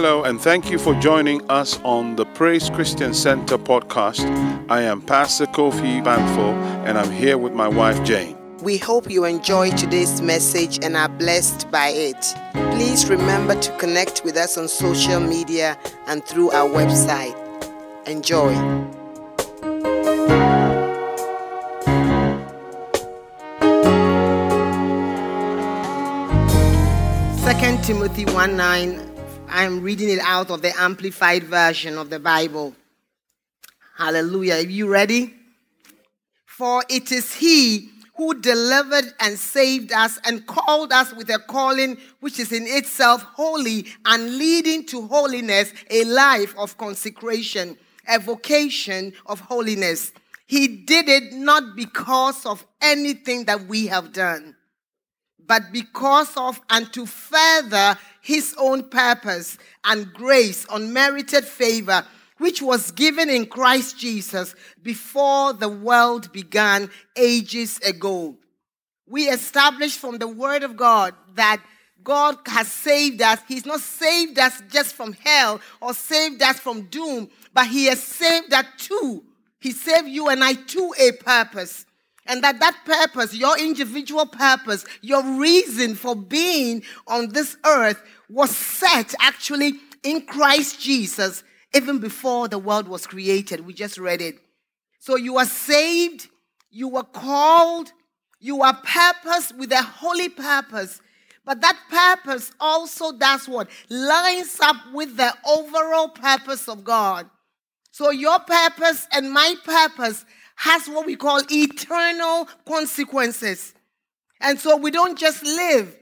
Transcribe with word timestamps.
Hello, 0.00 0.22
and 0.22 0.40
thank 0.40 0.70
you 0.70 0.78
for 0.78 0.94
joining 1.00 1.42
us 1.50 1.80
on 1.82 2.14
the 2.14 2.24
Praise 2.24 2.70
Christian 2.70 3.12
Center 3.12 3.58
podcast. 3.58 4.20
I 4.70 4.82
am 4.82 5.02
Pastor 5.02 5.46
Kofi 5.46 6.00
Banfo, 6.04 6.54
and 6.86 6.96
I'm 6.96 7.10
here 7.10 7.36
with 7.36 7.52
my 7.52 7.66
wife 7.66 8.00
Jane. 8.04 8.36
We 8.62 8.78
hope 8.78 9.10
you 9.10 9.24
enjoy 9.24 9.72
today's 9.72 10.22
message 10.22 10.78
and 10.84 10.96
are 10.96 11.08
blessed 11.08 11.68
by 11.72 11.88
it. 11.88 12.32
Please 12.76 13.10
remember 13.10 13.60
to 13.60 13.76
connect 13.78 14.22
with 14.22 14.36
us 14.36 14.56
on 14.56 14.68
social 14.68 15.18
media 15.18 15.76
and 16.06 16.24
through 16.24 16.52
our 16.52 16.68
website. 16.68 17.34
Enjoy. 18.06 18.54
Second 27.42 27.82
Timothy 27.82 28.26
1 28.26 28.56
9. 28.56 29.07
I'm 29.50 29.82
reading 29.82 30.10
it 30.10 30.20
out 30.20 30.50
of 30.50 30.60
the 30.60 30.78
amplified 30.78 31.44
version 31.44 31.96
of 31.96 32.10
the 32.10 32.18
Bible. 32.18 32.74
Hallelujah. 33.96 34.54
Are 34.54 34.60
you 34.60 34.88
ready? 34.88 35.34
For 36.44 36.84
it 36.90 37.10
is 37.12 37.34
He 37.34 37.88
who 38.16 38.38
delivered 38.40 39.14
and 39.20 39.38
saved 39.38 39.92
us 39.92 40.18
and 40.24 40.46
called 40.46 40.92
us 40.92 41.14
with 41.14 41.30
a 41.30 41.38
calling 41.38 41.96
which 42.20 42.38
is 42.38 42.52
in 42.52 42.66
itself 42.66 43.22
holy 43.22 43.86
and 44.04 44.36
leading 44.36 44.84
to 44.86 45.06
holiness, 45.06 45.72
a 45.88 46.04
life 46.04 46.54
of 46.58 46.76
consecration, 46.76 47.78
a 48.08 48.18
vocation 48.18 49.12
of 49.26 49.40
holiness. 49.40 50.12
He 50.46 50.68
did 50.68 51.08
it 51.08 51.32
not 51.32 51.76
because 51.76 52.44
of 52.44 52.66
anything 52.82 53.44
that 53.46 53.66
we 53.66 53.86
have 53.86 54.12
done, 54.12 54.56
but 55.46 55.72
because 55.72 56.36
of 56.36 56.60
and 56.68 56.92
to 56.92 57.06
further 57.06 57.96
his 58.28 58.54
own 58.58 58.82
purpose 58.90 59.56
and 59.84 60.12
grace, 60.12 60.66
unmerited 60.70 61.46
favor 61.46 62.04
which 62.36 62.60
was 62.60 62.90
given 62.90 63.30
in 63.30 63.46
Christ 63.46 63.98
Jesus 63.98 64.54
before 64.82 65.54
the 65.54 65.70
world 65.70 66.30
began 66.30 66.90
ages 67.16 67.78
ago. 67.78 68.36
We 69.06 69.30
established 69.30 69.98
from 69.98 70.18
the 70.18 70.28
Word 70.28 70.62
of 70.62 70.76
God 70.76 71.14
that 71.36 71.62
God 72.04 72.36
has 72.44 72.68
saved 72.68 73.22
us. 73.22 73.40
He's 73.48 73.64
not 73.64 73.80
saved 73.80 74.38
us 74.38 74.60
just 74.70 74.94
from 74.94 75.14
hell 75.14 75.62
or 75.80 75.94
saved 75.94 76.42
us 76.42 76.60
from 76.60 76.82
doom, 76.82 77.30
but 77.54 77.66
He 77.68 77.86
has 77.86 78.02
saved 78.02 78.52
us 78.52 78.66
too. 78.76 79.24
He 79.58 79.70
saved 79.70 80.06
you 80.06 80.28
and 80.28 80.44
I 80.44 80.52
to 80.52 80.94
a 81.00 81.12
purpose. 81.12 81.86
And 82.28 82.44
that 82.44 82.60
that 82.60 82.76
purpose, 82.84 83.34
your 83.34 83.58
individual 83.58 84.26
purpose, 84.26 84.84
your 85.00 85.22
reason 85.22 85.94
for 85.94 86.14
being 86.14 86.82
on 87.06 87.30
this 87.30 87.56
earth 87.64 88.02
was 88.28 88.56
set 88.56 89.14
actually 89.20 89.74
in 90.02 90.22
Christ 90.22 90.80
Jesus 90.80 91.42
even 91.74 91.98
before 91.98 92.48
the 92.48 92.58
world 92.58 92.88
was 92.88 93.06
created. 93.06 93.66
We 93.66 93.74
just 93.74 93.98
read 93.98 94.20
it. 94.20 94.36
So 95.00 95.16
you 95.16 95.38
are 95.38 95.46
saved, 95.46 96.28
you 96.70 96.88
were 96.88 97.04
called, 97.04 97.92
you 98.40 98.62
are 98.62 98.74
purpose 98.74 99.52
with 99.52 99.72
a 99.72 99.82
holy 99.82 100.28
purpose. 100.28 101.00
But 101.44 101.60
that 101.62 101.78
purpose 101.90 102.52
also 102.60 103.12
does 103.12 103.48
what? 103.48 103.68
Lines 103.88 104.58
up 104.60 104.76
with 104.92 105.16
the 105.16 105.32
overall 105.46 106.08
purpose 106.08 106.68
of 106.68 106.84
God. 106.84 107.28
So 107.90 108.10
your 108.10 108.38
purpose 108.40 109.08
and 109.12 109.32
my 109.32 109.54
purpose 109.64 110.24
has 110.56 110.88
what 110.88 111.06
we 111.06 111.16
call 111.16 111.40
eternal 111.50 112.48
consequences. 112.66 113.74
And 114.40 114.58
so 114.58 114.76
we 114.76 114.90
don't 114.90 115.18
just 115.18 115.42
live, 115.42 115.96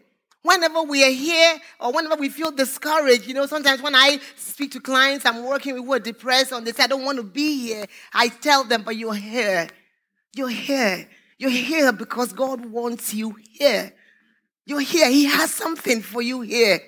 whenever 0.47 0.83
we 0.83 1.05
are 1.05 1.11
here 1.11 1.58
or 1.80 1.92
whenever 1.92 2.16
we 2.16 2.28
feel 2.28 2.50
discouraged, 2.50 3.27
you 3.27 3.34
know, 3.34 3.47
sometimes 3.47 3.82
when 3.82 3.94
I 3.94 4.19
speak 4.37 4.72
to 4.72 4.81
clients 4.81 5.26
I'm 5.26 5.44
working 5.44 5.75
with 5.75 5.84
who 5.84 5.93
are 5.93 5.98
depressed 5.98 6.53
and 6.53 6.66
they 6.66 6.72
say, 6.72 6.84
I 6.84 6.87
don't 6.87 7.04
want 7.04 7.19
to 7.19 7.25
be 7.25 7.66
here, 7.66 7.87
I 8.12 8.28
tell 8.28 8.65
them, 8.65 8.82
but 8.82 8.97
you're 8.97 9.15
here. 9.15 9.69
You're 10.34 10.48
here. 10.48 11.09
You're 11.38 11.50
here 11.50 11.93
because 11.93 12.32
God 12.32 12.66
wants 12.66 13.12
you 13.12 13.37
here. 13.50 13.93
You're 14.65 14.81
here. 14.81 15.09
He 15.10 15.25
has 15.26 15.53
something 15.53 16.03
for 16.03 16.22
you 16.22 16.41
here. 16.41 16.81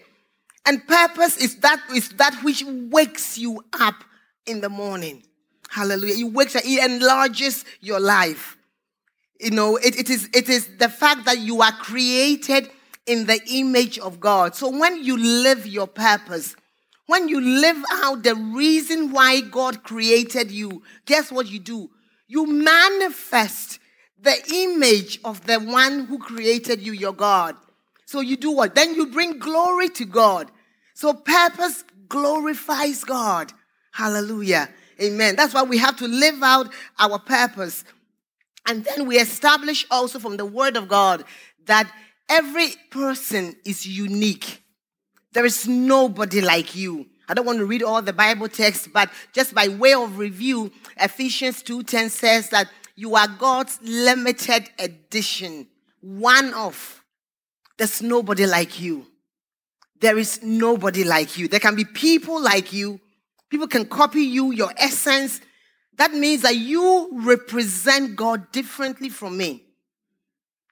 And 0.67 0.87
purpose 0.87 1.37
is 1.39 1.57
that 1.61 1.81
is 1.95 2.11
that 2.11 2.39
which 2.43 2.65
wakes 2.67 3.39
you 3.39 3.65
up 3.79 4.05
in 4.47 4.61
the 4.61 4.69
morning. 4.69 5.23
Hallelujah. 5.71 6.27
It 6.27 6.33
wakes 6.33 6.57
up, 6.57 6.63
it 6.65 6.91
enlarges 6.91 7.65
your 7.81 8.01
life. 8.01 8.57
You 9.41 9.53
know, 9.53 9.77
it, 9.77 9.97
it 9.97 10.11
is 10.11 10.29
it 10.35 10.49
is 10.49 10.77
the 10.79 10.89
fact 10.89 11.25
that 11.27 11.39
you 11.39 11.63
are 11.63 11.73
created 11.73 12.71
in 13.09 13.27
the 13.27 13.41
image 13.51 13.99
of 13.99 14.21
God. 14.21 14.55
So 14.55 14.69
when 14.71 15.03
you 15.03 15.17
live 15.17 15.67
your 15.67 15.87
purpose, 15.87 16.55
when 17.07 17.29
you 17.29 17.41
live 17.41 17.83
out 17.91 18.23
the 18.23 18.35
reason 18.35 19.13
why 19.13 19.41
God 19.41 19.83
created 19.83 20.51
you, 20.51 20.83
guess 21.07 21.33
what 21.33 21.51
you 21.51 21.59
do? 21.59 21.91
You 22.29 22.47
manifest 22.47 23.81
the 24.21 24.37
image 24.53 25.19
of 25.25 25.47
the 25.47 25.59
one 25.59 26.05
who 26.05 26.19
created 26.19 26.83
you, 26.83 26.93
your 26.93 27.15
God. 27.15 27.57
So 28.05 28.21
you 28.21 28.37
do 28.37 28.51
what? 28.51 28.75
Then 28.75 28.95
you 28.95 29.07
bring 29.07 29.39
glory 29.39 29.89
to 29.91 30.05
God. 30.05 30.51
So 30.95 31.15
purpose 31.15 31.85
glorifies 32.09 33.05
God. 33.05 33.53
Hallelujah. 33.93 34.69
Amen. 35.01 35.37
That's 35.37 35.55
why 35.55 35.63
we 35.63 35.79
have 35.79 35.97
to 35.99 36.09
live 36.09 36.43
out 36.43 36.73
our 36.99 37.19
purpose. 37.19 37.85
And 38.67 38.85
then 38.85 39.07
we 39.07 39.19
establish 39.19 39.87
also 39.91 40.19
from 40.19 40.37
the 40.37 40.45
word 40.45 40.77
of 40.77 40.89
God 40.89 41.25
that 41.65 41.91
Every 42.29 42.75
person 42.91 43.57
is 43.65 43.87
unique. 43.87 44.63
There 45.33 45.47
is 45.47 45.67
nobody 45.67 46.41
like 46.41 46.75
you. 46.75 47.07
I 47.29 47.35
don't 47.35 47.47
want 47.47 47.59
to 47.59 47.67
read 47.67 47.83
all 47.83 48.01
the 48.01 48.13
Bible 48.13 48.49
text, 48.49 48.93
but 48.93 49.11
just 49.33 49.55
by 49.55 49.69
way 49.69 49.93
of 49.93 50.19
review, 50.19 50.73
Ephesians 50.99 51.63
2:10 51.63 52.11
says 52.11 52.49
that 52.51 52.69
you 52.97 53.15
are 53.15 53.29
God's 53.29 53.79
limited 53.83 54.71
edition, 54.79 55.69
one 56.01 56.55
of. 56.55 57.05
There's 57.77 58.03
nobody 58.03 58.47
like 58.47 58.81
you. 58.81 59.07
There 60.01 60.19
is 60.19 60.43
nobody 60.43 61.05
like 61.05 61.39
you. 61.39 61.49
There 61.49 61.61
can 61.61 61.77
be 61.77 61.85
people 61.85 62.41
like 62.41 62.73
you. 62.73 63.01
People 63.51 63.69
can 63.69 63.87
copy 63.87 64.23
you, 64.23 64.53
your 64.53 64.73
essence. 64.77 65.41
That 65.97 66.13
means 66.13 66.43
that 66.43 66.57
you 66.57 67.11
represent 67.13 68.17
God 68.17 68.51
differently 68.53 69.09
from 69.09 69.37
me. 69.37 69.68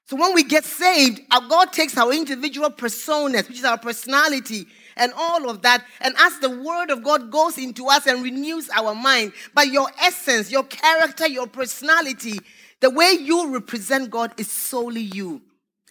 So 0.09 0.17
when 0.17 0.35
we 0.35 0.45
get 0.45 0.65
saved, 0.65 1.21
our 1.33 1.41
God 1.49 1.73
takes 1.73 1.97
our 1.99 2.13
individual 2.13 2.71
personas, 2.71 3.49
which 3.49 3.59
is 3.59 3.65
our 3.65 3.79
personality, 3.79 4.67
and 4.97 5.13
all 5.17 5.51
of 5.51 5.63
that. 5.63 5.85
And 6.01 6.15
as 6.19 6.39
the 6.39 6.51
word 6.51 6.91
of 6.91 7.03
God 7.03 7.31
goes 7.31 7.59
into 7.59 7.89
us 7.89 8.07
and 8.07 8.23
renews 8.23 8.71
our 8.71 8.95
mind, 8.95 9.33
but 9.53 9.67
your 9.69 9.91
essence, 10.01 10.51
your 10.51 10.63
character, 10.63 11.27
your 11.27 11.49
personality, 11.49 12.39
the 12.81 12.91
way 12.91 13.17
you 13.21 13.53
represent 13.53 14.11
God 14.11 14.33
is 14.39 14.49
solely 14.49 15.01
you. 15.01 15.43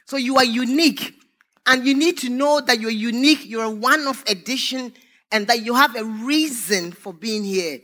So 0.06 0.18
you 0.18 0.38
are 0.38 0.46
unique. 0.46 1.14
And 1.68 1.86
you 1.86 1.96
need 1.96 2.20
to 2.20 2.30
know 2.30 2.62
that 2.62 2.80
you're 2.80 2.92
unique, 2.92 3.44
you're 3.44 3.64
a 3.64 3.70
one 3.70 4.08
of 4.08 4.24
edition, 4.28 4.94
and 5.32 5.48
that 5.48 5.66
you 5.66 5.74
have 5.74 5.96
a 5.96 6.06
reason 6.06 6.92
for 6.92 7.12
being 7.12 7.44
here. 7.44 7.80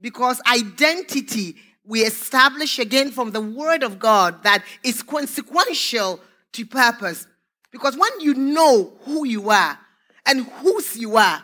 Because 0.00 0.40
identity 0.46 1.56
we 1.86 2.02
establish 2.02 2.78
again 2.78 3.10
from 3.10 3.30
the 3.30 3.40
Word 3.40 3.82
of 3.82 3.98
God 3.98 4.42
that 4.42 4.64
is 4.82 5.02
consequential 5.02 6.20
to 6.52 6.66
purpose. 6.66 7.26
Because 7.70 7.96
when 7.96 8.20
you 8.20 8.34
know 8.34 8.92
who 9.04 9.26
you 9.26 9.50
are 9.50 9.78
and 10.24 10.46
whose 10.46 10.96
you 10.96 11.16
are, 11.16 11.42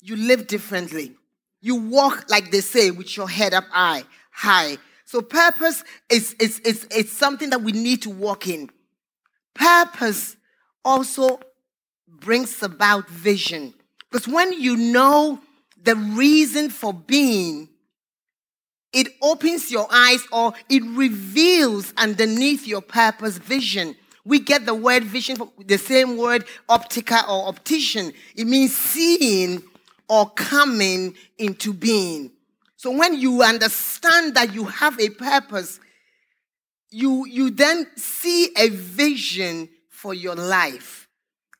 you 0.00 0.16
live 0.16 0.46
differently. 0.46 1.14
You 1.60 1.76
walk, 1.76 2.26
like 2.28 2.50
they 2.50 2.60
say, 2.60 2.90
with 2.90 3.16
your 3.16 3.28
head 3.28 3.54
up 3.54 3.64
high. 3.70 4.04
high. 4.30 4.76
So 5.06 5.22
purpose 5.22 5.82
is, 6.10 6.34
is, 6.34 6.60
is, 6.60 6.84
is 6.84 7.10
something 7.10 7.50
that 7.50 7.62
we 7.62 7.72
need 7.72 8.02
to 8.02 8.10
walk 8.10 8.46
in. 8.46 8.70
Purpose 9.54 10.36
also 10.84 11.40
brings 12.06 12.62
about 12.62 13.08
vision. 13.08 13.72
Because 14.10 14.28
when 14.28 14.52
you 14.52 14.76
know 14.76 15.40
the 15.82 15.96
reason 15.96 16.68
for 16.68 16.92
being, 16.92 17.68
it 18.94 19.08
opens 19.20 19.70
your 19.70 19.86
eyes 19.90 20.26
or 20.32 20.54
it 20.68 20.82
reveals 20.84 21.92
underneath 21.96 22.66
your 22.66 22.80
purpose 22.80 23.38
vision. 23.38 23.96
We 24.24 24.38
get 24.38 24.64
the 24.64 24.74
word 24.74 25.04
vision 25.04 25.36
from 25.36 25.50
the 25.66 25.76
same 25.76 26.16
word 26.16 26.46
optica 26.68 27.28
or 27.28 27.48
optician. 27.48 28.12
It 28.34 28.46
means 28.46 28.74
seeing 28.74 29.62
or 30.08 30.30
coming 30.30 31.14
into 31.38 31.72
being. 31.72 32.30
So 32.76 32.90
when 32.90 33.18
you 33.18 33.42
understand 33.42 34.34
that 34.34 34.54
you 34.54 34.64
have 34.64 34.98
a 35.00 35.10
purpose, 35.10 35.80
you, 36.90 37.26
you 37.26 37.50
then 37.50 37.86
see 37.96 38.50
a 38.56 38.68
vision 38.68 39.68
for 39.90 40.14
your 40.14 40.34
life. 40.34 41.08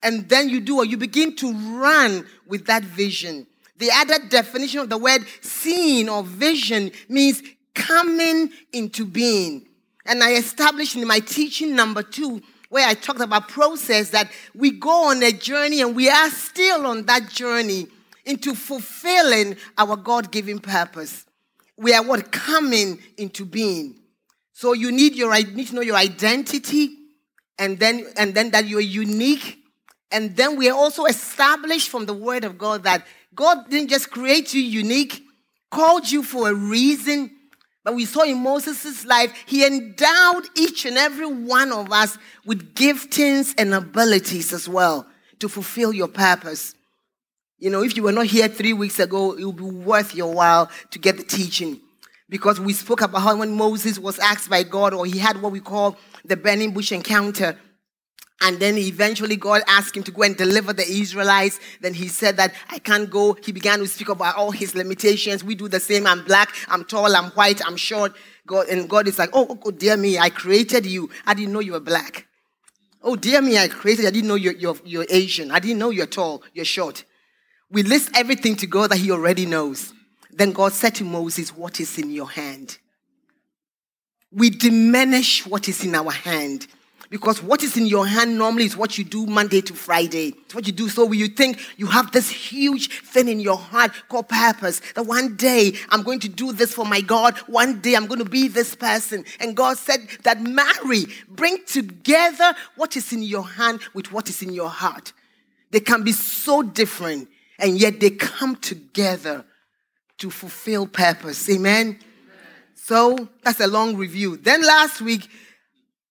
And 0.02 0.28
then 0.28 0.50
you 0.50 0.60
do, 0.60 0.76
or 0.76 0.84
you 0.84 0.98
begin 0.98 1.34
to 1.36 1.52
run 1.52 2.26
with 2.46 2.66
that 2.66 2.84
vision. 2.84 3.46
The 3.76 3.90
other 3.92 4.18
definition 4.28 4.80
of 4.80 4.88
the 4.88 4.98
word 4.98 5.26
seeing 5.40 6.08
or 6.08 6.22
vision 6.22 6.92
means 7.08 7.42
coming 7.74 8.50
into 8.72 9.04
being. 9.04 9.66
And 10.06 10.22
I 10.22 10.34
established 10.34 10.96
in 10.96 11.06
my 11.06 11.20
teaching 11.20 11.74
number 11.74 12.02
two 12.02 12.42
where 12.68 12.86
I 12.86 12.94
talked 12.94 13.20
about 13.20 13.48
process 13.48 14.10
that 14.10 14.30
we 14.54 14.72
go 14.72 15.10
on 15.10 15.22
a 15.22 15.32
journey 15.32 15.80
and 15.80 15.94
we 15.94 16.08
are 16.08 16.30
still 16.30 16.86
on 16.86 17.06
that 17.06 17.30
journey 17.30 17.86
into 18.24 18.54
fulfilling 18.54 19.56
our 19.78 19.96
God 19.96 20.30
given 20.30 20.58
purpose. 20.58 21.24
We 21.76 21.94
are 21.94 22.02
what? 22.02 22.30
Coming 22.32 23.00
into 23.16 23.44
being. 23.44 24.00
So 24.52 24.72
you 24.72 24.92
need 24.92 25.14
your 25.14 25.34
you 25.36 25.52
need 25.52 25.68
to 25.68 25.74
know 25.74 25.82
your 25.82 25.96
identity 25.96 26.96
and 27.58 27.78
then 27.78 28.06
and 28.16 28.34
then 28.34 28.50
that 28.52 28.66
you're 28.66 28.80
unique. 28.80 29.58
And 30.10 30.36
then 30.36 30.56
we 30.56 30.70
are 30.70 30.76
also 30.76 31.06
established 31.06 31.88
from 31.88 32.06
the 32.06 32.14
word 32.14 32.44
of 32.44 32.56
God 32.56 32.84
that 32.84 33.04
God 33.34 33.68
didn't 33.70 33.90
just 33.90 34.10
create 34.10 34.54
you 34.54 34.62
unique, 34.62 35.22
called 35.70 36.10
you 36.10 36.22
for 36.22 36.48
a 36.48 36.54
reason. 36.54 37.30
But 37.84 37.94
we 37.94 38.06
saw 38.06 38.22
in 38.22 38.42
Moses' 38.42 39.04
life, 39.04 39.34
he 39.46 39.66
endowed 39.66 40.44
each 40.56 40.86
and 40.86 40.96
every 40.96 41.26
one 41.26 41.70
of 41.70 41.92
us 41.92 42.16
with 42.46 42.74
giftings 42.74 43.54
and 43.58 43.74
abilities 43.74 44.52
as 44.52 44.68
well 44.68 45.06
to 45.40 45.48
fulfill 45.48 45.92
your 45.92 46.08
purpose. 46.08 46.74
You 47.58 47.70
know, 47.70 47.82
if 47.82 47.96
you 47.96 48.02
were 48.02 48.12
not 48.12 48.26
here 48.26 48.48
three 48.48 48.72
weeks 48.72 48.98
ago, 48.98 49.32
it 49.32 49.44
would 49.44 49.56
be 49.56 49.62
worth 49.62 50.14
your 50.14 50.32
while 50.32 50.70
to 50.90 50.98
get 50.98 51.16
the 51.16 51.24
teaching. 51.24 51.80
Because 52.28 52.58
we 52.58 52.72
spoke 52.72 53.02
about 53.02 53.20
how 53.20 53.36
when 53.36 53.54
Moses 53.54 53.98
was 53.98 54.18
asked 54.18 54.48
by 54.48 54.62
God, 54.62 54.94
or 54.94 55.04
he 55.04 55.18
had 55.18 55.40
what 55.40 55.52
we 55.52 55.60
call 55.60 55.96
the 56.24 56.36
burning 56.36 56.72
bush 56.72 56.90
encounter, 56.90 57.58
and 58.40 58.58
then 58.58 58.76
eventually 58.76 59.36
God 59.36 59.62
asked 59.68 59.96
him 59.96 60.02
to 60.02 60.10
go 60.10 60.22
and 60.22 60.36
deliver 60.36 60.72
the 60.72 60.86
Israelites. 60.86 61.60
Then 61.80 61.94
he 61.94 62.08
said 62.08 62.36
that 62.36 62.52
I 62.68 62.78
can't 62.78 63.08
go. 63.08 63.34
He 63.34 63.52
began 63.52 63.78
to 63.78 63.86
speak 63.86 64.08
about 64.08 64.36
all 64.36 64.50
his 64.50 64.74
limitations. 64.74 65.44
We 65.44 65.54
do 65.54 65.68
the 65.68 65.80
same. 65.80 66.06
I'm 66.06 66.24
black, 66.24 66.54
I'm 66.68 66.84
tall, 66.84 67.14
I'm 67.14 67.30
white, 67.32 67.64
I'm 67.64 67.76
short. 67.76 68.14
God, 68.46 68.68
and 68.68 68.88
God 68.88 69.08
is 69.08 69.18
like, 69.18 69.30
oh, 69.32 69.46
oh, 69.48 69.58
oh, 69.64 69.70
dear 69.70 69.96
me, 69.96 70.18
I 70.18 70.28
created 70.28 70.84
you. 70.84 71.08
I 71.26 71.34
didn't 71.34 71.52
know 71.52 71.60
you 71.60 71.72
were 71.72 71.80
black. 71.80 72.26
Oh, 73.02 73.16
dear 73.16 73.40
me, 73.40 73.56
I 73.56 73.68
created 73.68 74.02
you. 74.02 74.08
I 74.08 74.10
didn't 74.10 74.28
know 74.28 74.34
you're, 74.34 74.54
you're, 74.54 74.76
you're 74.84 75.06
Asian. 75.08 75.50
I 75.50 75.58
didn't 75.58 75.78
know 75.78 75.90
you're 75.90 76.06
tall, 76.06 76.42
you're 76.52 76.64
short. 76.64 77.04
We 77.70 77.82
list 77.82 78.10
everything 78.14 78.56
to 78.56 78.66
God 78.66 78.90
that 78.90 78.98
he 78.98 79.10
already 79.10 79.46
knows. 79.46 79.94
Then 80.30 80.52
God 80.52 80.72
said 80.72 80.94
to 80.96 81.04
Moses, 81.04 81.56
What 81.56 81.80
is 81.80 81.98
in 81.98 82.10
your 82.10 82.30
hand? 82.30 82.78
We 84.30 84.50
diminish 84.50 85.46
what 85.46 85.68
is 85.68 85.84
in 85.84 85.94
our 85.94 86.10
hand. 86.10 86.66
Because 87.14 87.40
what 87.40 87.62
is 87.62 87.76
in 87.76 87.86
your 87.86 88.08
hand 88.08 88.36
normally 88.36 88.64
is 88.64 88.76
what 88.76 88.98
you 88.98 89.04
do 89.04 89.24
Monday 89.24 89.60
to 89.60 89.72
Friday. 89.72 90.34
It's 90.46 90.52
what 90.52 90.66
you 90.66 90.72
do. 90.72 90.88
So 90.88 91.12
you 91.12 91.28
think 91.28 91.60
you 91.76 91.86
have 91.86 92.10
this 92.10 92.28
huge 92.28 92.90
thing 93.02 93.28
in 93.28 93.38
your 93.38 93.56
heart 93.56 93.92
called 94.08 94.28
purpose. 94.28 94.80
That 94.96 95.06
one 95.06 95.36
day 95.36 95.74
I'm 95.90 96.02
going 96.02 96.18
to 96.18 96.28
do 96.28 96.50
this 96.52 96.74
for 96.74 96.84
my 96.84 97.00
God. 97.00 97.38
One 97.46 97.80
day 97.80 97.94
I'm 97.94 98.08
going 98.08 98.18
to 98.18 98.28
be 98.28 98.48
this 98.48 98.74
person. 98.74 99.24
And 99.38 99.56
God 99.56 99.78
said 99.78 100.00
that 100.24 100.42
marry, 100.42 101.04
bring 101.28 101.64
together 101.66 102.52
what 102.74 102.96
is 102.96 103.12
in 103.12 103.22
your 103.22 103.46
hand 103.46 103.78
with 103.94 104.10
what 104.10 104.28
is 104.28 104.42
in 104.42 104.52
your 104.52 104.68
heart. 104.68 105.12
They 105.70 105.78
can 105.78 106.02
be 106.02 106.10
so 106.10 106.64
different, 106.64 107.28
and 107.60 107.78
yet 107.78 108.00
they 108.00 108.10
come 108.10 108.56
together 108.56 109.44
to 110.18 110.30
fulfill 110.30 110.88
purpose. 110.88 111.48
Amen? 111.48 111.86
Amen? 111.86 111.98
So 112.74 113.28
that's 113.44 113.60
a 113.60 113.68
long 113.68 113.94
review. 113.94 114.36
Then 114.36 114.66
last 114.66 115.00
week, 115.00 115.28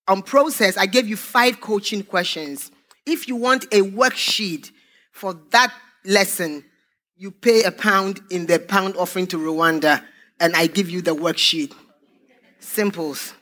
on 0.08 0.22
process, 0.22 0.78
I 0.78 0.86
gave 0.86 1.08
you 1.08 1.16
five 1.16 1.62
coaching 1.62 2.04
questions. 2.04 2.72
If 3.06 3.28
you 3.28 3.36
want 3.36 3.66
a 3.66 3.82
worksheet 3.82 4.72
for 5.12 5.34
that 5.52 5.74
lesson, 6.06 6.64
you 7.16 7.32
pay 7.32 7.64
a 7.64 7.72
pound 7.72 8.22
in 8.30 8.46
the 8.46 8.60
pound 8.60 8.96
offering 8.98 9.28
to 9.28 9.38
Rwanda, 9.38 10.04
and 10.40 10.56
I 10.56 10.68
give 10.68 10.90
you 10.90 11.02
the 11.02 11.16
worksheet. 11.16 11.74
Simples. 12.60 13.34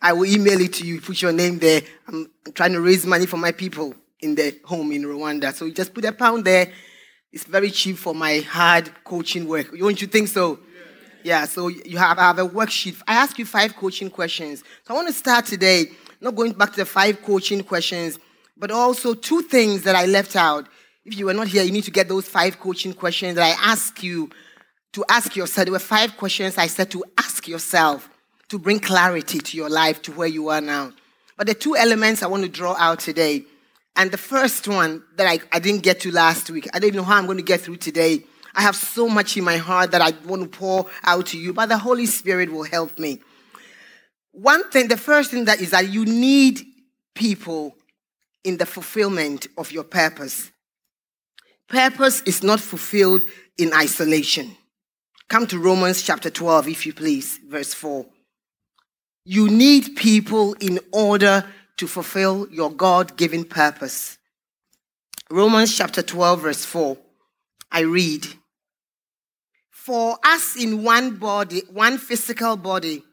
I 0.00 0.12
will 0.12 0.26
email 0.26 0.60
it 0.60 0.74
to 0.74 0.86
you, 0.86 1.00
put 1.00 1.22
your 1.22 1.32
name 1.32 1.58
there. 1.58 1.82
I'm 2.08 2.30
trying 2.54 2.72
to 2.72 2.80
raise 2.80 3.06
money 3.06 3.26
for 3.26 3.36
my 3.36 3.52
people 3.52 3.94
in 4.20 4.34
the 4.34 4.58
home 4.64 4.92
in 4.92 5.02
Rwanda. 5.02 5.52
So 5.54 5.64
you 5.64 5.72
just 5.72 5.94
put 5.94 6.04
a 6.04 6.12
pound 6.12 6.44
there. 6.44 6.70
It's 7.32 7.44
very 7.44 7.70
cheap 7.70 7.96
for 7.96 8.14
my 8.14 8.40
hard 8.40 8.90
coaching 9.04 9.48
work. 9.48 9.76
Don't 9.76 10.00
you 10.00 10.06
think 10.06 10.28
so? 10.28 10.58
Yeah, 11.24 11.46
so 11.46 11.68
you 11.68 11.96
have, 11.96 12.18
I 12.18 12.24
have 12.24 12.38
a 12.38 12.46
worksheet. 12.46 13.00
I 13.08 13.14
ask 13.14 13.38
you 13.38 13.46
five 13.46 13.74
coaching 13.76 14.10
questions. 14.10 14.62
So 14.86 14.92
I 14.92 14.96
want 14.96 15.08
to 15.08 15.14
start 15.14 15.46
today, 15.46 15.86
not 16.20 16.34
going 16.34 16.52
back 16.52 16.72
to 16.72 16.76
the 16.76 16.84
five 16.84 17.22
coaching 17.22 17.62
questions, 17.62 18.18
but 18.58 18.70
also 18.70 19.14
two 19.14 19.40
things 19.40 19.84
that 19.84 19.96
I 19.96 20.04
left 20.04 20.36
out. 20.36 20.68
If 21.06 21.16
you 21.18 21.24
were 21.24 21.32
not 21.32 21.48
here, 21.48 21.62
you 21.62 21.72
need 21.72 21.84
to 21.84 21.90
get 21.90 22.08
those 22.08 22.28
five 22.28 22.60
coaching 22.60 22.92
questions 22.92 23.36
that 23.36 23.58
I 23.58 23.70
ask 23.72 24.02
you 24.02 24.28
to 24.92 25.02
ask 25.08 25.34
yourself. 25.34 25.64
There 25.64 25.72
were 25.72 25.78
five 25.78 26.14
questions 26.18 26.58
I 26.58 26.66
said 26.66 26.90
to 26.90 27.02
ask 27.16 27.48
yourself 27.48 28.10
to 28.50 28.58
bring 28.58 28.78
clarity 28.78 29.38
to 29.38 29.56
your 29.56 29.70
life, 29.70 30.02
to 30.02 30.12
where 30.12 30.28
you 30.28 30.50
are 30.50 30.60
now. 30.60 30.92
But 31.38 31.46
the 31.46 31.54
two 31.54 31.74
elements 31.74 32.22
I 32.22 32.26
want 32.26 32.42
to 32.42 32.50
draw 32.50 32.76
out 32.78 33.00
today. 33.00 33.44
And 33.96 34.10
the 34.10 34.18
first 34.18 34.68
one 34.68 35.02
that 35.16 35.26
I, 35.26 35.38
I 35.56 35.58
didn't 35.58 35.84
get 35.84 36.00
to 36.00 36.10
last 36.10 36.50
week, 36.50 36.68
I 36.74 36.80
don't 36.80 36.94
know 36.94 37.02
how 37.02 37.16
I'm 37.16 37.24
going 37.24 37.38
to 37.38 37.44
get 37.44 37.62
through 37.62 37.76
today 37.76 38.24
I 38.54 38.62
have 38.62 38.76
so 38.76 39.08
much 39.08 39.36
in 39.36 39.44
my 39.44 39.56
heart 39.56 39.90
that 39.90 40.00
I 40.00 40.12
want 40.26 40.42
to 40.42 40.48
pour 40.48 40.86
out 41.02 41.26
to 41.26 41.38
you, 41.38 41.52
but 41.52 41.68
the 41.68 41.78
Holy 41.78 42.06
Spirit 42.06 42.52
will 42.52 42.64
help 42.64 42.98
me. 42.98 43.20
One 44.32 44.68
thing, 44.70 44.88
the 44.88 44.96
first 44.96 45.30
thing 45.30 45.44
that 45.46 45.60
is 45.60 45.70
that 45.70 45.88
you 45.88 46.04
need 46.04 46.60
people 47.14 47.74
in 48.42 48.56
the 48.56 48.66
fulfillment 48.66 49.46
of 49.56 49.72
your 49.72 49.84
purpose. 49.84 50.50
Purpose 51.68 52.20
is 52.22 52.42
not 52.42 52.60
fulfilled 52.60 53.24
in 53.58 53.72
isolation. 53.72 54.56
Come 55.28 55.46
to 55.46 55.58
Romans 55.58 56.02
chapter 56.02 56.30
12, 56.30 56.68
if 56.68 56.86
you 56.86 56.92
please, 56.92 57.38
verse 57.48 57.72
4. 57.72 58.04
You 59.24 59.48
need 59.48 59.96
people 59.96 60.52
in 60.54 60.78
order 60.92 61.46
to 61.78 61.86
fulfill 61.86 62.46
your 62.50 62.70
God 62.70 63.16
given 63.16 63.44
purpose. 63.44 64.18
Romans 65.30 65.76
chapter 65.76 66.02
12, 66.02 66.42
verse 66.42 66.64
4. 66.64 66.98
I 67.72 67.80
read, 67.80 68.26
for 69.84 70.16
us 70.24 70.56
in 70.56 70.82
one 70.82 71.14
body, 71.16 71.60
one 71.70 71.98
physical 71.98 72.56
body, 72.56 73.04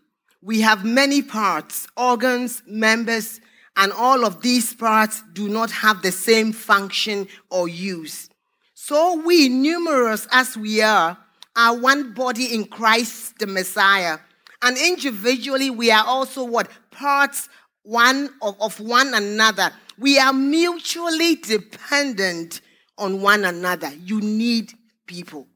we 0.42 0.62
have 0.62 0.86
many 0.86 1.22
parts, 1.22 1.86
organs, 1.98 2.64
members, 2.66 3.42
and 3.76 3.92
all 3.92 4.24
of 4.24 4.42
these 4.42 4.74
parts 4.74 5.22
do 5.34 5.50
not 5.50 5.70
have 5.70 6.02
the 6.02 6.14
same 6.14 6.54
function 6.54 7.28
or 7.50 7.68
use. 7.68 8.30
So 8.74 9.22
we, 9.22 9.50
numerous 9.50 10.30
as 10.32 10.56
we 10.56 10.82
are, 10.82 11.18
are 11.58 11.78
one 11.78 12.14
body 12.14 12.56
in 12.56 12.64
Christ 12.64 13.40
the 13.40 13.48
Messiah. 13.48 14.20
And 14.62 14.78
individually, 14.78 15.70
we 15.70 15.92
are 15.92 16.06
also 16.08 16.46
what? 16.46 16.70
Parts 16.90 17.50
one 17.84 18.30
of, 18.42 18.56
of 18.62 18.80
one 18.80 19.14
another. 19.14 19.74
We 20.00 20.20
are 20.20 20.32
mutually 20.32 21.36
dependent 21.36 22.62
on 22.98 23.22
one 23.22 23.44
another. 23.44 23.92
You 23.94 24.22
need 24.22 24.72
people. 25.06 25.48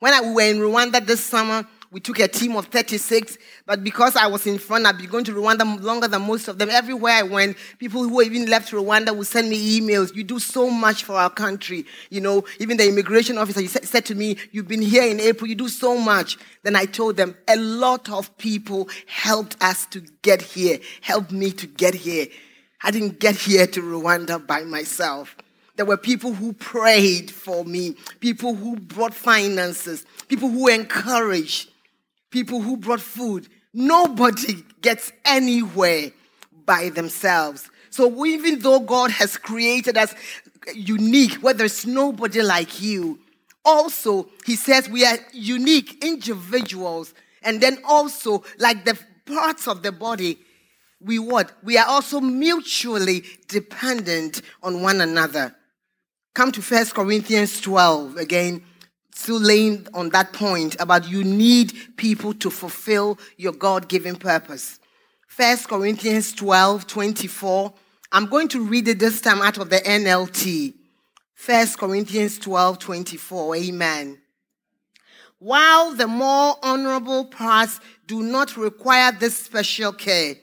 When 0.00 0.12
I, 0.12 0.20
we 0.20 0.32
were 0.32 0.42
in 0.42 0.58
Rwanda 0.58 1.04
this 1.04 1.24
summer, 1.24 1.66
we 1.90 2.00
took 2.00 2.18
a 2.18 2.28
team 2.28 2.54
of 2.54 2.66
36, 2.66 3.38
but 3.64 3.82
because 3.82 4.14
I 4.14 4.26
was 4.26 4.46
in 4.46 4.58
front, 4.58 4.84
I'd 4.84 4.98
been 4.98 5.08
going 5.08 5.24
to 5.24 5.32
Rwanda 5.32 5.82
longer 5.82 6.06
than 6.06 6.22
most 6.22 6.46
of 6.46 6.58
them. 6.58 6.68
Everywhere 6.68 7.14
I 7.14 7.22
went, 7.22 7.56
people 7.78 8.06
who 8.06 8.20
even 8.20 8.46
left 8.46 8.70
Rwanda 8.72 9.16
would 9.16 9.26
send 9.26 9.48
me 9.48 9.80
emails. 9.80 10.14
You 10.14 10.22
do 10.22 10.38
so 10.38 10.70
much 10.70 11.02
for 11.02 11.14
our 11.14 11.30
country. 11.30 11.86
You 12.10 12.20
know, 12.20 12.44
even 12.60 12.76
the 12.76 12.86
immigration 12.86 13.38
officer 13.38 13.66
said, 13.66 13.86
said 13.86 14.04
to 14.06 14.14
me, 14.14 14.36
You've 14.52 14.68
been 14.68 14.82
here 14.82 15.04
in 15.04 15.18
April, 15.18 15.48
you 15.48 15.54
do 15.54 15.68
so 15.68 15.98
much. 15.98 16.36
Then 16.62 16.76
I 16.76 16.84
told 16.84 17.16
them, 17.16 17.34
A 17.48 17.56
lot 17.56 18.10
of 18.10 18.36
people 18.36 18.90
helped 19.06 19.56
us 19.62 19.86
to 19.86 20.00
get 20.22 20.42
here, 20.42 20.78
helped 21.00 21.32
me 21.32 21.52
to 21.52 21.66
get 21.66 21.94
here. 21.94 22.26
I 22.82 22.90
didn't 22.90 23.18
get 23.18 23.34
here 23.34 23.66
to 23.66 23.80
Rwanda 23.80 24.46
by 24.46 24.62
myself. 24.62 25.34
There 25.78 25.86
were 25.86 25.96
people 25.96 26.34
who 26.34 26.54
prayed 26.54 27.30
for 27.30 27.64
me, 27.64 27.94
people 28.18 28.56
who 28.56 28.74
brought 28.74 29.14
finances, 29.14 30.04
people 30.26 30.48
who 30.48 30.66
encouraged, 30.66 31.70
people 32.30 32.60
who 32.60 32.76
brought 32.76 33.00
food. 33.00 33.46
Nobody 33.72 34.64
gets 34.80 35.12
anywhere 35.24 36.10
by 36.66 36.88
themselves. 36.88 37.70
So 37.90 38.26
even 38.26 38.58
though 38.58 38.80
God 38.80 39.12
has 39.12 39.36
created 39.36 39.96
us 39.96 40.12
unique, 40.74 41.34
where 41.34 41.54
there's 41.54 41.86
nobody 41.86 42.42
like 42.42 42.82
you, 42.82 43.20
also 43.64 44.28
He 44.44 44.56
says 44.56 44.88
we 44.88 45.06
are 45.06 45.18
unique 45.32 46.04
individuals, 46.04 47.14
and 47.44 47.60
then 47.60 47.78
also 47.84 48.42
like 48.58 48.84
the 48.84 48.98
parts 49.26 49.68
of 49.68 49.84
the 49.84 49.92
body, 49.92 50.40
we 51.00 51.20
what? 51.20 51.52
We 51.62 51.78
are 51.78 51.86
also 51.86 52.20
mutually 52.20 53.22
dependent 53.46 54.42
on 54.60 54.82
one 54.82 55.00
another. 55.00 55.54
Come 56.34 56.52
to 56.52 56.62
First 56.62 56.94
Corinthians 56.94 57.60
12 57.60 58.16
again, 58.16 58.62
still 59.14 59.40
laying 59.40 59.86
on 59.94 60.10
that 60.10 60.32
point 60.32 60.76
about 60.80 61.08
you 61.08 61.24
need 61.24 61.72
people 61.96 62.32
to 62.34 62.50
fulfill 62.50 63.18
your 63.36 63.52
God 63.52 63.88
given 63.88 64.16
purpose. 64.16 64.78
First 65.26 65.68
Corinthians 65.68 66.32
12 66.32 66.86
24. 66.86 67.74
I'm 68.10 68.26
going 68.26 68.48
to 68.48 68.64
read 68.64 68.88
it 68.88 68.98
this 68.98 69.20
time 69.20 69.42
out 69.42 69.58
of 69.58 69.70
the 69.70 69.78
NLT. 69.78 70.74
First 71.34 71.78
Corinthians 71.78 72.38
12 72.38 72.78
24. 72.78 73.56
Amen. 73.56 74.18
While 75.38 75.94
the 75.94 76.08
more 76.08 76.56
honorable 76.62 77.26
parts 77.26 77.78
do 78.06 78.22
not 78.22 78.56
require 78.56 79.12
this 79.12 79.36
special 79.36 79.92
care, 79.92 80.34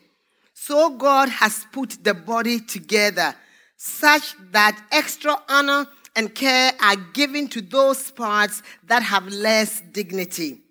so 0.53 0.91
God 0.91 1.27
has 1.27 1.65
put 1.73 2.03
the 2.03 2.13
body 2.13 2.61
together 2.61 3.35
such 3.77 4.35
that 4.51 4.81
extra 4.91 5.37
honor 5.49 5.87
and 6.15 6.33
care 6.33 6.71
are 6.81 6.95
given 7.13 7.47
to 7.49 7.61
those 7.61 8.11
parts 8.11 8.63
that 8.83 9.03
have 9.03 9.27
less 9.27 9.81
dignity. 9.91 10.61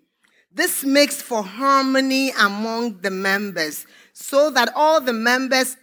This 0.51 0.83
makes 0.83 1.21
for 1.21 1.43
harmony 1.43 2.31
among 2.39 3.01
the 3.01 3.11
members 3.11 3.85
so 4.13 4.49
that 4.51 4.71
all 4.75 5.01
the 5.01 5.13
members 5.13 5.77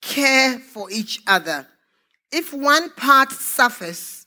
care 0.00 0.58
for 0.58 0.90
each 0.90 1.20
other. 1.26 1.66
If 2.32 2.54
one 2.54 2.90
part 2.90 3.32
suffers, 3.32 4.26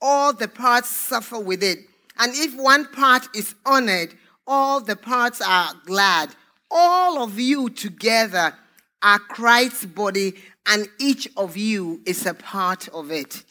all 0.00 0.32
the 0.32 0.48
parts 0.48 0.88
suffer 0.88 1.38
with 1.38 1.62
it. 1.62 1.80
And 2.18 2.32
if 2.34 2.56
one 2.56 2.86
part 2.86 3.28
is 3.34 3.54
honored, 3.64 4.14
all 4.46 4.80
the 4.80 4.96
parts 4.96 5.40
are 5.40 5.72
glad. 5.84 6.30
All 6.70 7.22
of 7.22 7.38
you 7.38 7.70
together 7.70 8.54
are 9.02 9.18
Christ's 9.18 9.86
body, 9.86 10.34
and 10.66 10.88
each 10.98 11.28
of 11.36 11.56
you 11.56 12.00
is 12.06 12.26
a 12.26 12.34
part 12.34 12.88
of 12.88 13.10
it. 13.10 13.44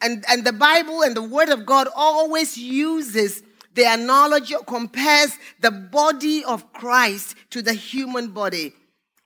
And, 0.00 0.24
and 0.28 0.44
the 0.44 0.52
Bible 0.52 1.02
and 1.02 1.16
the 1.16 1.22
Word 1.22 1.48
of 1.48 1.64
God 1.64 1.88
always 1.94 2.58
uses 2.58 3.42
the 3.74 3.84
analogy, 3.84 4.54
compares 4.66 5.38
the 5.60 5.70
body 5.70 6.44
of 6.44 6.72
Christ 6.72 7.36
to 7.50 7.62
the 7.62 7.72
human 7.72 8.28
body. 8.28 8.74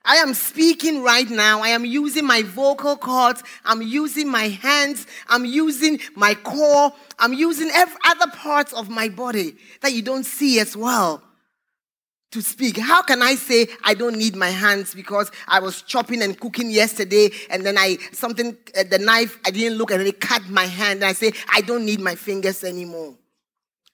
I 0.04 0.16
am 0.16 0.34
speaking 0.34 1.02
right 1.02 1.28
now. 1.28 1.62
I 1.62 1.68
am 1.68 1.84
using 1.84 2.24
my 2.24 2.42
vocal 2.42 2.96
cords. 2.96 3.42
I'm 3.64 3.82
using 3.82 4.28
my 4.30 4.48
hands. 4.48 5.06
I'm 5.28 5.44
using 5.44 5.98
my 6.14 6.34
core. 6.34 6.92
I'm 7.18 7.32
using 7.32 7.70
every 7.74 7.98
other 8.04 8.30
parts 8.30 8.72
of 8.72 8.88
my 8.88 9.08
body 9.08 9.56
that 9.80 9.92
you 9.94 10.02
don't 10.02 10.24
see 10.24 10.60
as 10.60 10.76
well 10.76 11.22
to 12.36 12.42
speak. 12.42 12.76
How 12.76 13.00
can 13.00 13.22
I 13.22 13.34
say 13.34 13.66
I 13.82 13.94
don't 13.94 14.16
need 14.16 14.36
my 14.36 14.50
hands 14.50 14.94
because 14.94 15.30
I 15.48 15.58
was 15.58 15.80
chopping 15.80 16.20
and 16.20 16.38
cooking 16.38 16.70
yesterday 16.70 17.30
and 17.48 17.64
then 17.64 17.78
I 17.78 17.96
something 18.12 18.54
uh, 18.78 18.84
the 18.90 18.98
knife 18.98 19.38
I 19.46 19.50
didn't 19.50 19.78
look 19.78 19.90
and 19.90 20.02
it 20.02 20.20
cut 20.20 20.46
my 20.50 20.66
hand 20.66 20.96
and 21.00 21.06
I 21.06 21.14
say 21.14 21.32
I 21.50 21.62
don't 21.62 21.86
need 21.86 22.00
my 22.00 22.14
fingers 22.14 22.62
anymore. 22.62 23.14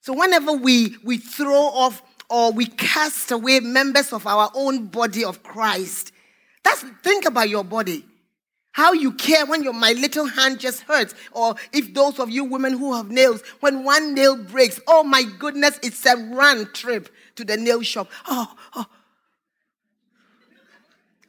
So 0.01 0.13
whenever 0.13 0.53
we 0.53 0.97
we 1.05 1.19
throw 1.19 1.55
off 1.55 2.03
or 2.29 2.51
we 2.51 2.67
cast 2.67 3.31
away 3.31 3.61
members 3.61 4.13
of 4.13 4.27
our 4.27 4.51
own 4.55 4.87
body 4.87 5.25
of 5.25 5.45
Christ. 5.45 6.11
That's 6.65 6.83
think 7.05 7.25
about 7.25 7.49
your 7.49 7.63
body. 7.63 8.05
How 8.73 8.93
you 8.93 9.13
care 9.13 9.47
when 9.47 9.63
your 9.63 9.75
my 9.75 9.93
little 9.93 10.27
hand 10.27 10.59
just 10.59 10.81
hurts, 10.81 11.15
or 11.31 11.55
if 11.73 11.93
those 11.95 12.19
of 12.19 12.31
you 12.31 12.43
women 12.43 12.73
who 12.73 12.95
have 12.95 13.11
nails, 13.11 13.43
when 13.61 13.85
one 13.85 14.15
nail 14.15 14.35
breaks, 14.35 14.81
oh 14.89 15.05
my 15.05 15.25
goodness, 15.39 15.79
it's 15.83 16.05
a 16.07 16.17
run 16.17 16.67
trip 16.73 17.09
to 17.37 17.45
the 17.45 17.57
nail 17.57 17.83
shop. 17.83 18.09
Oh, 18.29 18.55
oh. 18.77 18.87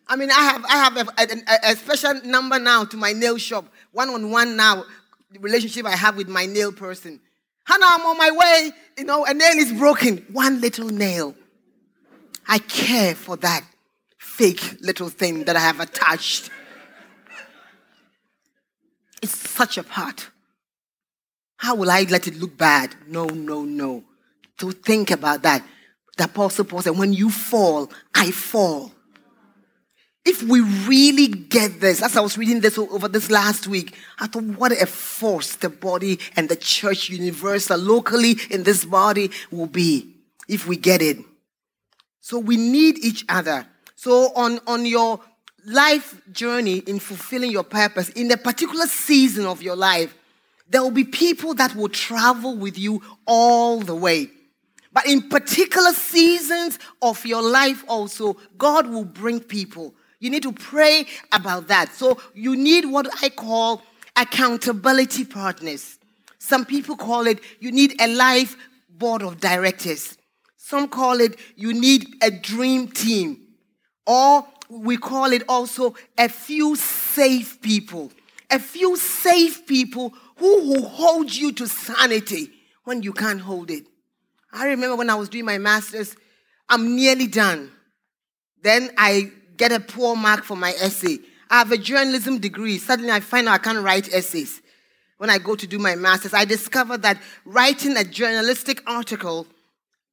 I 0.08 0.16
mean, 0.16 0.30
I 0.32 0.34
have 0.34 0.66
I 0.66 0.76
have 0.84 0.98
a, 0.98 1.06
a, 1.18 1.72
a 1.72 1.76
special 1.76 2.14
number 2.26 2.60
now 2.60 2.86
to 2.86 2.98
my 2.98 3.14
nail 3.14 3.38
shop, 3.38 3.66
one 3.92 4.10
on 4.10 4.32
one 4.32 4.56
now. 4.56 4.84
The 5.32 5.40
relationship 5.40 5.86
I 5.86 5.96
have 5.96 6.16
with 6.18 6.28
my 6.28 6.46
nail 6.46 6.72
person. 6.72 7.20
Hannah, 7.66 7.86
I'm 7.90 8.02
on 8.02 8.18
my 8.18 8.32
way. 8.32 8.72
You 8.98 9.06
know, 9.06 9.26
a 9.26 9.34
nail 9.34 9.58
is 9.58 9.72
broken. 9.72 10.26
One 10.32 10.62
little 10.62 10.90
nail. 10.90 11.34
I 12.48 12.60
care 12.60 13.16
for 13.16 13.38
that 13.38 13.64
fake 14.20 14.78
little 14.82 15.10
thing 15.10 15.46
that 15.46 15.56
I 15.56 15.62
have 15.62 15.80
attached. 15.80 16.50
It's 19.22 19.36
such 19.36 19.78
a 19.78 19.84
part. 19.84 20.30
How 21.58 21.76
will 21.76 21.90
I 21.90 22.04
let 22.04 22.28
it 22.28 22.36
look 22.36 22.58
bad? 22.58 22.94
No, 23.08 23.26
no, 23.26 23.64
no. 23.64 24.04
To 24.58 24.72
think 24.72 25.12
about 25.12 25.44
that. 25.44 25.66
The 26.18 26.26
Apostle 26.26 26.66
Paul 26.66 26.82
said, 26.82 26.98
When 26.98 27.14
you 27.14 27.30
fall, 27.30 27.92
I 28.14 28.32
fall. 28.32 28.92
If 30.26 30.42
we 30.42 30.62
really 30.62 31.28
get 31.28 31.82
this, 31.82 32.02
as 32.02 32.16
I 32.16 32.22
was 32.22 32.38
reading 32.38 32.62
this 32.62 32.78
over 32.78 33.10
this 33.10 33.30
last 33.30 33.68
week, 33.68 33.94
I 34.20 34.28
thought, 34.28 34.44
what 34.44 34.72
a 34.72 34.86
force 34.86 35.58
the 35.58 35.70
body 35.70 36.18
and 36.38 36.48
the 36.48 36.56
church 36.56 37.10
universal 37.10 37.78
locally 37.78 38.38
in 38.50 38.64
this 38.64 38.86
body 38.86 39.32
will 39.52 39.68
be 39.68 40.16
if 40.48 40.66
we 40.66 40.78
get 40.78 41.02
it. 41.02 41.18
So 42.22 42.40
we 42.40 42.56
need 42.56 43.00
each 43.00 43.26
other. 43.28 43.68
So 43.96 44.32
on, 44.34 44.62
on 44.66 44.86
your 44.86 45.20
life 45.66 46.22
journey 46.32 46.78
in 46.78 47.00
fulfilling 47.00 47.52
your 47.52 47.64
purpose, 47.64 48.08
in 48.10 48.32
a 48.32 48.38
particular 48.38 48.86
season 48.86 49.46
of 49.46 49.62
your 49.62 49.76
life, 49.76 50.16
there 50.70 50.82
will 50.82 50.92
be 50.92 51.04
people 51.04 51.54
that 51.56 51.76
will 51.76 51.90
travel 51.90 52.56
with 52.56 52.78
you 52.78 53.02
all 53.26 53.82
the 53.82 53.96
way. 53.96 54.30
But 54.94 55.08
in 55.08 55.28
particular 55.30 55.92
seasons 55.92 56.80
of 57.02 57.26
your 57.26 57.42
life 57.42 57.84
also, 57.88 58.38
God 58.58 58.88
will 58.88 59.06
bring 59.06 59.40
people 59.40 59.96
you 60.24 60.30
need 60.30 60.44
to 60.44 60.54
pray 60.54 61.06
about 61.34 61.68
that. 61.68 61.94
So 61.94 62.18
you 62.34 62.56
need 62.56 62.86
what 62.86 63.08
I 63.22 63.28
call 63.28 63.82
accountability 64.16 65.26
partners. 65.26 66.00
Some 66.40 66.64
people 66.64 66.96
call 66.96 67.28
it 67.28 67.42
you 67.60 67.74
need 67.74 68.02
a 68.02 68.08
life 68.08 68.56
board 68.90 69.22
of 69.22 69.42
directors. 69.42 70.18
Some 70.56 70.88
call 70.88 71.20
it 71.20 71.38
you 71.58 71.74
need 71.74 72.08
a 72.22 72.32
dream 72.32 72.88
team. 72.88 73.42
Or 74.08 74.48
we 74.70 74.96
call 74.96 75.34
it 75.34 75.44
also 75.50 75.94
a 76.18 76.30
few 76.30 76.78
safe 76.78 77.62
people. 77.62 78.10
A 78.50 78.60
few 78.60 78.96
safe 78.96 79.68
people 79.68 80.14
who 80.38 80.70
will 80.70 80.88
hold 80.88 81.36
you 81.36 81.52
to 81.52 81.68
sanity 81.68 82.50
when 82.86 83.04
you 83.04 83.12
can't 83.12 83.42
hold 83.42 83.70
it. 83.70 83.88
I 84.54 84.68
remember 84.68 84.96
when 84.96 85.10
I 85.10 85.16
was 85.16 85.30
doing 85.30 85.46
my 85.46 85.58
master's, 85.58 86.16
I'm 86.70 86.96
nearly 86.96 87.28
done. 87.28 87.72
Then 88.62 88.92
I 88.98 89.32
get 89.58 89.72
a 89.72 89.80
poor 89.80 90.16
mark 90.16 90.44
for 90.44 90.56
my 90.56 90.72
essay. 90.80 91.20
I 91.50 91.60
have 91.60 91.72
a 91.72 91.78
journalism 91.78 92.40
degree. 92.40 92.78
Suddenly 92.78 93.12
I 93.12 93.20
find 93.20 93.48
out 93.48 93.56
I 93.56 93.58
can't 93.64 93.84
write 93.84 94.14
essays. 94.14 94.62
When 95.18 95.30
I 95.30 95.38
go 95.38 95.56
to 95.56 95.68
do 95.68 95.80
my 95.80 95.96
master's, 95.96 96.34
I 96.34 96.46
discover 96.46 96.98
that 96.98 97.22
writing 97.46 97.98
a 97.98 98.04
journalistic 98.04 98.82
article 98.88 99.48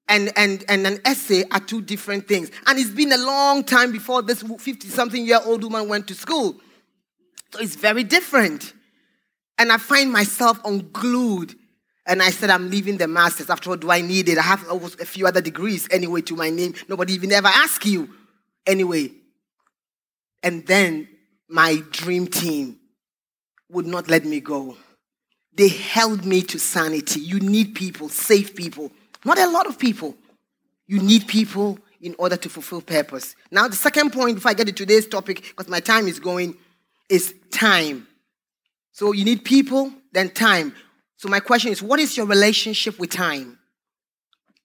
and, 0.08 0.32
and, 0.36 0.64
and 0.68 0.86
an 0.86 1.00
essay 1.04 1.44
are 1.50 1.60
two 1.60 1.80
different 1.80 2.26
things. 2.26 2.50
And 2.66 2.78
it's 2.78 2.90
been 2.90 3.12
a 3.12 3.18
long 3.18 3.64
time 3.64 3.92
before 3.92 4.22
this 4.22 4.42
50 4.42 4.88
something 4.88 5.24
year 5.24 5.40
old 5.44 5.62
woman 5.62 5.88
went 5.88 6.08
to 6.08 6.14
school. 6.14 6.60
So 7.52 7.60
it's 7.60 7.76
very 7.76 8.04
different. 8.04 8.72
And 9.58 9.70
I 9.70 9.78
find 9.78 10.12
myself 10.12 10.60
unglued. 10.64 11.54
And 12.06 12.22
I 12.22 12.30
said, 12.30 12.50
I'm 12.50 12.70
leaving 12.70 12.96
the 12.96 13.06
master's. 13.06 13.50
After 13.50 13.70
all, 13.70 13.76
do 13.76 13.90
I 13.90 14.00
need 14.00 14.28
it? 14.28 14.38
I 14.38 14.42
have 14.42 14.66
a 14.70 15.04
few 15.04 15.26
other 15.26 15.40
degrees 15.40 15.86
anyway 15.90 16.22
to 16.22 16.34
my 16.34 16.50
name. 16.50 16.74
Nobody 16.88 17.12
even 17.12 17.30
ever 17.32 17.48
ask 17.48 17.84
you. 17.84 18.08
Anyway, 18.66 19.10
and 20.42 20.66
then 20.66 21.08
my 21.48 21.82
dream 21.90 22.26
team 22.26 22.78
would 23.70 23.86
not 23.86 24.08
let 24.08 24.24
me 24.24 24.40
go. 24.40 24.76
They 25.54 25.68
held 25.68 26.24
me 26.24 26.42
to 26.42 26.58
sanity. 26.58 27.20
You 27.20 27.40
need 27.40 27.74
people, 27.74 28.08
safe 28.08 28.54
people, 28.54 28.90
not 29.24 29.38
a 29.38 29.48
lot 29.48 29.66
of 29.66 29.78
people. 29.78 30.16
You 30.86 31.00
need 31.00 31.26
people 31.28 31.78
in 32.00 32.14
order 32.18 32.36
to 32.36 32.48
fulfill 32.48 32.80
purpose. 32.80 33.36
Now, 33.50 33.68
the 33.68 33.76
second 33.76 34.12
point, 34.12 34.36
before 34.36 34.50
I 34.50 34.54
get 34.54 34.66
to 34.66 34.72
today's 34.72 35.06
topic, 35.06 35.42
because 35.42 35.68
my 35.68 35.80
time 35.80 36.08
is 36.08 36.18
going, 36.18 36.56
is 37.08 37.34
time. 37.50 38.06
So 38.92 39.12
you 39.12 39.24
need 39.24 39.44
people, 39.44 39.92
then 40.12 40.30
time. 40.30 40.74
So 41.20 41.28
my 41.28 41.40
question 41.40 41.70
is, 41.70 41.82
what 41.82 42.00
is 42.00 42.16
your 42.16 42.24
relationship 42.24 42.98
with 42.98 43.10
time? 43.10 43.58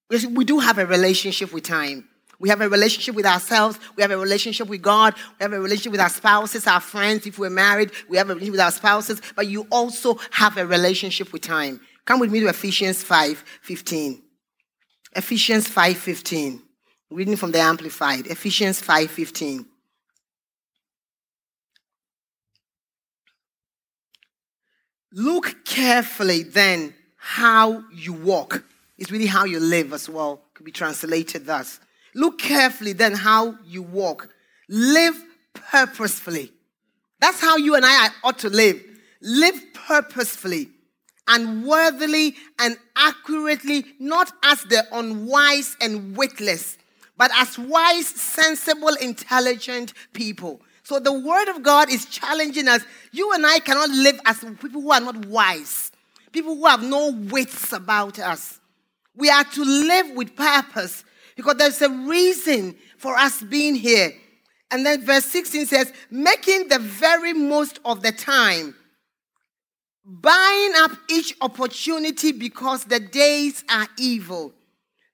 We 0.09 0.45
do 0.45 0.59
have 0.59 0.77
a 0.77 0.85
relationship 0.85 1.51
with 1.51 1.65
time. 1.65 2.07
We 2.39 2.47
have 2.47 2.62
a 2.62 2.69
relationship 2.69 3.13
with 3.13 3.25
ourselves. 3.25 3.77
We 3.97 4.03
have 4.03 4.12
a 4.12 4.17
relationship 4.17 4.69
with 4.69 4.81
God. 4.81 5.15
We 5.38 5.43
have 5.43 5.51
a 5.51 5.59
relationship 5.59 5.91
with 5.91 6.00
our 6.00 6.09
spouses, 6.09 6.65
our 6.65 6.79
friends. 6.79 7.27
If 7.27 7.38
we're 7.38 7.50
married, 7.50 7.91
we 8.07 8.15
have 8.15 8.29
a 8.29 8.35
relationship 8.35 8.53
with 8.53 8.62
our 8.62 8.71
spouses. 8.71 9.21
But 9.35 9.47
you 9.47 9.67
also 9.69 10.17
have 10.31 10.55
a 10.55 10.65
relationship 10.65 11.33
with 11.33 11.41
time. 11.41 11.81
Come 12.05 12.21
with 12.21 12.31
me 12.31 12.39
to 12.39 12.47
Ephesians 12.47 13.03
5 13.03 13.43
15. 13.63 14.24
Ephesians 15.13 15.67
5 15.67 15.97
15. 15.97 16.63
Reading 17.12 17.35
from 17.35 17.51
the 17.51 17.59
Amplified. 17.59 18.27
Ephesians 18.27 18.79
5 18.79 19.12
15. 19.12 19.65
Look 25.15 25.63
carefully 25.63 26.43
then 26.43 26.93
how 27.15 27.86
you 27.93 28.12
walk. 28.12 28.65
It's 28.98 29.12
really 29.12 29.27
how 29.27 29.45
you 29.45 29.62
live 29.62 29.93
as 29.93 30.10
well. 30.10 30.41
Could 30.53 30.65
be 30.65 30.74
translated 30.74 31.45
thus. 31.45 31.79
Look 32.13 32.38
carefully 32.38 32.91
then 32.91 33.13
how 33.13 33.57
you 33.65 33.81
walk. 33.81 34.27
Live 34.67 35.15
purposefully. 35.53 36.51
That's 37.22 37.39
how 37.39 37.55
you 37.55 37.75
and 37.75 37.86
I 37.86 38.10
ought 38.25 38.39
to 38.39 38.50
live. 38.50 38.84
Live 39.22 39.55
purposefully 39.74 40.69
and 41.29 41.65
worthily 41.65 42.36
and 42.60 42.77
accurately, 42.98 43.86
not 44.00 44.34
as 44.43 44.63
the 44.63 44.86
unwise 44.91 45.77
and 45.79 46.15
witless, 46.15 46.77
but 47.17 47.31
as 47.36 47.57
wise, 47.57 48.07
sensible, 48.07 48.93
intelligent 49.01 49.93
people. 50.12 50.62
So 50.86 51.00
the 51.00 51.12
word 51.12 51.50
of 51.50 51.63
God 51.63 51.89
is 51.89 52.06
challenging 52.06 52.68
us. 52.68 52.84
You 53.12 53.34
and 53.34 53.44
I 53.46 53.58
cannot 53.58 53.89
live 53.89 54.20
as 54.24 54.39
people 54.62 54.82
who 54.82 54.92
are 54.92 55.01
not 55.01 55.25
wise, 55.25 55.92
people 56.32 56.56
who 56.56 56.65
have 56.68 56.84
no 56.84 57.12
wits 57.12 57.74
about 57.74 58.20
us. 58.20 58.60
We 59.15 59.32
are 59.32 59.44
to 59.44 59.63
live 59.63 60.12
with 60.12 60.36
purpose 60.36 61.04
because 61.36 61.56
there's 61.56 61.82
a 61.82 61.89
reason 61.89 62.75
for 62.98 63.15
us 63.18 63.42
being 63.42 63.74
here. 63.74 64.12
And 64.70 64.86
then 64.86 65.04
verse 65.04 65.25
16 65.25 65.65
says, 65.65 65.92
making 66.12 66.68
the 66.68 66.77
very 66.77 67.34
most 67.34 67.80
of 67.84 68.04
the 68.04 68.12
time, 68.12 68.75
buying 70.06 70.74
up 70.75 70.92
each 71.10 71.36
opportunity 71.42 72.32
because 72.32 72.86
the 72.86 73.00
days 73.00 73.63
are 73.70 73.88
evil. 73.98 74.54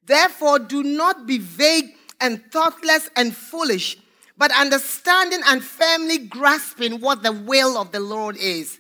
Therefore, 0.06 0.60
do 0.60 0.84
not 0.84 1.26
be 1.26 1.38
vague 1.38 1.96
and 2.20 2.44
thoughtless 2.52 3.10
and 3.16 3.34
foolish, 3.34 3.98
but 4.42 4.52
understanding 4.60 5.40
and 5.46 5.64
firmly 5.64 6.18
grasping 6.18 7.00
what 7.00 7.22
the 7.22 7.32
will 7.32 7.78
of 7.78 7.92
the 7.92 8.00
Lord 8.00 8.36
is. 8.38 8.80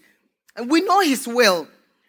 And 0.56 0.72
we 0.72 0.82
know 0.82 1.01
his 1.01 1.27
will 1.27 1.68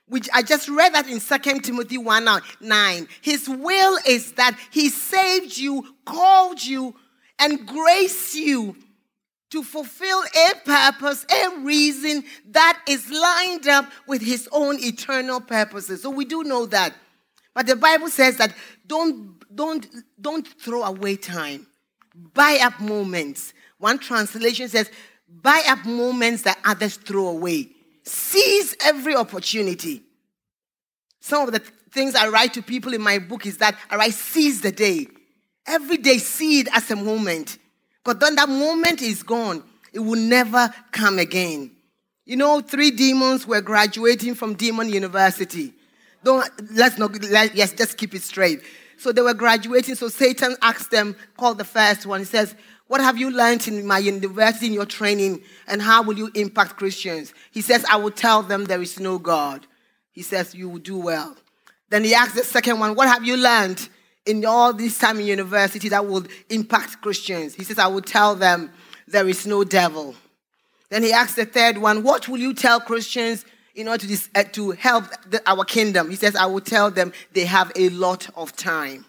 which 0.08 0.26
I 0.32 0.40
just 0.40 0.70
read 0.70 0.94
that 0.94 1.06
in 1.06 1.20
2 1.20 1.60
Timothy 1.60 1.98
1 1.98 2.28
uh, 2.28 2.40
9. 2.62 3.08
His 3.20 3.50
will 3.50 3.98
is 4.06 4.32
that 4.32 4.58
he 4.70 4.88
saved 4.88 5.58
you, 5.58 5.94
called 6.06 6.64
you, 6.64 6.94
and 7.38 7.66
graced 7.66 8.34
you 8.34 8.74
to 9.50 9.62
fulfill 9.62 10.22
a 10.22 10.54
purpose, 10.64 11.26
a 11.30 11.58
reason 11.58 12.24
that 12.52 12.80
is 12.88 13.10
lined 13.10 13.68
up 13.68 13.84
with 14.08 14.22
his 14.22 14.48
own 14.50 14.82
eternal 14.82 15.42
purposes. 15.42 16.00
So 16.00 16.08
we 16.08 16.24
do 16.24 16.42
know 16.42 16.64
that. 16.66 16.94
But 17.54 17.66
the 17.66 17.76
Bible 17.76 18.08
says 18.08 18.38
that 18.38 18.54
don't, 18.86 19.34
don't, 19.54 19.86
don't 20.18 20.46
throw 20.46 20.84
away 20.84 21.16
time. 21.16 21.66
Buy 22.14 22.58
up 22.62 22.80
moments. 22.80 23.54
One 23.78 23.98
translation 23.98 24.68
says, 24.68 24.90
buy 25.28 25.62
up 25.68 25.84
moments 25.84 26.42
that 26.42 26.58
others 26.64 26.96
throw 26.96 27.28
away. 27.28 27.68
Seize 28.04 28.76
every 28.84 29.14
opportunity. 29.14 30.02
Some 31.20 31.46
of 31.46 31.52
the 31.52 31.62
things 31.92 32.14
I 32.14 32.28
write 32.28 32.54
to 32.54 32.62
people 32.62 32.94
in 32.94 33.00
my 33.00 33.18
book 33.18 33.46
is 33.46 33.58
that 33.58 33.76
I 33.90 33.96
write, 33.96 34.14
seize 34.14 34.60
the 34.60 34.72
day. 34.72 35.06
Every 35.66 35.96
day, 35.96 36.18
see 36.18 36.60
it 36.60 36.68
as 36.72 36.90
a 36.90 36.96
moment. 36.96 37.58
Because 38.04 38.20
then 38.20 38.34
that 38.34 38.48
moment 38.48 39.00
is 39.00 39.22
gone, 39.22 39.62
it 39.92 40.00
will 40.00 40.20
never 40.20 40.72
come 40.90 41.18
again. 41.18 41.70
You 42.24 42.36
know, 42.36 42.60
three 42.60 42.90
demons 42.90 43.46
were 43.46 43.60
graduating 43.60 44.34
from 44.34 44.54
Demon 44.54 44.88
University. 44.88 45.72
Don't 46.24 46.48
let's 46.72 46.98
not 46.98 47.20
let, 47.30 47.54
yes, 47.54 47.72
just 47.72 47.96
keep 47.96 48.14
it 48.14 48.22
straight. 48.22 48.62
So 49.02 49.12
they 49.12 49.22
were 49.22 49.34
graduating. 49.34 49.96
So 49.96 50.08
Satan 50.08 50.56
asked 50.62 50.90
them, 50.90 51.16
called 51.36 51.58
the 51.58 51.64
first 51.64 52.06
one. 52.06 52.20
He 52.20 52.26
says, 52.26 52.54
what 52.92 53.00
have 53.00 53.16
you 53.16 53.30
learned 53.30 53.66
in 53.68 53.86
my 53.86 53.98
university, 53.98 54.66
in 54.66 54.74
your 54.74 54.84
training, 54.84 55.42
and 55.66 55.80
how 55.80 56.02
will 56.02 56.18
you 56.18 56.30
impact 56.34 56.76
Christians? 56.76 57.32
He 57.50 57.62
says, 57.62 57.86
I 57.90 57.96
will 57.96 58.10
tell 58.10 58.42
them 58.42 58.66
there 58.66 58.82
is 58.82 59.00
no 59.00 59.18
God. 59.18 59.66
He 60.10 60.20
says, 60.20 60.54
You 60.54 60.68
will 60.68 60.78
do 60.78 60.98
well. 60.98 61.34
Then 61.88 62.04
he 62.04 62.14
asks 62.14 62.34
the 62.34 62.44
second 62.44 62.78
one, 62.78 62.94
What 62.94 63.08
have 63.08 63.24
you 63.24 63.38
learned 63.38 63.88
in 64.26 64.44
all 64.44 64.74
this 64.74 64.98
time 64.98 65.18
in 65.18 65.26
university 65.26 65.88
that 65.88 66.06
will 66.06 66.26
impact 66.50 67.00
Christians? 67.00 67.54
He 67.54 67.64
says, 67.64 67.78
I 67.78 67.86
will 67.86 68.02
tell 68.02 68.34
them 68.34 68.70
there 69.08 69.26
is 69.26 69.46
no 69.46 69.64
devil. 69.64 70.14
Then 70.90 71.02
he 71.02 71.12
asks 71.12 71.36
the 71.36 71.46
third 71.46 71.78
one, 71.78 72.02
What 72.02 72.28
will 72.28 72.38
you 72.38 72.52
tell 72.52 72.78
Christians 72.78 73.46
in 73.74 73.88
order 73.88 74.06
to, 74.06 74.18
uh, 74.34 74.42
to 74.44 74.70
help 74.72 75.04
the, 75.28 75.42
our 75.46 75.64
kingdom? 75.64 76.10
He 76.10 76.16
says, 76.16 76.36
I 76.36 76.46
will 76.46 76.60
tell 76.60 76.90
them 76.90 77.12
they 77.32 77.44
have 77.44 77.72
a 77.76 77.88
lot 77.90 78.28
of 78.36 78.54
time 78.54 79.06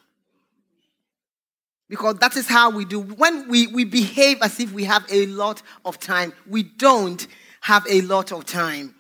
because 1.90 2.16
that 2.16 2.36
is 2.36 2.48
how 2.48 2.72
we 2.72 2.86
do. 2.86 3.02
When 3.02 3.48
we, 3.50 3.68
we 3.68 3.84
behave 3.84 4.40
as 4.42 4.60
if 4.60 4.72
we 4.72 4.86
have 4.86 5.06
a 5.12 5.28
lot 5.28 5.62
of 5.86 6.00
time, 6.00 6.34
we 6.48 6.64
don't 6.64 7.28
have 7.62 7.86
a 7.90 8.02
lot 8.02 8.32
of 8.32 8.46
time. 8.46 8.96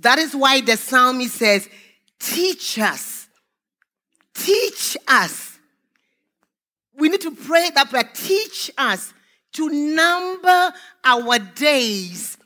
That 0.00 0.18
is 0.18 0.34
why 0.34 0.60
the 0.60 0.76
psalmist 0.76 1.34
says, 1.34 1.68
Teach 2.18 2.78
us. 2.78 3.26
Teach 4.34 4.96
us. 5.08 5.58
We 6.96 7.08
need 7.08 7.20
to 7.22 7.34
pray 7.34 7.70
that 7.74 7.90
prayer. 7.90 8.08
Teach 8.14 8.70
us 8.78 9.12
to 9.54 9.68
number 9.68 10.72
our 11.04 11.38
days. 11.38 12.38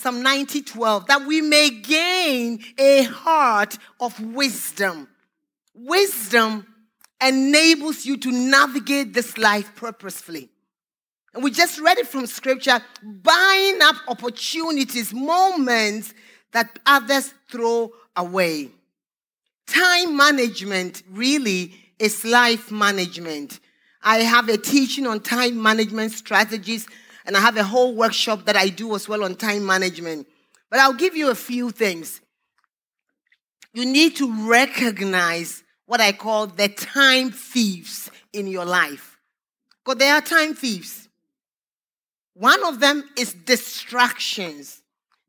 Psalm 0.00 0.22
90 0.22 0.62
12, 0.62 1.06
that 1.08 1.26
we 1.26 1.42
may 1.42 1.68
gain 1.68 2.58
a 2.78 3.02
heart 3.02 3.76
of 4.00 4.18
wisdom. 4.18 5.06
Wisdom 5.74 6.66
enables 7.22 8.06
you 8.06 8.16
to 8.16 8.32
navigate 8.32 9.12
this 9.12 9.36
life 9.36 9.74
purposefully. 9.76 10.48
And 11.34 11.44
we 11.44 11.50
just 11.50 11.78
read 11.78 11.98
it 11.98 12.06
from 12.06 12.26
scripture 12.26 12.80
buying 13.02 13.82
up 13.82 13.96
opportunities, 14.08 15.12
moments 15.12 16.14
that 16.52 16.78
others 16.86 17.34
throw 17.50 17.92
away. 18.16 18.70
Time 19.66 20.16
management 20.16 21.02
really 21.10 21.74
is 21.98 22.24
life 22.24 22.72
management. 22.72 23.60
I 24.02 24.20
have 24.20 24.48
a 24.48 24.56
teaching 24.56 25.06
on 25.06 25.20
time 25.20 25.62
management 25.62 26.12
strategies, 26.12 26.86
and 27.26 27.36
I 27.36 27.40
have 27.40 27.56
a 27.56 27.64
whole 27.64 27.94
workshop 27.94 28.46
that 28.46 28.56
I 28.56 28.68
do 28.68 28.94
as 28.94 29.08
well 29.08 29.24
on 29.24 29.34
time 29.34 29.64
management. 29.64 30.26
But 30.70 30.80
I'll 30.80 30.94
give 30.94 31.16
you 31.16 31.30
a 31.30 31.34
few 31.34 31.70
things. 31.70 32.20
You 33.72 33.84
need 33.84 34.16
to 34.16 34.48
recognize 34.48 35.62
what 35.86 36.00
I 36.00 36.12
call 36.12 36.46
the 36.46 36.68
time 36.68 37.30
thieves 37.30 38.10
in 38.32 38.46
your 38.46 38.64
life. 38.64 39.18
Because 39.84 39.98
there 39.98 40.14
are 40.14 40.20
time 40.20 40.54
thieves. 40.54 41.08
One 42.34 42.64
of 42.64 42.80
them 42.80 43.04
is 43.18 43.32
distractions. 43.32 44.82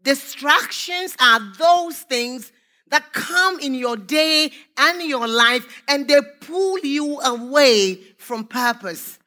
Distractions 0.04 1.16
are 1.20 1.40
those 1.58 2.00
things 2.02 2.52
that 2.88 3.14
come 3.14 3.60
in 3.60 3.74
your 3.74 3.98
day 3.98 4.52
and 4.78 5.02
your 5.02 5.28
life 5.28 5.84
and 5.88 6.08
they 6.08 6.20
pull 6.42 6.78
you 6.80 7.20
away 7.22 7.96
from 8.18 8.46
purpose. 8.46 9.18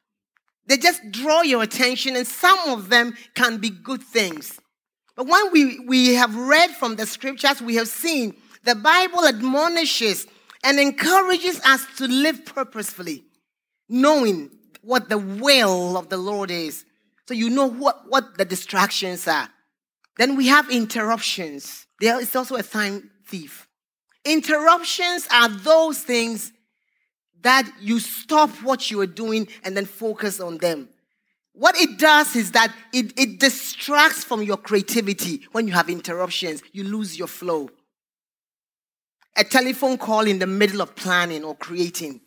They 0.67 0.77
just 0.77 1.11
draw 1.11 1.41
your 1.41 1.63
attention, 1.63 2.15
and 2.15 2.25
some 2.25 2.57
of 2.69 2.89
them 2.89 3.15
can 3.35 3.57
be 3.57 3.69
good 3.69 4.01
things. 4.01 4.59
But 5.15 5.27
when 5.27 5.51
we, 5.51 5.79
we 5.79 6.15
have 6.15 6.35
read 6.35 6.71
from 6.71 6.95
the 6.95 7.05
scriptures, 7.05 7.61
we 7.61 7.75
have 7.75 7.87
seen 7.87 8.35
the 8.63 8.75
Bible 8.75 9.25
admonishes 9.25 10.27
and 10.63 10.79
encourages 10.79 11.61
us 11.61 11.85
to 11.97 12.07
live 12.07 12.45
purposefully, 12.45 13.23
knowing 13.87 14.49
what 14.81 15.09
the 15.09 15.17
will 15.17 15.97
of 15.97 16.09
the 16.09 16.17
Lord 16.17 16.51
is. 16.51 16.83
So 17.27 17.33
you 17.33 17.49
know 17.49 17.67
what, 17.67 18.09
what 18.09 18.37
the 18.37 18.45
distractions 18.45 19.27
are. 19.27 19.49
Then 20.17 20.35
we 20.35 20.47
have 20.47 20.69
interruptions. 20.69 21.85
There 21.99 22.19
is 22.19 22.35
also 22.35 22.55
a 22.55 22.63
time 22.63 23.11
thief. 23.27 23.67
Interruptions 24.23 25.27
are 25.31 25.49
those 25.49 25.99
things 25.99 26.51
that 27.45 27.67
you 27.79 27.99
stop 27.99 28.49
what 28.61 28.91
you 28.91 28.99
are 29.01 29.07
doing 29.07 29.47
and 29.63 29.75
then 29.75 29.85
focus 29.85 30.39
on 30.39 30.57
them. 30.59 30.89
What 31.53 31.75
it 31.77 31.97
does 31.97 32.35
is 32.35 32.51
that 32.51 32.75
it, 32.93 33.17
it 33.17 33.39
distracts 33.39 34.23
from 34.23 34.43
your 34.43 34.57
creativity 34.57 35.47
when 35.53 35.67
you 35.67 35.73
have 35.73 35.89
interruptions. 35.89 36.61
You 36.73 36.83
lose 36.83 37.17
your 37.17 37.29
flow 37.29 37.69
a 39.35 39.43
telephone 39.43 39.97
call 39.97 40.27
in 40.27 40.39
the 40.39 40.47
middle 40.47 40.81
of 40.81 40.95
planning 40.95 41.43
or 41.43 41.55
creating, 41.55 42.21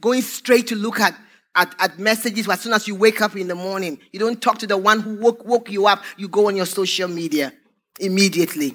going 0.00 0.22
straight 0.22 0.66
to 0.68 0.74
look 0.74 1.00
at, 1.00 1.16
at, 1.54 1.74
at, 1.78 1.98
messages 1.98 2.48
as 2.48 2.60
soon 2.60 2.72
as 2.72 2.88
you 2.88 2.94
wake 2.94 3.20
up 3.20 3.36
in 3.36 3.48
the 3.48 3.54
morning. 3.54 3.98
You 4.12 4.18
don't 4.18 4.40
talk 4.42 4.58
to 4.58 4.66
the 4.66 4.76
one 4.76 5.00
who 5.00 5.16
woke, 5.16 5.44
woke 5.44 5.70
you 5.70 5.86
up, 5.86 6.02
you 6.16 6.28
go 6.28 6.48
on 6.48 6.56
your 6.56 6.66
social 6.66 7.08
media 7.08 7.52
immediately. 8.00 8.74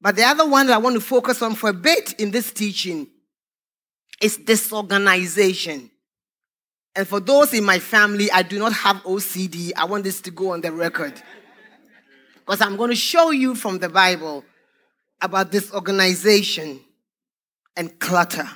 But 0.00 0.16
the 0.16 0.24
other 0.24 0.48
one 0.48 0.66
that 0.66 0.74
I 0.74 0.78
want 0.78 0.94
to 0.94 1.00
focus 1.00 1.42
on 1.42 1.54
for 1.54 1.70
a 1.70 1.74
bit 1.74 2.14
in 2.20 2.30
this 2.30 2.52
teaching 2.52 3.08
is 4.20 4.36
disorganization. 4.36 5.90
And 6.96 7.06
for 7.06 7.20
those 7.20 7.54
in 7.54 7.64
my 7.64 7.78
family, 7.78 8.30
I 8.30 8.42
do 8.42 8.58
not 8.58 8.72
have 8.72 8.96
OCD. 9.04 9.72
I 9.76 9.84
want 9.84 10.04
this 10.04 10.20
to 10.22 10.30
go 10.30 10.52
on 10.52 10.60
the 10.60 10.72
record. 10.72 11.14
Because 12.34 12.60
I'm 12.60 12.76
going 12.76 12.90
to 12.90 12.96
show 12.96 13.30
you 13.30 13.54
from 13.54 13.78
the 13.78 13.88
Bible 13.88 14.44
about 15.20 15.52
disorganization 15.52 16.80
and 17.76 17.98
clutter. 18.00 18.48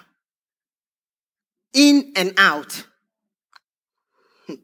In 1.72 2.12
and 2.16 2.35
out. 2.37 2.85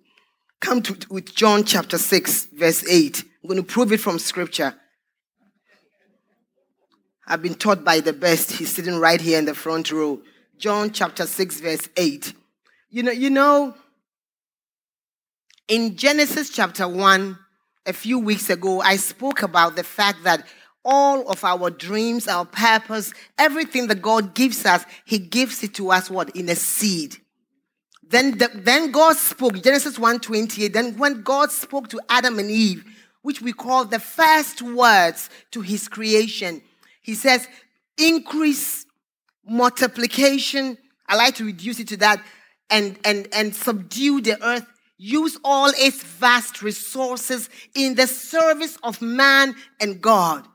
Come 0.60 0.82
to 0.82 0.98
with 1.08 1.34
John 1.34 1.64
chapter 1.64 1.98
6, 1.98 2.46
verse 2.46 2.86
8. 2.88 3.22
I'm 3.42 3.48
going 3.48 3.62
to 3.62 3.66
prove 3.66 3.92
it 3.92 4.00
from 4.00 4.18
scripture. 4.18 4.74
I've 7.26 7.42
been 7.42 7.54
taught 7.54 7.84
by 7.84 8.00
the 8.00 8.12
best. 8.12 8.52
He's 8.52 8.74
sitting 8.74 8.98
right 8.98 9.20
here 9.20 9.38
in 9.38 9.44
the 9.44 9.54
front 9.54 9.92
row. 9.92 10.20
John 10.58 10.90
chapter 10.90 11.26
6, 11.26 11.60
verse 11.60 11.88
8. 11.96 12.32
You 12.90 13.02
know, 13.02 13.12
you 13.12 13.30
know, 13.30 13.74
in 15.68 15.96
Genesis 15.96 16.50
chapter 16.50 16.88
1, 16.88 17.38
a 17.86 17.92
few 17.92 18.18
weeks 18.18 18.50
ago, 18.50 18.80
I 18.80 18.96
spoke 18.96 19.42
about 19.42 19.76
the 19.76 19.84
fact 19.84 20.24
that 20.24 20.46
all 20.84 21.28
of 21.28 21.44
our 21.44 21.70
dreams, 21.70 22.28
our 22.28 22.44
purpose, 22.44 23.12
everything 23.38 23.86
that 23.88 24.02
God 24.02 24.34
gives 24.34 24.64
us, 24.66 24.84
He 25.04 25.18
gives 25.18 25.62
it 25.62 25.74
to 25.74 25.90
us 25.90 26.10
what? 26.10 26.34
In 26.36 26.48
a 26.48 26.54
seed. 26.54 27.16
Then, 28.08 28.38
the, 28.38 28.50
then 28.54 28.90
God 28.90 29.16
spoke, 29.16 29.62
Genesis 29.62 29.98
1:28. 29.98 30.72
Then 30.72 30.96
when 30.96 31.22
God 31.22 31.50
spoke 31.50 31.88
to 31.88 32.00
Adam 32.08 32.38
and 32.38 32.50
Eve, 32.50 32.84
which 33.22 33.42
we 33.42 33.52
call 33.52 33.84
the 33.84 33.98
first 33.98 34.62
words 34.62 35.28
to 35.50 35.60
his 35.60 35.88
creation, 35.88 36.62
he 37.02 37.14
says, 37.14 37.46
increase, 37.98 38.86
multiplication. 39.48 40.78
I 41.08 41.16
like 41.16 41.36
to 41.36 41.44
reduce 41.44 41.80
it 41.80 41.88
to 41.88 41.96
that, 41.98 42.22
and 42.70 42.98
and 43.04 43.28
and 43.32 43.54
subdue 43.54 44.20
the 44.20 44.42
earth. 44.44 44.66
use 44.98 45.38
all 45.44 45.70
its 45.76 46.02
vast 46.02 46.60
resources 46.60 47.48
in 47.74 47.94
the 47.94 48.06
service 48.06 48.76
of 48.82 49.00
man 49.00 49.54
and 49.80 50.02
God. 50.02 50.46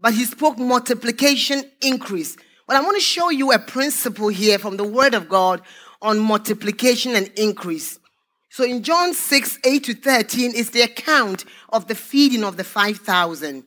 But 0.00 0.14
he 0.14 0.24
spoke 0.24 0.58
multiplication 0.58 1.62
increase. 1.82 2.36
Well, 2.66 2.80
I 2.80 2.84
want 2.84 2.96
to 2.96 3.02
show 3.02 3.28
you 3.28 3.52
a 3.52 3.58
principle 3.58 4.28
here 4.28 4.58
from 4.58 4.78
the 4.78 4.84
Word 4.84 5.12
of 5.12 5.28
God 5.28 5.60
on 6.00 6.18
multiplication 6.18 7.14
and 7.14 7.30
increase. 7.36 7.98
So 8.48 8.64
in 8.64 8.82
John 8.82 9.12
6, 9.14 9.58
8 9.64 9.84
to 9.84 9.94
13 9.94 10.54
is 10.54 10.70
the 10.70 10.82
account 10.82 11.44
of 11.70 11.86
the 11.86 11.94
feeding 11.94 12.44
of 12.44 12.56
the 12.56 12.64
5,000. 12.64 13.64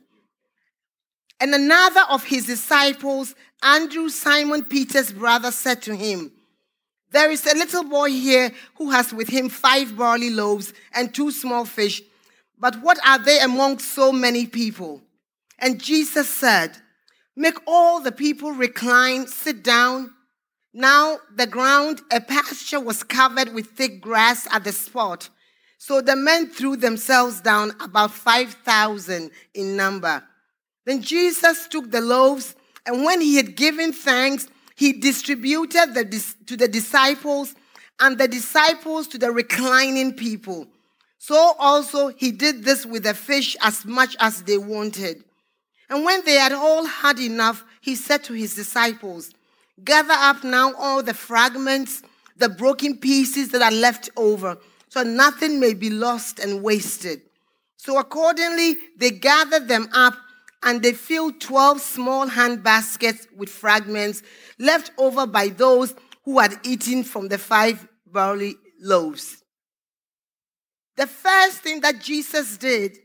And 1.40 1.54
another 1.54 2.02
of 2.10 2.24
his 2.24 2.46
disciples, 2.46 3.34
Andrew, 3.62 4.08
Simon 4.08 4.64
Peter's 4.64 5.12
brother, 5.12 5.50
said 5.50 5.82
to 5.82 5.94
him, 5.94 6.32
There 7.10 7.30
is 7.30 7.46
a 7.46 7.56
little 7.56 7.84
boy 7.84 8.10
here 8.10 8.52
who 8.76 8.90
has 8.90 9.12
with 9.12 9.28
him 9.28 9.48
five 9.48 9.96
barley 9.96 10.30
loaves 10.30 10.72
and 10.92 11.14
two 11.14 11.30
small 11.30 11.64
fish. 11.64 12.02
But 12.58 12.82
what 12.82 12.98
are 13.06 13.18
they 13.18 13.38
among 13.40 13.78
so 13.78 14.10
many 14.10 14.46
people? 14.46 15.02
And 15.58 15.80
Jesus 15.80 16.28
said, 16.28 16.76
Make 17.36 17.58
all 17.68 18.00
the 18.00 18.12
people 18.12 18.50
recline, 18.50 19.28
sit 19.28 19.62
down. 19.62 20.10
Now 20.74 21.18
the 21.34 21.46
ground, 21.46 22.00
a 22.12 22.20
pasture, 22.20 22.80
was 22.80 23.04
covered 23.04 23.54
with 23.54 23.68
thick 23.68 24.00
grass 24.00 24.48
at 24.50 24.64
the 24.64 24.72
spot. 24.72 25.28
So 25.78 26.00
the 26.00 26.16
men 26.16 26.48
threw 26.48 26.76
themselves 26.76 27.40
down, 27.40 27.72
about 27.80 28.10
5,000 28.10 29.30
in 29.54 29.76
number. 29.76 30.24
Then 30.88 31.02
Jesus 31.02 31.68
took 31.68 31.90
the 31.90 32.00
loaves, 32.00 32.56
and 32.86 33.04
when 33.04 33.20
he 33.20 33.36
had 33.36 33.56
given 33.56 33.92
thanks, 33.92 34.48
he 34.74 34.94
distributed 34.94 35.92
the, 35.92 36.34
to 36.46 36.56
the 36.56 36.66
disciples, 36.66 37.54
and 38.00 38.16
the 38.16 38.26
disciples 38.26 39.06
to 39.08 39.18
the 39.18 39.30
reclining 39.30 40.14
people. 40.14 40.66
So 41.18 41.52
also 41.58 42.08
he 42.08 42.30
did 42.30 42.64
this 42.64 42.86
with 42.86 43.02
the 43.02 43.12
fish 43.12 43.54
as 43.60 43.84
much 43.84 44.16
as 44.18 44.44
they 44.44 44.56
wanted. 44.56 45.24
And 45.90 46.06
when 46.06 46.24
they 46.24 46.36
had 46.36 46.52
all 46.52 46.86
had 46.86 47.18
enough, 47.18 47.64
he 47.82 47.94
said 47.94 48.24
to 48.24 48.32
his 48.32 48.54
disciples, 48.54 49.30
Gather 49.84 50.14
up 50.14 50.42
now 50.42 50.72
all 50.72 51.02
the 51.02 51.12
fragments, 51.12 52.00
the 52.38 52.48
broken 52.48 52.96
pieces 52.96 53.50
that 53.50 53.60
are 53.60 53.76
left 53.76 54.08
over, 54.16 54.56
so 54.88 55.02
nothing 55.02 55.60
may 55.60 55.74
be 55.74 55.90
lost 55.90 56.38
and 56.38 56.62
wasted. 56.62 57.20
So 57.76 57.98
accordingly, 57.98 58.76
they 58.96 59.10
gathered 59.10 59.68
them 59.68 59.90
up 59.92 60.14
and 60.62 60.82
they 60.82 60.92
filled 60.92 61.40
12 61.40 61.80
small 61.80 62.26
hand 62.26 62.62
baskets 62.62 63.26
with 63.36 63.48
fragments 63.48 64.22
left 64.58 64.90
over 64.98 65.26
by 65.26 65.48
those 65.48 65.94
who 66.24 66.38
had 66.38 66.58
eaten 66.62 67.04
from 67.04 67.28
the 67.28 67.38
five 67.38 67.86
barley 68.06 68.56
loaves. 68.80 69.42
The 70.96 71.06
first 71.06 71.58
thing 71.58 71.80
that 71.82 72.00
Jesus 72.00 72.56
did 72.56 72.98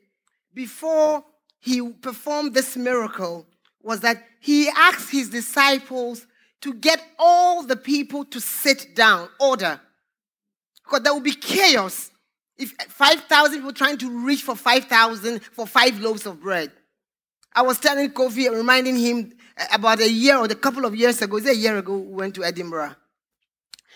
before 0.53 1.23
he 1.59 1.87
performed 1.89 2.53
this 2.53 2.75
miracle 2.75 3.45
was 3.81 3.99
that 3.99 4.23
he 4.39 4.69
asked 4.69 5.11
his 5.11 5.29
disciples 5.29 6.25
to 6.61 6.73
get 6.73 7.01
all 7.19 7.63
the 7.63 7.75
people 7.75 8.25
to 8.25 8.39
sit 8.39 8.95
down, 8.95 9.29
order. 9.39 9.79
Because 10.83 11.01
there 11.01 11.13
will 11.13 11.21
be 11.21 11.35
chaos 11.35 12.09
if 12.57 12.71
5,000 12.71 13.57
people 13.57 13.73
trying 13.73 13.97
to 13.97 14.25
reach 14.25 14.41
for 14.41 14.55
5,000 14.55 15.43
for 15.43 15.67
five 15.67 15.99
loaves 15.99 16.25
of 16.25 16.41
bread. 16.41 16.71
I 17.55 17.61
was 17.61 17.79
telling 17.79 18.09
Kofi, 18.11 18.49
reminding 18.51 18.97
him 18.97 19.33
eh, 19.57 19.67
about 19.73 19.99
a 19.99 20.09
year 20.09 20.37
or 20.37 20.45
a 20.45 20.55
couple 20.55 20.85
of 20.85 20.95
years 20.95 21.21
ago, 21.21 21.37
is 21.37 21.45
a 21.45 21.55
year 21.55 21.77
ago, 21.77 21.97
we 21.97 22.13
went 22.13 22.35
to 22.35 22.43
Edinburgh. 22.43 22.95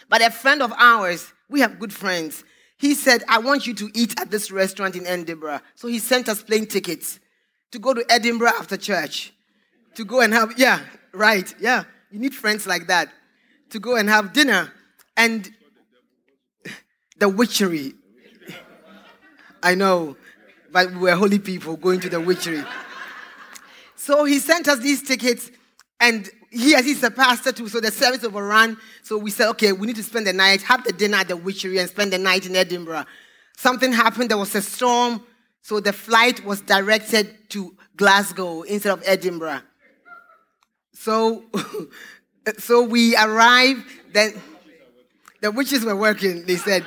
But 0.09 0.21
a 0.21 0.29
friend 0.29 0.61
of 0.61 0.71
ours, 0.73 1.33
we 1.49 1.61
have 1.61 1.79
good 1.79 1.93
friends, 1.93 2.43
he 2.77 2.93
said, 2.93 3.23
I 3.27 3.39
want 3.39 3.65
you 3.65 3.73
to 3.73 3.89
eat 3.95 4.19
at 4.19 4.29
this 4.29 4.51
restaurant 4.51 4.95
in 4.95 5.07
Edinburgh. 5.07 5.61
So 5.75 5.87
he 5.87 5.97
sent 5.97 6.29
us 6.29 6.43
plane 6.43 6.67
tickets 6.67 7.19
to 7.71 7.79
go 7.79 7.93
to 7.93 8.05
Edinburgh 8.09 8.49
after 8.49 8.77
church, 8.77 9.33
to 9.95 10.05
go 10.05 10.21
and 10.21 10.31
have, 10.33 10.53
yeah, 10.57 10.81
right, 11.11 11.51
yeah. 11.59 11.85
You 12.11 12.19
need 12.19 12.35
friends 12.35 12.67
like 12.67 12.87
that 12.87 13.09
to 13.71 13.79
go 13.79 13.95
and 13.95 14.07
have 14.07 14.31
dinner. 14.31 14.71
And 15.17 15.51
the 17.17 17.27
witchery. 17.27 17.95
I 19.63 19.73
know, 19.73 20.15
but 20.71 20.91
we 20.91 20.97
were 20.99 21.15
holy 21.15 21.39
people 21.39 21.75
going 21.77 21.99
to 22.01 22.09
the 22.09 22.21
witchery. 22.21 22.63
So 24.07 24.23
he 24.23 24.39
sent 24.39 24.69
us 24.69 24.79
these 24.79 25.03
tickets, 25.03 25.51
and 25.99 26.29
he, 26.49 26.73
as 26.75 26.85
he's 26.85 27.03
a 27.03 27.11
pastor 27.11 27.51
too, 27.51 27.67
so 27.67 27.81
the 27.81 27.91
service 27.91 28.23
overran. 28.23 28.77
So 29.03 29.17
we 29.17 29.29
said, 29.29 29.49
okay, 29.49 29.73
we 29.73 29.85
need 29.85 29.97
to 29.97 30.03
spend 30.03 30.25
the 30.25 30.31
night, 30.31 30.61
have 30.61 30.85
the 30.85 30.93
dinner 30.93 31.17
at 31.17 31.27
the 31.27 31.35
witchery, 31.35 31.77
and 31.79 31.89
spend 31.89 32.13
the 32.13 32.17
night 32.17 32.45
in 32.45 32.55
Edinburgh. 32.55 33.03
Something 33.57 33.91
happened, 33.91 34.31
there 34.31 34.37
was 34.37 34.55
a 34.55 34.61
storm, 34.61 35.21
so 35.61 35.81
the 35.81 35.91
flight 35.91 36.45
was 36.45 36.61
directed 36.61 37.49
to 37.49 37.75
Glasgow 37.97 38.61
instead 38.61 38.93
of 38.93 39.03
Edinburgh. 39.05 39.59
So, 40.93 41.43
so 42.59 42.83
we 42.83 43.13
arrived. 43.17 43.83
Then 44.13 44.41
the 45.41 45.51
witches 45.51 45.83
were 45.83 45.97
working. 45.97 46.45
They 46.45 46.55
said. 46.55 46.85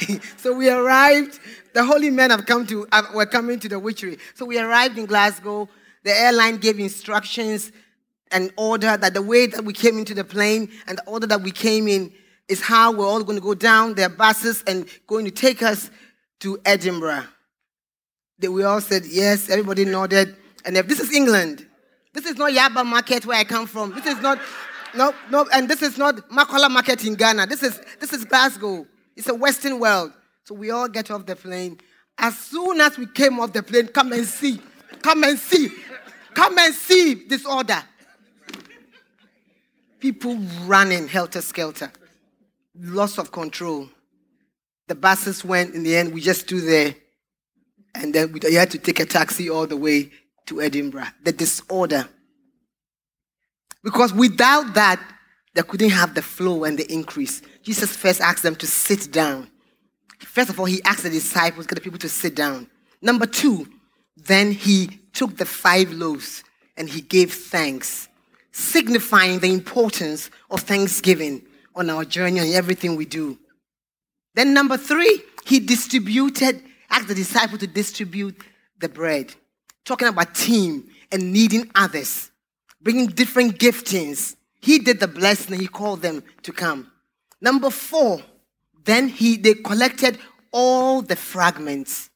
so 0.38 0.54
we 0.54 0.70
arrived. 0.70 1.40
The 1.74 1.84
holy 1.84 2.08
men 2.08 2.30
have 2.30 2.46
come 2.46 2.66
to 2.68 2.86
were 3.12 3.26
coming 3.26 3.60
to 3.60 3.68
the 3.68 3.78
witchery. 3.78 4.16
So 4.34 4.46
we 4.46 4.58
arrived 4.58 4.96
in 4.96 5.04
Glasgow. 5.04 5.68
The 6.06 6.16
airline 6.16 6.58
gave 6.58 6.78
instructions 6.78 7.72
and 8.30 8.52
order 8.56 8.96
that 8.96 9.12
the 9.12 9.22
way 9.22 9.48
that 9.48 9.64
we 9.64 9.72
came 9.72 9.98
into 9.98 10.14
the 10.14 10.22
plane 10.22 10.70
and 10.86 10.98
the 10.98 11.04
order 11.04 11.26
that 11.26 11.42
we 11.42 11.50
came 11.50 11.88
in 11.88 12.12
is 12.46 12.60
how 12.60 12.92
we're 12.92 13.08
all 13.08 13.24
going 13.24 13.36
to 13.36 13.42
go 13.42 13.54
down 13.54 13.94
their 13.94 14.08
buses 14.08 14.62
and 14.68 14.86
going 15.08 15.24
to 15.24 15.32
take 15.32 15.64
us 15.64 15.90
to 16.38 16.60
Edinburgh. 16.64 17.24
They, 18.38 18.46
we 18.46 18.62
all 18.62 18.80
said 18.80 19.04
yes, 19.04 19.50
everybody 19.50 19.84
nodded. 19.84 20.36
And 20.64 20.76
if 20.76 20.86
this 20.86 21.00
is 21.00 21.12
England, 21.12 21.66
this 22.12 22.24
is 22.24 22.36
not 22.36 22.52
Yaba 22.52 22.86
Market 22.86 23.26
where 23.26 23.38
I 23.38 23.42
come 23.42 23.66
from. 23.66 23.92
This 23.92 24.06
is 24.06 24.20
not, 24.20 24.38
no, 24.94 25.12
no, 25.32 25.48
and 25.52 25.68
this 25.68 25.82
is 25.82 25.98
not 25.98 26.14
Makola 26.30 26.70
Market 26.70 27.04
in 27.04 27.16
Ghana. 27.16 27.46
This 27.46 27.64
is, 27.64 27.80
this 27.98 28.12
is 28.12 28.24
Glasgow. 28.24 28.86
It's 29.16 29.28
a 29.28 29.34
Western 29.34 29.80
world. 29.80 30.12
So 30.44 30.54
we 30.54 30.70
all 30.70 30.86
get 30.86 31.10
off 31.10 31.26
the 31.26 31.34
plane. 31.34 31.80
As 32.16 32.38
soon 32.38 32.80
as 32.80 32.96
we 32.96 33.06
came 33.06 33.40
off 33.40 33.52
the 33.52 33.64
plane, 33.64 33.88
come 33.88 34.12
and 34.12 34.24
see. 34.24 34.60
Come 35.02 35.24
and 35.24 35.36
see. 35.36 35.70
Come 36.36 36.58
and 36.58 36.74
see 36.74 37.14
this 37.14 37.46
order. 37.46 37.82
People 39.98 40.36
running 40.66 41.08
helter 41.08 41.40
skelter. 41.40 41.90
Loss 42.78 43.16
of 43.16 43.32
control. 43.32 43.88
The 44.86 44.96
buses 44.96 45.42
went, 45.42 45.74
in 45.74 45.82
the 45.82 45.96
end, 45.96 46.12
we 46.12 46.20
just 46.20 46.42
stood 46.42 46.64
there 46.64 46.94
and 47.94 48.14
then 48.14 48.32
we 48.32 48.52
had 48.52 48.70
to 48.72 48.78
take 48.78 49.00
a 49.00 49.06
taxi 49.06 49.48
all 49.48 49.66
the 49.66 49.78
way 49.78 50.12
to 50.44 50.60
Edinburgh. 50.60 51.06
The 51.24 51.32
disorder. 51.32 52.06
Because 53.82 54.12
without 54.12 54.74
that, 54.74 55.00
they 55.54 55.62
couldn't 55.62 55.88
have 55.88 56.14
the 56.14 56.20
flow 56.20 56.64
and 56.64 56.78
the 56.78 56.92
increase. 56.92 57.40
Jesus 57.62 57.96
first 57.96 58.20
asked 58.20 58.42
them 58.42 58.56
to 58.56 58.66
sit 58.66 59.10
down. 59.10 59.50
First 60.18 60.50
of 60.50 60.60
all, 60.60 60.66
he 60.66 60.82
asked 60.82 61.04
the 61.04 61.08
disciples, 61.08 61.66
get 61.66 61.76
the 61.76 61.80
people 61.80 61.98
to 62.00 62.10
sit 62.10 62.34
down. 62.34 62.68
Number 63.00 63.24
two, 63.24 63.66
then 64.18 64.52
he 64.52 65.00
took 65.16 65.36
the 65.36 65.46
five 65.46 65.90
loaves 65.92 66.44
and 66.76 66.88
he 66.88 67.00
gave 67.00 67.32
thanks, 67.32 68.08
signifying 68.52 69.40
the 69.40 69.52
importance 69.52 70.30
of 70.50 70.60
thanksgiving 70.60 71.42
on 71.74 71.90
our 71.90 72.04
journey 72.04 72.38
and 72.38 72.54
everything 72.54 72.94
we 72.96 73.06
do. 73.06 73.38
Then, 74.34 74.52
number 74.52 74.76
three, 74.76 75.22
he 75.44 75.58
distributed 75.58 76.62
asked 76.90 77.08
the 77.08 77.14
disciple 77.14 77.58
to 77.58 77.66
distribute 77.66 78.36
the 78.78 78.88
bread. 78.88 79.34
Talking 79.84 80.08
about 80.08 80.34
team 80.34 80.88
and 81.10 81.32
needing 81.32 81.70
others, 81.74 82.30
bringing 82.80 83.06
different 83.06 83.58
giftings. 83.58 84.36
He 84.60 84.78
did 84.78 85.00
the 85.00 85.08
blessing 85.08 85.58
he 85.58 85.66
called 85.66 86.02
them 86.02 86.22
to 86.42 86.52
come. 86.52 86.90
Number 87.40 87.70
four, 87.70 88.20
then 88.84 89.08
he 89.08 89.36
they 89.36 89.54
collected 89.54 90.18
all 90.52 91.02
the 91.02 91.16
fragments 91.16 92.10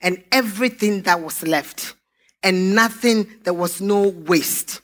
and 0.00 0.22
everything 0.30 1.02
that 1.02 1.20
was 1.20 1.42
left, 1.42 1.95
and 2.46 2.76
nothing, 2.76 3.26
there 3.42 3.52
was 3.52 3.80
no 3.80 4.06
waste 4.08 4.80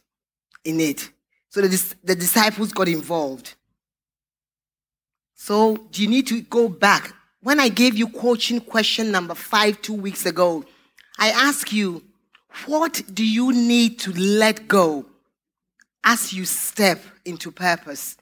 in 0.65 0.81
it. 0.81 1.09
So 1.49 1.61
the, 1.61 1.95
the 2.03 2.17
disciples 2.17 2.73
got 2.73 2.89
involved. 2.89 3.55
So 5.37 5.77
do 5.93 6.03
you 6.03 6.09
need 6.09 6.27
to 6.27 6.41
go 6.41 6.69
back 6.69 7.15
when 7.41 7.61
I 7.61 7.69
gave 7.69 7.97
you 7.97 8.09
coaching 8.09 8.61
question 8.61 9.13
number 9.13 9.35
five 9.35 9.81
two 9.81 9.95
weeks 9.95 10.27
ago, 10.27 10.65
I 11.19 11.31
asked 11.31 11.73
you, 11.73 12.03
what 12.67 13.01
do 13.13 13.25
you 13.25 13.53
need 13.53 14.01
to 14.01 14.13
let 14.13 14.67
go 14.67 15.07
as 16.03 16.33
you 16.33 16.45
step 16.45 17.01
into 17.25 17.53
purpose? 17.53 18.17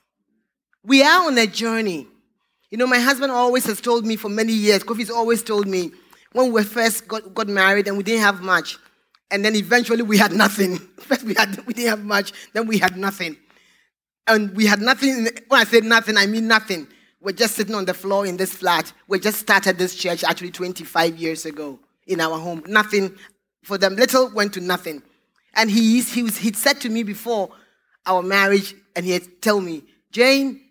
We 0.83 1.01
are 1.01 1.25
on 1.25 1.37
a 1.39 1.47
journey. 1.47 2.07
You 2.69 2.77
know, 2.77 2.87
my 2.87 2.99
husband 2.99 3.31
always 3.31 3.65
has 3.65 3.81
told 3.81 4.05
me 4.05 4.15
for 4.17 4.29
many 4.29 4.53
years, 4.53 4.83
Kofi's 4.83 5.09
always 5.09 5.41
told 5.41 5.67
me, 5.67 5.91
when 6.31 6.51
we 6.51 6.63
first 6.63 7.07
got, 7.07 7.33
got 7.33 7.47
married 7.47 7.87
and 7.87 7.97
we 7.97 8.03
didn't 8.03 8.21
have 8.21 8.41
much, 8.41 8.77
and 9.31 9.43
then 9.43 9.55
eventually 9.55 10.03
we 10.03 10.17
had 10.17 10.33
nothing. 10.33 10.77
First 10.97 11.23
we 11.23 11.33
had 11.33 11.65
we 11.65 11.73
didn't 11.73 11.89
have 11.89 12.03
much, 12.03 12.33
then 12.53 12.67
we 12.67 12.77
had 12.77 12.97
nothing. 12.97 13.37
And 14.27 14.55
we 14.55 14.67
had 14.67 14.81
nothing. 14.81 15.27
When 15.47 15.61
I 15.61 15.63
say 15.63 15.79
nothing, 15.79 16.17
I 16.17 16.27
mean 16.27 16.47
nothing. 16.47 16.87
We're 17.21 17.31
just 17.31 17.55
sitting 17.55 17.75
on 17.75 17.85
the 17.85 17.93
floor 17.93 18.25
in 18.25 18.37
this 18.37 18.53
flat. 18.53 18.91
We 19.07 19.19
just 19.19 19.39
started 19.39 19.77
this 19.77 19.95
church 19.95 20.23
actually 20.23 20.51
25 20.51 21.17
years 21.17 21.45
ago 21.45 21.79
in 22.07 22.19
our 22.19 22.37
home. 22.37 22.63
Nothing 22.67 23.15
for 23.63 23.77
them. 23.77 23.95
Little 23.95 24.31
went 24.33 24.53
to 24.53 24.61
nothing. 24.61 25.03
And 25.53 25.69
he, 25.69 26.01
he 26.01 26.23
was, 26.23 26.37
he'd 26.37 26.55
said 26.55 26.81
to 26.81 26.89
me 26.89 27.03
before 27.03 27.49
our 28.05 28.23
marriage, 28.23 28.73
and 28.95 29.05
he 29.05 29.11
had 29.11 29.41
told 29.41 29.63
me, 29.63 29.83
Jane, 30.11 30.61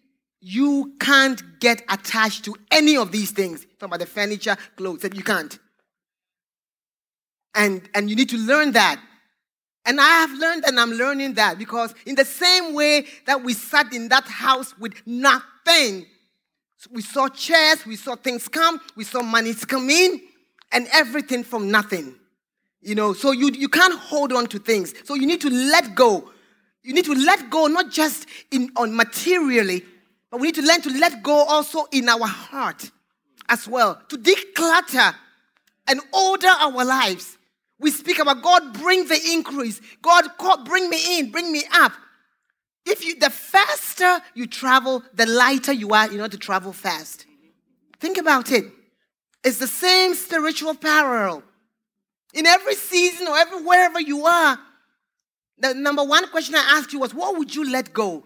you 0.41 0.95
can't 0.99 1.43
get 1.61 1.83
attached 1.89 2.45
to 2.47 2.57
any 2.71 2.97
of 2.97 3.13
these 3.13 3.31
things. 3.31 3.61
Talking 3.79 3.87
about 3.87 4.01
the 4.01 4.07
furniture, 4.07 4.57
clothes, 4.77 5.03
that 5.03 5.15
you 5.15 5.23
can't. 5.23 5.59
And, 7.55 7.89
and 7.95 8.09
you 8.09 8.17
need 8.17 8.29
to 8.31 8.39
learn 8.39 8.73
that. 8.73 9.01
And 9.87 10.01
I 10.01 10.09
have 10.21 10.33
learned 10.39 10.65
and 10.67 10.79
I'm 10.79 10.93
learning 10.93 11.35
that 11.35 11.59
because 11.59 11.95
in 12.07 12.15
the 12.15 12.25
same 12.25 12.75
way 12.75 13.07
that 13.27 13.43
we 13.43 13.55
sat 13.55 13.93
in 13.93 14.09
that 14.09 14.25
house 14.25 14.79
with 14.79 14.95
nothing, 15.07 16.07
we 16.91 17.03
saw 17.03 17.29
chairs, 17.29 17.85
we 17.87 17.97
saw 17.97 18.17
things 18.17 18.49
come, 18.49 18.81
we 18.97 19.05
saw 19.05 19.23
money 19.23 19.53
come 19.55 19.91
in, 19.91 20.21
and 20.73 20.87
everything 20.93 21.45
from 21.45 21.71
nothing. 21.71 22.15
You 22.83 22.95
know, 22.95 23.13
so 23.13 23.33
you, 23.33 23.51
you 23.51 23.69
can't 23.69 23.99
hold 23.99 24.33
on 24.33 24.47
to 24.49 24.59
things. 24.59 24.95
So 25.05 25.15
you 25.15 25.27
need 25.27 25.41
to 25.43 25.51
let 25.51 25.95
go. 25.95 26.31
You 26.83 26.95
need 26.95 27.05
to 27.05 27.15
let 27.15 27.51
go, 27.51 27.67
not 27.67 27.91
just 27.91 28.27
in 28.51 28.71
on 28.77 28.97
materially, 28.97 29.85
but 30.31 30.41
we 30.41 30.49
need 30.49 30.55
to 30.55 30.63
learn 30.63 30.81
to 30.83 30.91
let 30.99 31.23
go 31.23 31.45
also 31.45 31.85
in 31.93 32.09
our 32.09 32.27
heart 32.27 32.91
as 33.49 33.69
well. 33.69 34.01
To 34.09 34.17
declutter 34.17 35.15
and 35.89 36.01
order 36.13 36.49
our 36.49 36.85
lives. 36.85 37.37
We 37.81 37.91
speak 37.91 38.19
about 38.19 38.43
God 38.43 38.75
bring 38.75 39.09
the 39.09 39.19
increase. 39.33 39.81
God, 40.03 40.29
bring 40.65 40.89
me 40.91 41.19
in, 41.19 41.31
bring 41.31 41.51
me 41.51 41.65
up. 41.73 41.93
If 42.87 43.05
you 43.05 43.19
the 43.19 43.31
faster 43.31 44.21
you 44.35 44.47
travel, 44.47 45.03
the 45.15 45.27
lighter 45.27 45.73
you 45.73 45.91
are 45.91 46.11
in 46.11 46.21
order 46.21 46.37
to 46.37 46.39
travel 46.39 46.73
fast. 46.73 47.27
Think 47.99 48.19
about 48.19 48.53
it. 48.53 48.65
It's 49.43 49.59
the 49.59 49.67
same 49.67 50.15
spiritual 50.15 50.75
parallel. 50.75 51.43
In 52.35 52.47
every 52.47 52.75
season 52.75 53.27
or 53.27 53.37
every 53.37 53.63
wherever 53.63 54.01
you 54.01 54.27
are, 54.27 54.59
the 55.59 55.75
number 55.75 56.05
one 56.05 56.29
question 56.29 56.55
I 56.55 56.79
asked 56.79 56.93
you 56.93 57.01
was, 57.01 57.15
what 57.15 57.37
would 57.39 57.55
you 57.55 57.71
let 57.71 57.93
go? 57.93 58.25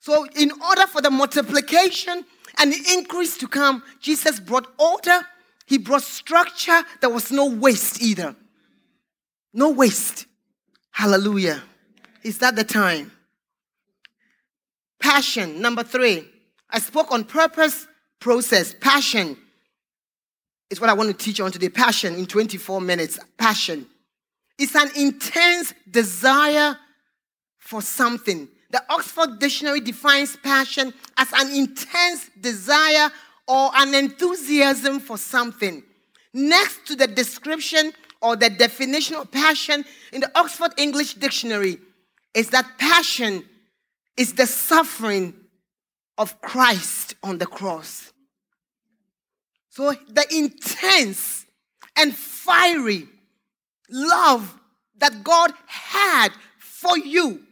So, 0.00 0.26
in 0.34 0.50
order 0.50 0.86
for 0.88 1.00
the 1.00 1.10
multiplication 1.10 2.24
and 2.58 2.72
the 2.72 2.94
increase 2.96 3.36
to 3.38 3.46
come, 3.46 3.84
Jesus 4.00 4.40
brought 4.40 4.66
order, 4.78 5.20
he 5.66 5.78
brought 5.78 6.02
structure. 6.02 6.82
There 7.00 7.10
was 7.10 7.30
no 7.30 7.46
waste 7.46 8.02
either. 8.02 8.34
No 9.52 9.70
waste. 9.70 10.26
Hallelujah. 10.90 11.62
Is 12.22 12.38
that 12.38 12.56
the 12.56 12.64
time? 12.64 13.12
Passion, 14.98 15.60
number 15.60 15.82
three. 15.82 16.28
I 16.70 16.78
spoke 16.78 17.10
on 17.10 17.24
purpose, 17.24 17.86
process. 18.18 18.74
Passion 18.80 19.36
is 20.70 20.80
what 20.80 20.88
I 20.88 20.94
want 20.94 21.10
to 21.10 21.24
teach 21.24 21.40
on 21.40 21.50
today. 21.50 21.68
Passion 21.68 22.14
in 22.14 22.26
24 22.26 22.80
minutes. 22.80 23.18
Passion. 23.36 23.86
It's 24.58 24.74
an 24.74 24.90
intense 24.96 25.74
desire 25.90 26.78
for 27.58 27.82
something. 27.82 28.48
The 28.70 28.82
Oxford 28.88 29.38
Dictionary 29.38 29.80
defines 29.80 30.36
passion 30.36 30.94
as 31.16 31.30
an 31.34 31.54
intense 31.54 32.30
desire 32.40 33.10
or 33.46 33.70
an 33.74 33.94
enthusiasm 33.94 35.00
for 35.00 35.18
something. 35.18 35.82
Next 36.32 36.86
to 36.86 36.96
the 36.96 37.06
description 37.06 37.92
or 38.22 38.36
the 38.36 38.48
definition 38.48 39.16
of 39.16 39.30
passion 39.30 39.84
in 40.12 40.20
the 40.20 40.30
Oxford 40.38 40.72
English 40.78 41.14
Dictionary 41.14 41.78
is 42.32 42.50
that 42.50 42.78
passion 42.78 43.44
is 44.16 44.34
the 44.34 44.46
suffering 44.46 45.34
of 46.16 46.40
Christ 46.40 47.16
on 47.22 47.38
the 47.38 47.46
cross. 47.46 48.12
So 49.70 49.92
the 50.08 50.24
intense 50.30 51.46
and 51.96 52.14
fiery 52.14 53.08
love 53.90 54.58
that 54.98 55.24
God 55.24 55.52
had 55.66 56.28
for 56.58 56.96
you. 56.96 57.42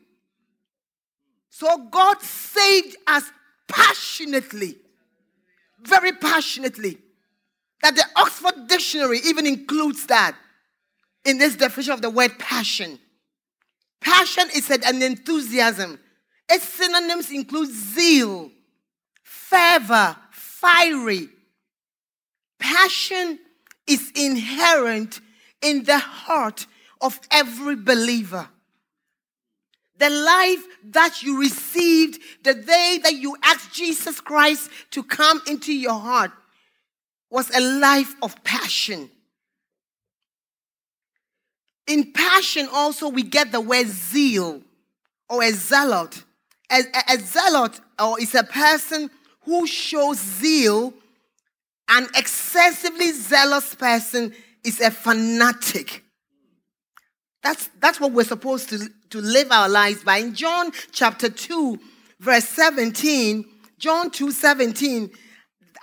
So 1.48 1.88
God 1.90 2.22
saved 2.22 2.96
us 3.06 3.24
passionately, 3.68 4.76
very 5.83 6.12
passionately. 6.12 6.98
That 7.83 7.96
the 7.96 8.04
Oxford 8.14 8.66
Dictionary 8.68 9.20
even 9.24 9.46
includes 9.46 10.06
that 10.06 10.37
in 11.31 11.38
this 11.38 11.55
definition 11.55 11.93
of 11.93 12.03
the 12.03 12.11
word 12.11 12.38
passion. 12.38 12.99
Passion 14.01 14.49
is 14.55 14.69
an 14.69 15.03
enthusiasm. 15.03 15.99
Its 16.51 16.69
synonyms 16.69 17.31
include 17.31 17.71
zeal, 17.71 18.51
fervor, 19.23 20.16
fiery. 20.33 21.29
Passion 22.59 23.38
is 23.87 24.11
inherent 24.16 25.21
in 25.62 25.85
the 25.85 25.99
heart 25.99 26.66
of 27.01 27.21
every 27.31 27.77
believer. 27.77 28.49
The 29.99 30.11
life 30.11 30.64
that 30.87 31.23
you 31.23 31.38
received 31.40 32.21
the 32.43 32.55
day 32.55 32.99
that 33.03 33.14
you 33.14 33.37
asked 33.45 33.73
Jesus 33.73 34.21
Christ 34.21 34.69
to 34.93 35.05
come 35.05 35.40
into 35.47 35.73
your 35.73 35.99
heart 35.99 36.33
was 37.31 37.55
a 37.55 37.61
life 37.61 38.14
of 38.23 38.43
passion. 38.43 39.11
In 41.90 42.12
passion, 42.12 42.68
also, 42.72 43.09
we 43.09 43.24
get 43.24 43.50
the 43.50 43.61
word 43.61 43.88
zeal 43.88 44.62
or 45.29 45.42
a 45.42 45.50
zealot. 45.50 46.22
A, 46.70 46.76
a, 46.76 47.14
a 47.14 47.18
zealot 47.18 47.81
or 48.00 48.20
is 48.20 48.33
a 48.37 48.44
person 48.44 49.11
who 49.44 49.66
shows 49.66 50.20
zeal. 50.20 50.94
An 51.88 52.07
excessively 52.14 53.11
zealous 53.11 53.74
person 53.74 54.33
is 54.64 54.81
a 54.81 54.92
fanatic. 54.92 56.05
That's, 57.42 57.68
that's 57.81 57.98
what 57.98 58.12
we're 58.12 58.22
supposed 58.22 58.68
to, 58.68 58.88
to 59.09 59.20
live 59.20 59.50
our 59.50 59.68
lives 59.68 60.05
by. 60.05 60.18
In 60.18 60.33
John 60.33 60.70
chapter 60.92 61.29
2, 61.29 61.76
verse 62.20 62.44
17, 62.44 63.44
John 63.81 64.12
2 64.12 64.31
17, 64.31 65.11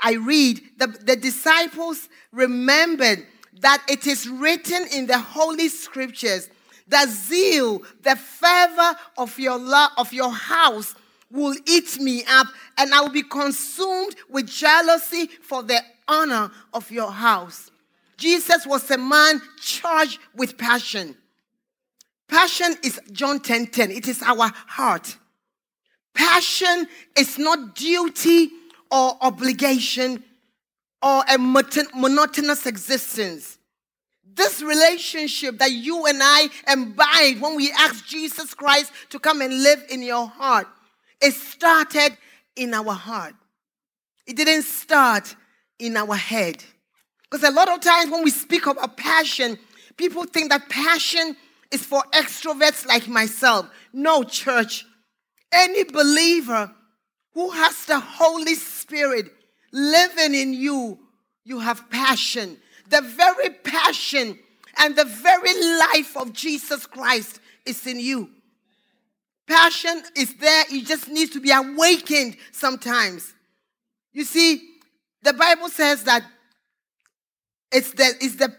I 0.02 0.14
read, 0.14 0.62
the, 0.78 0.88
the 0.88 1.18
disciples 1.18 2.08
remembered 2.32 3.26
that 3.62 3.84
it 3.90 4.08
is 4.08 4.28
written 4.28 4.86
in 4.94 5.08
the 5.08 5.18
Holy 5.18 5.70
Scriptures 5.70 6.50
that 6.88 7.10
zeal, 7.10 7.82
the 8.04 8.16
fervor 8.16 8.98
of 9.18 9.38
your 9.38 9.60
of 9.98 10.14
your 10.14 10.32
house 10.32 10.96
will 11.30 11.56
eat 11.66 12.00
me 12.00 12.24
up, 12.28 12.48
and 12.78 12.94
I 12.94 13.02
will 13.02 13.10
be 13.10 13.24
consumed 13.24 14.16
with 14.30 14.48
jealousy 14.48 15.28
for 15.28 15.64
the 15.64 15.82
honor 16.08 16.52
of 16.74 16.90
your 16.90 17.12
house. 17.12 17.70
Jesus 18.16 18.66
was 18.66 18.90
a 18.90 18.98
man 18.98 19.42
charged 19.60 20.20
with 20.34 20.58
passion. 20.58 21.16
Passion 22.28 22.76
is 22.84 23.00
John 23.12 23.40
10 23.40 23.68
10. 23.68 23.92
It 23.92 24.08
is 24.08 24.22
our 24.22 24.52
heart. 24.68 25.18
Passion 26.14 26.88
is 27.16 27.38
not 27.38 27.76
duty 27.76 28.50
or 28.90 29.18
obligation 29.22 30.24
or 31.02 31.24
a 31.30 31.38
monotonous 31.38 32.66
existence. 32.66 33.58
This 34.34 34.62
relationship 34.62 35.58
that 35.60 35.72
you 35.72 36.06
and 36.06 36.20
I 36.22 36.48
imbibe 36.72 37.42
when 37.42 37.56
we 37.56 37.72
ask 37.72 38.06
Jesus 38.06 38.54
Christ 38.54 38.92
to 39.10 39.20
come 39.20 39.42
and 39.42 39.64
live 39.64 39.84
in 39.90 40.04
your 40.04 40.28
heart, 40.28 40.68
it 41.22 41.34
started 41.34 42.18
in 42.56 42.74
our 42.74 42.94
heart. 42.94 43.34
It 44.26 44.36
didn't 44.36 44.64
start 44.64 45.36
in 45.80 45.98
our 45.98 46.16
head. 46.16 46.64
Because 47.30 47.48
a 47.48 47.54
lot 47.54 47.70
of 47.70 47.82
times 47.82 48.12
when 48.12 48.24
we 48.24 48.30
speak 48.30 48.68
about 48.68 48.98
passion, 48.98 49.58
people 49.98 50.26
think 50.26 50.50
that 50.50 50.70
passion 50.70 51.36
is 51.72 51.86
for 51.86 52.04
extroverts 52.14 52.86
like 52.86 53.08
myself. 53.08 53.70
No, 53.94 54.24
church. 54.24 54.86
Any 55.52 55.84
believer 55.84 56.72
who 57.34 57.50
has 57.52 57.86
the 57.86 58.00
Holy 58.00 58.56
Spirit 58.56 59.32
living 59.78 60.34
in 60.34 60.54
you, 60.54 61.00
you 61.44 61.60
have 61.60 61.90
passion. 61.90 62.58
The 62.90 63.02
very 63.02 63.50
passion 63.50 64.38
and 64.78 64.96
the 64.96 65.06
very 65.06 65.54
life 65.78 66.18
of 66.18 66.34
Jesus 66.34 66.86
Christ 66.86 67.40
is 67.66 67.86
in 67.86 68.00
you. 68.00 68.30
Passion 69.48 70.02
is 70.16 70.34
there, 70.36 70.66
it 70.70 70.86
just 70.86 71.08
needs 71.08 71.32
to 71.32 71.40
be 71.40 71.52
awakened 71.52 72.36
sometimes. 72.52 73.34
You 74.12 74.24
see, 74.24 74.62
the 75.22 75.34
Bible 75.34 75.70
says 75.70 76.04
that 76.04 76.24
it's 77.72 77.92
the, 77.92 78.14
it's 78.20 78.36
the 78.36 78.54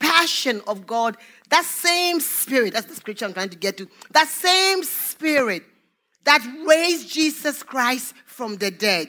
passion 0.00 0.62
of 0.66 0.86
God, 0.86 1.16
that 1.50 1.64
same 1.64 2.20
spirit, 2.20 2.72
that's 2.74 2.86
the 2.86 2.94
scripture 2.94 3.26
I'm 3.26 3.34
trying 3.34 3.50
to 3.50 3.56
get 3.56 3.76
to, 3.78 3.88
that 4.12 4.28
same 4.28 4.82
spirit 4.82 5.62
that 6.24 6.42
raised 6.66 7.10
Jesus 7.10 7.62
Christ 7.62 8.14
from 8.24 8.56
the 8.56 8.70
dead 8.70 9.08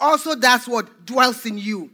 also 0.00 0.34
that's 0.34 0.66
what 0.66 1.04
dwells 1.06 1.46
in 1.46 1.58
you. 1.58 1.90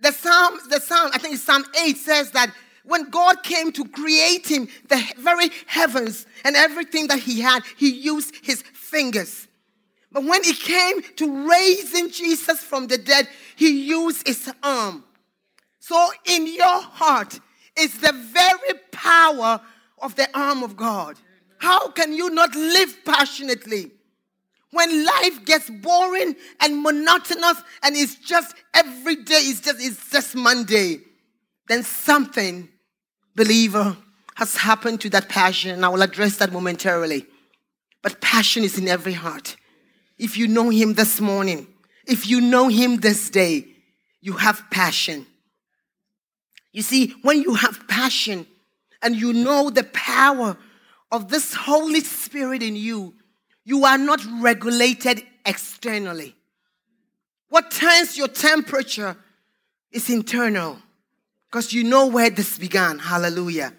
The 0.00 0.12
Psalm, 0.12 0.58
the 0.70 0.80
Psalm, 0.80 1.10
I 1.12 1.18
think 1.18 1.34
it's 1.34 1.42
Psalm 1.42 1.64
8 1.80 1.96
says 1.96 2.30
that 2.30 2.54
when 2.84 3.10
God 3.10 3.42
came 3.42 3.72
to 3.72 3.84
create 3.84 4.46
him, 4.46 4.68
the 4.88 5.02
very 5.18 5.50
heavens 5.66 6.26
and 6.44 6.56
everything 6.56 7.08
that 7.08 7.18
he 7.18 7.40
had, 7.40 7.62
he 7.76 7.90
used 7.90 8.34
his 8.42 8.62
fingers. 8.62 9.46
But 10.10 10.24
when 10.24 10.40
it 10.44 10.56
came 10.56 11.02
to 11.16 11.48
raising 11.48 12.10
Jesus 12.10 12.60
from 12.60 12.86
the 12.86 12.96
dead, 12.96 13.28
he 13.56 13.86
used 13.86 14.26
his 14.26 14.50
arm. 14.62 15.04
So 15.80 16.08
in 16.24 16.46
your 16.46 16.80
heart 16.80 17.38
is 17.76 17.98
the 18.00 18.12
very 18.12 18.78
power 18.90 19.60
of 20.00 20.14
the 20.14 20.28
arm 20.38 20.62
of 20.62 20.76
God. 20.76 21.16
How 21.58 21.88
can 21.90 22.12
you 22.14 22.30
not 22.30 22.54
live 22.54 22.96
passionately? 23.04 23.90
When 24.70 25.04
life 25.04 25.44
gets 25.44 25.70
boring 25.70 26.36
and 26.60 26.82
monotonous 26.82 27.62
and 27.82 27.96
it's 27.96 28.16
just 28.16 28.54
every 28.74 29.16
day, 29.16 29.40
it's 29.40 29.60
just, 29.60 29.80
it's 29.80 30.10
just 30.10 30.34
Monday, 30.34 31.00
then 31.68 31.82
something, 31.82 32.68
believer, 33.34 33.96
has 34.34 34.56
happened 34.56 35.00
to 35.00 35.10
that 35.10 35.28
passion. 35.28 35.70
And 35.70 35.84
I 35.84 35.88
will 35.88 36.02
address 36.02 36.36
that 36.38 36.52
momentarily. 36.52 37.26
But 38.02 38.20
passion 38.20 38.62
is 38.62 38.78
in 38.78 38.88
every 38.88 39.14
heart. 39.14 39.56
If 40.18 40.36
you 40.36 40.48
know 40.48 40.68
Him 40.68 40.94
this 40.94 41.20
morning, 41.20 41.66
if 42.06 42.28
you 42.28 42.40
know 42.40 42.68
Him 42.68 42.98
this 42.98 43.30
day, 43.30 43.66
you 44.20 44.34
have 44.34 44.62
passion. 44.70 45.26
You 46.72 46.82
see, 46.82 47.14
when 47.22 47.42
you 47.42 47.54
have 47.54 47.88
passion 47.88 48.46
and 49.02 49.16
you 49.16 49.32
know 49.32 49.70
the 49.70 49.84
power 49.84 50.56
of 51.10 51.28
this 51.28 51.54
Holy 51.54 52.00
Spirit 52.00 52.62
in 52.62 52.76
you, 52.76 53.14
you 53.68 53.84
are 53.84 53.98
not 53.98 54.24
regulated 54.40 55.22
externally. 55.44 56.34
What 57.50 57.70
turns 57.70 58.16
your 58.16 58.28
temperature 58.28 59.14
is 59.92 60.08
internal 60.08 60.78
because 61.44 61.74
you 61.74 61.84
know 61.84 62.06
where 62.06 62.30
this 62.30 62.56
began. 62.56 62.98
Hallelujah. 62.98 63.74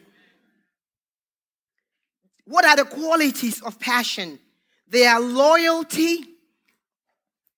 What 2.46 2.66
are 2.66 2.76
the 2.76 2.86
qualities 2.86 3.64
of 3.64 3.80
passion? 3.80 4.38
They 4.88 5.08
are 5.08 5.20
loyalty, 5.20 6.24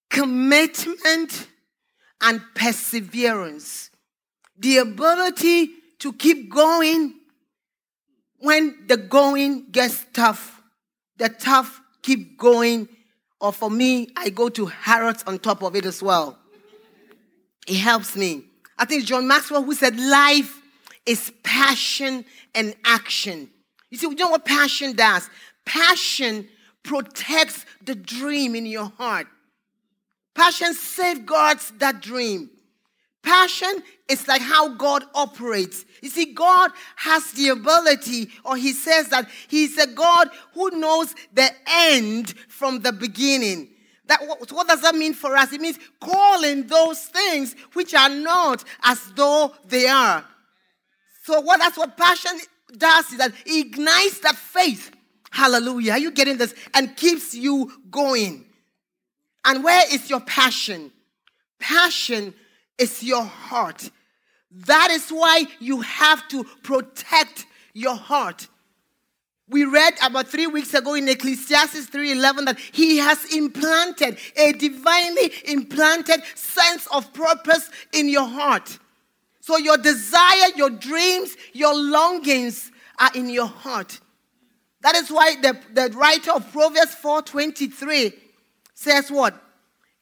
commitment, 0.10 1.50
and 2.22 2.42
perseverance. 2.56 3.90
The 4.58 4.78
ability 4.78 5.72
to 6.00 6.14
keep 6.14 6.50
going 6.50 7.14
when 8.38 8.86
the 8.88 8.96
going 8.96 9.66
gets 9.70 10.06
tough. 10.14 10.62
The 11.18 11.28
tough 11.28 11.81
keep 12.02 12.38
going. 12.38 12.88
Or 13.40 13.52
for 13.52 13.72
me, 13.72 14.10
I 14.16 14.30
go 14.30 14.50
to 14.50 14.68
Harrods 14.68 15.24
on 15.26 15.40
top 15.40 15.64
of 15.64 15.76
it 15.76 15.86
as 15.86 16.04
well. 16.04 16.38
It 17.68 17.78
helps 17.78 18.16
me. 18.16 18.44
I 18.78 18.86
think 18.86 19.06
John 19.06 19.28
Maxwell 19.28 19.64
who 19.64 19.74
said 19.74 20.00
life 20.00 20.62
is 21.06 21.32
passion 21.44 22.26
and 22.56 22.76
action. 22.86 23.50
You 23.90 23.98
see, 23.98 24.08
we 24.08 24.16
you 24.16 24.20
know 24.20 24.30
what 24.30 24.46
passion 24.46 24.94
does? 24.94 25.30
Passion 25.66 26.48
protects 26.84 27.66
the 27.84 27.96
dream 27.96 28.56
in 28.56 28.66
your 28.66 28.92
heart. 28.98 29.28
Passion 30.34 30.74
safeguards 30.74 31.72
that 31.78 32.02
dream. 32.02 32.50
Passion 33.24 33.84
is 34.10 34.28
like 34.28 34.42
how 34.42 34.70
God 34.70 35.04
operates. 35.14 35.86
You 36.02 36.10
see, 36.10 36.34
God 36.34 36.72
has 36.96 37.32
the 37.34 37.50
ability, 37.50 38.30
or 38.44 38.58
He 38.58 38.74
says 38.74 39.10
that 39.10 39.30
He's 39.48 39.78
a 39.78 39.88
God 39.88 40.30
who 40.54 40.72
knows 40.72 41.14
the 41.34 41.50
end 41.68 42.34
from 42.50 42.80
the 42.80 42.92
beginning. 42.92 43.70
That, 44.08 44.20
what 44.50 44.68
does 44.68 44.82
that 44.82 44.96
mean 44.96 45.14
for 45.14 45.38
us? 45.38 45.54
It 45.54 45.62
means 45.62 45.80
calling 46.00 46.68
those 46.68 47.06
things 47.06 47.56
which 47.74 47.94
are 47.94 48.10
not 48.10 48.64
as 48.84 49.00
though 49.16 49.54
they 49.68 49.88
are. 49.88 50.26
So, 51.24 51.40
what 51.42 51.60
that's 51.60 51.78
what 51.78 51.96
passion 51.96 52.32
does 52.76 53.12
is 53.12 53.18
that 53.20 53.32
it 53.46 53.68
ignites 53.68 54.20
that 54.22 54.36
faith. 54.36 54.92
Hallelujah. 55.30 55.94
Are 55.94 56.00
you 56.00 56.12
getting 56.12 56.38
this? 56.38 56.54
And 56.74 56.96
keeps 56.98 57.34
you 57.34 57.72
going. 57.90 58.46
And 59.46 59.64
where 59.64 59.84
is 59.94 60.10
your 60.10 60.20
passion? 60.20 60.92
Passion 61.60 62.34
is 62.82 63.04
your 63.04 63.24
heart. 63.24 63.90
That 64.66 64.90
is 64.92 65.10
why 65.10 65.46
you 65.60 65.82
have 65.82 66.28
to 66.30 66.44
protect 66.64 67.46
your 67.74 67.96
heart. 67.96 68.48
We 69.48 69.66
read 69.66 69.94
about 70.02 70.30
three 70.30 70.48
weeks 70.48 70.74
ago 70.74 70.94
in 70.96 71.08
Ecclesiastes 71.08 71.88
3:11 71.88 72.46
that 72.46 72.60
he 72.60 72.98
has 72.98 73.26
implanted 73.34 74.18
a 74.36 74.54
divinely 74.54 75.32
implanted 75.46 76.24
sense 76.36 76.88
of 76.88 77.14
purpose 77.14 77.70
in 77.94 78.10
your 78.10 78.28
heart. 78.28 78.80
So 79.42 79.58
your 79.58 79.78
desire, 79.78 80.50
your 80.56 80.70
dreams, 80.70 81.36
your 81.54 81.76
longings 81.76 82.72
are 82.98 83.12
in 83.14 83.30
your 83.30 83.48
heart. 83.48 84.00
That 84.82 84.96
is 84.96 85.12
why 85.12 85.36
the, 85.42 85.60
the 85.74 85.90
writer 85.98 86.32
of 86.32 86.52
Proverbs 86.52 86.96
4:23 86.96 88.14
says 88.74 89.12
what? 89.12 89.34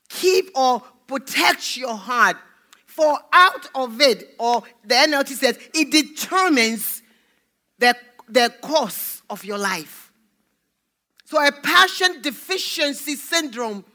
Keep 0.10 0.52
or 0.56 0.84
protect 1.08 1.76
your 1.76 1.96
heart. 1.96 2.38
For 3.00 3.18
out 3.32 3.66
of 3.76 4.02
it, 4.02 4.36
or 4.38 4.62
the 4.84 4.94
NLT 4.94 5.30
says, 5.30 5.58
it 5.74 5.90
determines 5.90 7.02
the, 7.78 7.96
the 8.28 8.54
course 8.62 9.22
of 9.30 9.46
your 9.46 9.58
life. 9.58 10.12
So 11.24 11.42
a 11.42 11.50
passion 11.50 12.22
deficiency 12.22 13.16
syndrome 13.16 13.86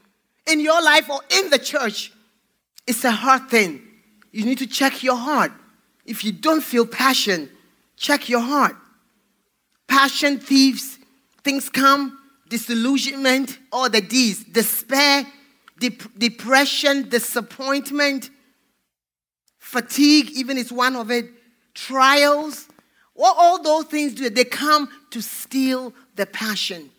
in 0.47 0.59
your 0.59 0.81
life 0.81 1.07
or 1.07 1.21
in 1.29 1.51
the 1.51 1.59
church 1.59 2.13
is 2.87 3.05
a 3.05 3.11
hard 3.11 3.47
thing. 3.47 3.79
You 4.31 4.43
need 4.43 4.57
to 4.57 4.65
check 4.65 5.03
your 5.03 5.17
heart. 5.17 5.51
If 6.03 6.23
you 6.23 6.31
don't 6.31 6.63
feel 6.63 6.87
passion, 6.87 7.51
check 7.97 8.27
your 8.27 8.39
heart. 8.39 8.75
Passion 9.87 10.39
thieves, 10.39 10.97
things 11.43 11.69
come, 11.69 12.17
disillusionment, 12.49 13.59
all 13.71 13.87
the 13.87 14.01
D's, 14.01 14.43
despair, 14.45 15.27
dep- 15.77 16.17
depression, 16.17 17.07
disappointment, 17.07 18.31
fatigue, 19.65 20.29
even 20.31 20.57
is 20.57 20.71
one 20.71 20.95
of 20.95 21.09
it, 21.09 21.25
trials. 21.73 22.67
What 23.15 23.35
all 23.37 23.61
those 23.61 23.85
things 23.85 24.13
do, 24.13 24.29
they 24.29 24.45
come 24.45 24.87
to 25.09 25.21
steal 25.21 25.91
the 26.15 26.27
passion. 26.27 26.91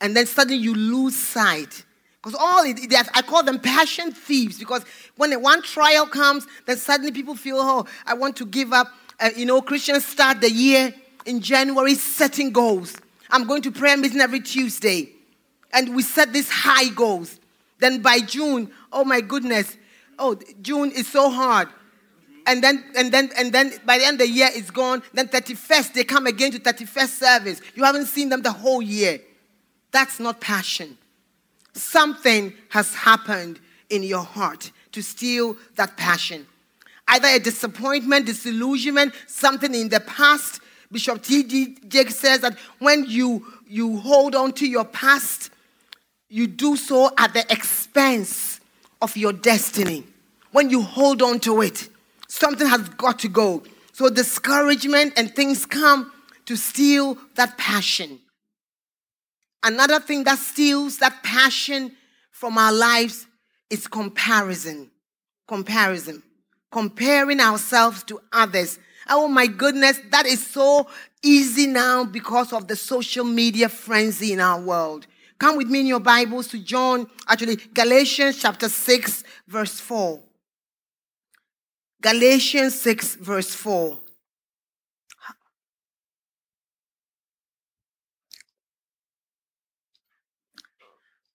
And 0.00 0.16
then 0.16 0.26
suddenly 0.26 0.58
you 0.58 0.74
lose 0.74 1.14
sight. 1.14 1.84
Because 2.20 2.36
all 2.38 2.64
it, 2.64 2.80
I 3.14 3.22
call 3.22 3.44
them 3.44 3.60
passion 3.60 4.10
thieves. 4.10 4.58
Because 4.58 4.84
when 5.16 5.32
one 5.40 5.62
trial 5.62 6.06
comes, 6.06 6.46
then 6.66 6.76
suddenly 6.76 7.12
people 7.12 7.36
feel, 7.36 7.58
oh, 7.58 7.86
I 8.04 8.14
want 8.14 8.36
to 8.36 8.46
give 8.46 8.72
up. 8.72 8.88
Uh, 9.20 9.30
you 9.36 9.46
know, 9.46 9.62
Christians 9.62 10.04
start 10.04 10.40
the 10.40 10.50
year 10.50 10.92
in 11.24 11.40
January 11.40 11.94
setting 11.94 12.50
goals. 12.50 12.96
I'm 13.30 13.46
going 13.46 13.62
to 13.62 13.70
prayer 13.70 13.96
meeting 13.96 14.20
every 14.20 14.40
Tuesday. 14.40 15.10
And 15.72 15.94
we 15.94 16.02
set 16.02 16.32
these 16.32 16.50
high 16.50 16.88
goals. 16.88 17.38
Then 17.78 18.02
by 18.02 18.20
June, 18.20 18.70
oh 18.92 19.04
my 19.04 19.20
goodness, 19.20 19.76
oh, 20.20 20.38
June 20.62 20.90
is 20.92 21.08
so 21.08 21.30
hard. 21.30 21.68
And 22.46 22.62
then, 22.62 22.84
and 22.96 23.12
then, 23.12 23.30
and 23.36 23.52
then 23.52 23.72
by 23.84 23.98
the 23.98 24.04
end 24.04 24.20
of 24.20 24.26
the 24.26 24.32
year 24.32 24.48
it's 24.52 24.70
gone. 24.70 25.02
Then 25.12 25.28
31st, 25.28 25.94
they 25.94 26.04
come 26.04 26.26
again 26.26 26.52
to 26.52 26.58
31st 26.58 27.08
service. 27.08 27.60
You 27.74 27.84
haven't 27.84 28.06
seen 28.06 28.28
them 28.28 28.42
the 28.42 28.52
whole 28.52 28.82
year. 28.82 29.20
That's 29.92 30.20
not 30.20 30.40
passion. 30.40 30.96
Something 31.74 32.54
has 32.70 32.94
happened 32.94 33.60
in 33.88 34.02
your 34.02 34.22
heart 34.22 34.70
to 34.92 35.02
steal 35.02 35.56
that 35.76 35.96
passion. 35.96 36.46
Either 37.08 37.28
a 37.28 37.38
disappointment, 37.38 38.26
disillusionment, 38.26 39.14
something 39.26 39.74
in 39.74 39.88
the 39.88 40.00
past 40.00 40.60
Bishop 40.92 41.22
T.D. 41.22 41.76
Jakes 41.86 42.16
says 42.16 42.40
that 42.40 42.58
when 42.80 43.04
you, 43.06 43.46
you 43.68 43.98
hold 43.98 44.34
on 44.34 44.52
to 44.54 44.66
your 44.66 44.84
past, 44.84 45.50
you 46.28 46.48
do 46.48 46.76
so 46.76 47.10
at 47.16 47.32
the 47.32 47.40
expense 47.52 48.49
of 49.00 49.16
your 49.16 49.32
destiny. 49.32 50.04
When 50.52 50.70
you 50.70 50.82
hold 50.82 51.22
on 51.22 51.40
to 51.40 51.62
it, 51.62 51.88
something 52.28 52.66
has 52.66 52.88
got 52.90 53.18
to 53.20 53.28
go. 53.28 53.62
So 53.92 54.08
discouragement 54.08 55.14
and 55.16 55.34
things 55.34 55.66
come 55.66 56.12
to 56.46 56.56
steal 56.56 57.18
that 57.36 57.56
passion. 57.58 58.18
Another 59.62 60.00
thing 60.00 60.24
that 60.24 60.38
steals 60.38 60.98
that 60.98 61.22
passion 61.22 61.92
from 62.30 62.56
our 62.56 62.72
lives 62.72 63.26
is 63.68 63.86
comparison. 63.86 64.90
Comparison. 65.46 66.22
Comparing 66.70 67.40
ourselves 67.40 68.02
to 68.04 68.20
others 68.32 68.78
Oh 69.10 69.26
my 69.26 69.48
goodness, 69.48 70.00
that 70.10 70.24
is 70.24 70.46
so 70.46 70.86
easy 71.22 71.66
now 71.66 72.04
because 72.04 72.52
of 72.52 72.68
the 72.68 72.76
social 72.76 73.24
media 73.24 73.68
frenzy 73.68 74.32
in 74.32 74.40
our 74.40 74.60
world. 74.60 75.06
Come 75.40 75.56
with 75.56 75.68
me 75.68 75.80
in 75.80 75.86
your 75.86 76.00
Bibles 76.00 76.48
to 76.48 76.58
John, 76.58 77.08
actually, 77.26 77.56
Galatians 77.56 78.38
chapter 78.38 78.68
6, 78.68 79.24
verse 79.48 79.80
4. 79.80 80.20
Galatians 82.02 82.78
6, 82.78 83.14
verse 83.14 83.54
4. 83.54 83.98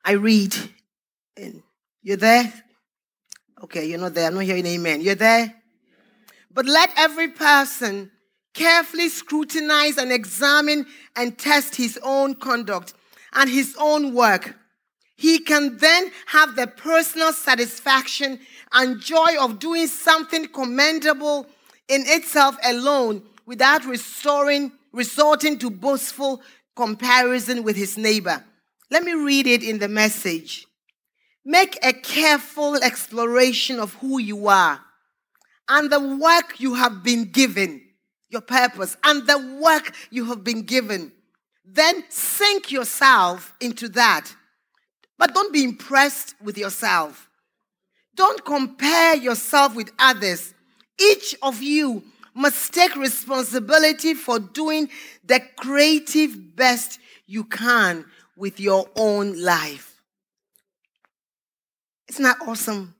I 0.06 0.12
read. 0.12 0.56
And 1.36 1.64
you're 2.04 2.18
there? 2.18 2.54
Okay, 3.64 3.88
you're 3.88 3.98
not 3.98 4.14
there. 4.14 4.28
I'm 4.28 4.36
not 4.36 4.44
hearing 4.44 4.68
amen. 4.68 5.02
You're 5.02 5.16
there? 5.16 5.52
But 6.52 6.68
let 6.68 6.92
every 6.96 7.30
person 7.30 8.12
carefully 8.54 9.10
scrutinize 9.10 9.98
and 9.98 10.12
examine 10.12 10.86
and 11.16 11.36
test 11.40 11.76
his 11.76 11.98
own 12.04 12.36
conduct 12.36 12.94
and 13.36 13.50
his 13.50 13.76
own 13.80 14.14
work. 14.14 14.56
he 15.18 15.40
can 15.40 15.78
then 15.78 16.12
have 16.26 16.56
the 16.58 16.68
personal 16.68 17.32
satisfaction 17.32 18.38
and 18.74 19.00
joy 19.00 19.38
of 19.40 19.60
doing 19.60 19.88
something 19.88 20.46
commendable 20.48 21.46
in 21.88 22.04
itself 22.06 22.58
alone 22.66 23.22
without 23.46 23.86
restoring, 23.86 24.72
resorting 24.92 25.58
to 25.58 25.70
boastful 25.70 26.42
comparison 26.76 27.64
with 27.64 27.78
his 27.78 27.98
neighbor. 27.98 28.44
Let 28.92 29.04
me 29.04 29.14
read 29.14 29.48
it 29.48 29.64
in 29.64 29.80
the 29.80 29.88
message. 29.88 30.68
Make 31.46 31.78
a 31.84 31.94
careful 31.94 32.76
exploration 32.76 33.80
of 33.80 33.94
who 33.96 34.20
you 34.20 34.48
are 34.48 34.82
and 35.70 35.92
the 35.92 36.18
work 36.18 36.60
you 36.60 36.74
have 36.76 37.04
been 37.04 37.26
given, 37.32 37.82
your 38.30 38.42
purpose, 38.42 38.98
and 39.04 39.26
the 39.28 39.60
work 39.62 39.94
you 40.10 40.26
have 40.26 40.44
been 40.44 40.64
given. 40.64 41.12
Then 41.68 42.04
sink 42.10 42.72
yourself 42.72 43.54
into 43.60 43.90
that. 43.90 44.34
But 45.18 45.34
don't 45.34 45.54
be 45.54 45.64
impressed 45.64 46.36
with 46.42 46.58
yourself. 46.58 47.30
Don't 48.16 48.44
compare 48.46 49.16
yourself 49.16 49.76
with 49.76 49.92
others. 50.00 50.54
Each 51.00 51.36
of 51.42 51.62
you 51.62 52.04
must 52.34 52.74
take 52.74 52.96
responsibility 52.96 54.14
for 54.14 54.40
doing 54.40 54.90
the 55.24 55.42
creative 55.58 56.56
best 56.56 57.00
you 57.26 57.44
can 57.46 58.06
with 58.36 58.60
your 58.60 58.90
own 58.96 59.42
life. 59.42 60.02
Isn't 62.10 62.24
that 62.24 62.38
awesome? 62.46 62.96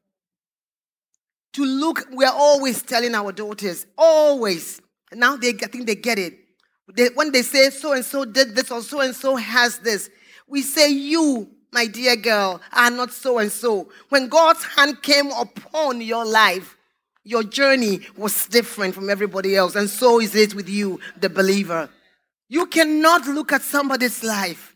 To 1.54 1.66
look, 1.66 2.08
we're 2.12 2.28
always 2.28 2.82
telling 2.82 3.16
our 3.16 3.32
daughters, 3.32 3.86
always. 3.98 4.82
Now 5.14 5.38
they, 5.38 5.50
I 5.50 5.68
think 5.68 5.86
they 5.86 5.96
get 5.96 6.20
it. 6.20 6.45
They, 6.94 7.10
when 7.10 7.32
they 7.32 7.42
say 7.42 7.70
so 7.70 7.94
and 7.94 8.06
so 8.06 8.26
did 8.26 8.56
this 8.56 8.72
or 8.72 8.82
so 8.82 9.02
and 9.02 9.16
so 9.16 9.36
has 9.36 9.80
this, 9.80 10.10
we 10.48 10.62
say, 10.62 10.92
You, 10.92 11.50
my 11.72 11.88
dear 11.88 12.16
girl, 12.16 12.62
are 12.72 12.92
not 12.92 13.12
so 13.12 13.40
and 13.40 13.52
so. 13.52 13.90
When 14.10 14.28
God's 14.28 14.64
hand 14.64 15.02
came 15.02 15.32
upon 15.32 16.02
your 16.02 16.26
life, 16.26 16.78
your 17.24 17.44
journey 17.44 18.02
was 18.16 18.48
different 18.48 18.94
from 18.94 19.10
everybody 19.10 19.56
else. 19.56 19.76
And 19.76 19.90
so 19.90 20.22
is 20.22 20.36
it 20.36 20.54
with 20.54 20.70
you, 20.70 21.00
the 21.20 21.30
believer. 21.30 21.90
You 22.48 22.68
cannot 22.68 23.26
look 23.26 23.52
at 23.52 23.64
somebody's 23.64 24.24
life 24.24 24.76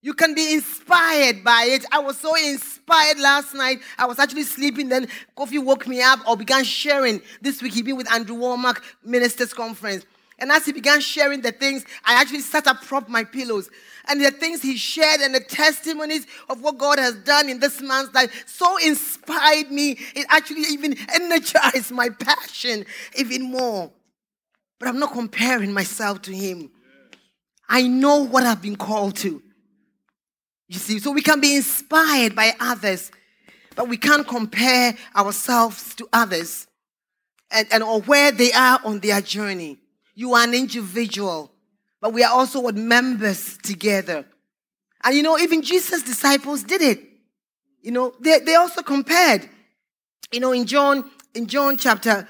you 0.00 0.14
can 0.14 0.32
be 0.32 0.54
inspired 0.54 1.42
by 1.42 1.64
it. 1.70 1.84
I 1.90 1.98
was 1.98 2.18
so 2.18 2.34
inspired 2.36 3.18
last 3.18 3.52
night. 3.54 3.80
I 3.98 4.06
was 4.06 4.18
actually 4.20 4.44
sleeping. 4.44 4.88
Then 4.88 5.08
Kofi 5.36 5.62
woke 5.62 5.88
me 5.88 6.00
up 6.00 6.20
or 6.26 6.36
began 6.36 6.62
sharing. 6.62 7.20
This 7.42 7.60
week 7.60 7.74
he 7.74 7.82
been 7.82 7.96
with 7.96 8.10
Andrew 8.12 8.36
Wommack 8.36 8.80
Ministers 9.04 9.52
Conference. 9.52 10.06
And 10.38 10.52
as 10.52 10.66
he 10.66 10.72
began 10.72 11.00
sharing 11.00 11.40
the 11.40 11.52
things, 11.52 11.84
I 12.04 12.20
actually 12.20 12.40
sat 12.40 12.66
up, 12.66 12.82
propped 12.82 13.08
my 13.08 13.24
pillows. 13.24 13.68
And 14.08 14.24
the 14.24 14.30
things 14.30 14.62
he 14.62 14.76
shared 14.76 15.20
and 15.20 15.34
the 15.34 15.40
testimonies 15.40 16.26
of 16.48 16.62
what 16.62 16.78
God 16.78 16.98
has 16.98 17.16
done 17.16 17.48
in 17.48 17.58
this 17.58 17.80
man's 17.82 18.14
life 18.14 18.44
so 18.46 18.76
inspired 18.78 19.70
me. 19.70 19.98
It 20.14 20.26
actually 20.30 20.62
even 20.70 20.96
energized 21.12 21.90
my 21.90 22.08
passion 22.08 22.86
even 23.16 23.42
more. 23.42 23.90
But 24.78 24.88
I'm 24.88 24.98
not 24.98 25.12
comparing 25.12 25.72
myself 25.72 26.22
to 26.22 26.32
him. 26.32 26.70
I 27.68 27.86
know 27.86 28.24
what 28.24 28.44
I've 28.44 28.62
been 28.62 28.76
called 28.76 29.16
to. 29.16 29.42
You 30.68 30.78
see, 30.78 30.98
so 31.00 31.10
we 31.10 31.22
can 31.22 31.40
be 31.40 31.56
inspired 31.56 32.36
by 32.36 32.54
others, 32.60 33.10
but 33.74 33.88
we 33.88 33.96
can't 33.96 34.26
compare 34.26 34.94
ourselves 35.16 35.94
to 35.96 36.08
others 36.12 36.66
and, 37.50 37.66
and 37.72 37.82
or 37.82 38.00
where 38.02 38.30
they 38.30 38.52
are 38.52 38.80
on 38.84 39.00
their 39.00 39.20
journey. 39.20 39.78
You 40.18 40.34
are 40.34 40.42
an 40.42 40.52
individual, 40.52 41.48
but 42.00 42.12
we 42.12 42.24
are 42.24 42.32
also 42.32 42.58
what 42.58 42.74
members 42.74 43.56
together. 43.58 44.26
And 45.04 45.14
you 45.14 45.22
know, 45.22 45.38
even 45.38 45.62
Jesus' 45.62 46.02
disciples 46.02 46.64
did 46.64 46.82
it. 46.82 47.00
You 47.82 47.92
know, 47.92 48.12
they, 48.18 48.40
they 48.40 48.56
also 48.56 48.82
compared. 48.82 49.48
You 50.32 50.40
know, 50.40 50.50
in 50.50 50.66
John, 50.66 51.08
in 51.36 51.46
John 51.46 51.76
chapter 51.76 52.26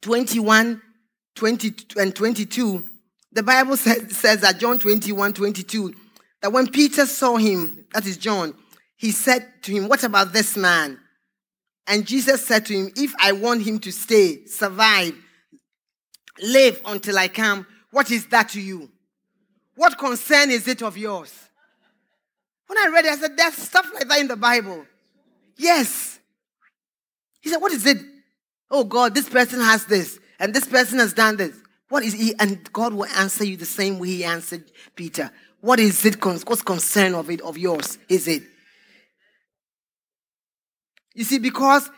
21, 0.00 0.82
20 1.36 1.74
and 1.98 2.16
22, 2.16 2.84
the 3.30 3.44
Bible 3.44 3.76
says, 3.76 4.16
says 4.16 4.40
that 4.40 4.58
John 4.58 4.80
21, 4.80 5.34
22, 5.34 5.94
that 6.42 6.52
when 6.52 6.66
Peter 6.66 7.06
saw 7.06 7.36
him, 7.36 7.86
that 7.94 8.08
is 8.08 8.16
John, 8.16 8.54
he 8.96 9.12
said 9.12 9.46
to 9.62 9.70
him, 9.70 9.88
What 9.88 10.02
about 10.02 10.32
this 10.32 10.56
man? 10.56 10.98
And 11.86 12.04
Jesus 12.04 12.44
said 12.44 12.66
to 12.66 12.74
him, 12.74 12.90
If 12.96 13.14
I 13.20 13.30
want 13.30 13.62
him 13.62 13.78
to 13.78 13.92
stay, 13.92 14.46
survive, 14.46 15.14
live 16.42 16.80
until 16.84 17.18
I 17.18 17.28
come, 17.28 17.66
what 17.90 18.10
is 18.10 18.26
that 18.28 18.50
to 18.50 18.60
you? 18.60 18.90
What 19.74 19.98
concern 19.98 20.50
is 20.50 20.66
it 20.68 20.82
of 20.82 20.96
yours? 20.96 21.32
When 22.66 22.78
I 22.78 22.88
read 22.92 23.06
it, 23.06 23.12
I 23.12 23.16
said, 23.16 23.36
There's 23.36 23.54
stuff 23.54 23.88
like 23.94 24.08
that 24.08 24.20
in 24.20 24.28
the 24.28 24.36
Bible. 24.36 24.84
Yes. 25.56 26.18
He 27.40 27.50
said, 27.50 27.58
What 27.58 27.72
is 27.72 27.86
it? 27.86 27.98
Oh 28.70 28.84
God, 28.84 29.14
this 29.14 29.28
person 29.28 29.60
has 29.60 29.86
this, 29.86 30.18
and 30.38 30.54
this 30.54 30.66
person 30.66 30.98
has 30.98 31.14
done 31.14 31.36
this. 31.36 31.56
What 31.88 32.02
is 32.02 32.12
he? 32.12 32.34
And 32.38 32.70
God 32.72 32.92
will 32.92 33.06
answer 33.06 33.44
you 33.44 33.56
the 33.56 33.64
same 33.64 33.98
way 33.98 34.08
he 34.08 34.24
answered 34.24 34.70
Peter. 34.94 35.30
What 35.60 35.80
is 35.80 36.04
it? 36.04 36.22
What's 36.24 36.62
concern 36.62 37.14
of 37.14 37.30
it 37.30 37.40
of 37.40 37.56
yours? 37.56 37.98
Is 38.08 38.28
it? 38.28 38.42
You 41.14 41.24
see, 41.24 41.38
because 41.38 41.90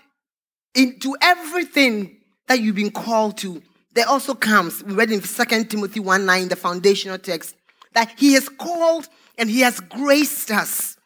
into 0.75 1.17
everything 1.21 2.19
that 2.47 2.61
you've 2.61 2.77
been 2.77 2.93
called 2.93 3.39
to, 3.39 3.63
there 3.93 4.09
also 4.09 4.35
comes, 4.35 4.85
we 4.85 4.95
read 4.95 5.11
in 5.11 5.21
2 5.21 5.65
Timothy 5.65 6.01
1 6.01 6.25
9, 6.25 6.49
the 6.49 6.57
foundational 6.57 7.19
text, 7.19 7.57
that 7.93 8.13
he 8.17 8.35
has 8.35 8.49
called 8.49 9.09
and 9.37 9.51
he 9.51 9.61
has 9.61 9.81
graced 9.81 10.51
us. 10.51 10.97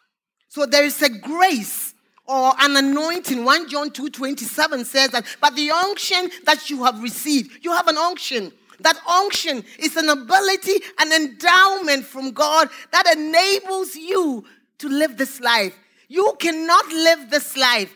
So 0.49 0.66
there 0.66 0.85
is 0.85 1.01
a 1.03 1.09
grace 1.09 1.95
or 2.26 2.53
an 2.61 2.76
anointing. 2.76 3.45
1 3.45 3.68
John 3.68 3.91
2 3.91 4.11
27 4.11 4.85
says 4.85 5.11
that, 5.11 5.24
but 5.41 5.57
the 5.57 5.70
unction 5.70 6.30
that 6.45 6.68
you 6.70 6.85
have 6.85 7.03
received, 7.03 7.64
you 7.64 7.72
have 7.72 7.89
an 7.89 7.97
unction. 7.97 8.53
That 8.80 8.99
unction 9.09 9.64
is 9.78 9.97
an 9.97 10.09
ability, 10.09 10.74
an 10.99 11.12
endowment 11.12 12.05
from 12.05 12.32
God 12.32 12.68
that 12.93 13.07
enables 13.16 13.95
you 13.95 14.45
to 14.78 14.89
live 14.89 15.16
this 15.16 15.41
life. 15.41 15.78
You 16.09 16.37
cannot 16.39 16.87
live 16.89 17.30
this 17.30 17.57
life 17.57 17.95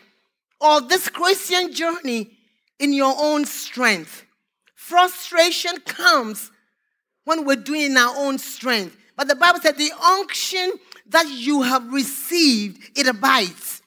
or 0.59 0.81
this 0.81 1.09
Christian 1.09 1.73
journey 1.73 2.31
in 2.79 2.93
your 2.93 3.13
own 3.17 3.45
strength. 3.45 4.25
Frustration 4.89 5.79
comes 5.81 6.49
when 7.23 7.45
we're 7.45 7.57
doing 7.57 7.95
our 7.95 8.11
own 8.17 8.39
strength. 8.39 8.97
But 9.15 9.27
the 9.27 9.35
Bible 9.35 9.59
said 9.59 9.77
the 9.77 9.91
unction 10.03 10.71
that 11.09 11.29
you 11.29 11.61
have 11.61 11.93
received, 11.93 12.97
it 12.97 13.05
abides. 13.05 13.83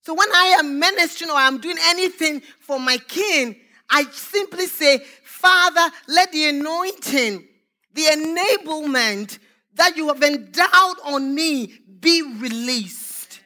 So 0.00 0.14
when 0.14 0.30
I 0.34 0.56
am 0.58 0.78
ministering 0.78 1.30
or 1.30 1.36
I'm 1.36 1.58
doing 1.58 1.76
anything 1.82 2.40
for 2.58 2.80
my 2.80 2.96
king, 2.96 3.56
I 3.90 4.04
simply 4.04 4.64
say, 4.64 5.00
Father, 5.24 5.94
let 6.06 6.32
the 6.32 6.48
anointing, 6.48 7.46
the 7.92 8.04
enablement 8.04 9.38
that 9.74 9.98
you 9.98 10.08
have 10.08 10.22
endowed 10.22 10.96
on 11.04 11.34
me 11.34 11.80
be 12.00 12.22
released. 12.22 13.40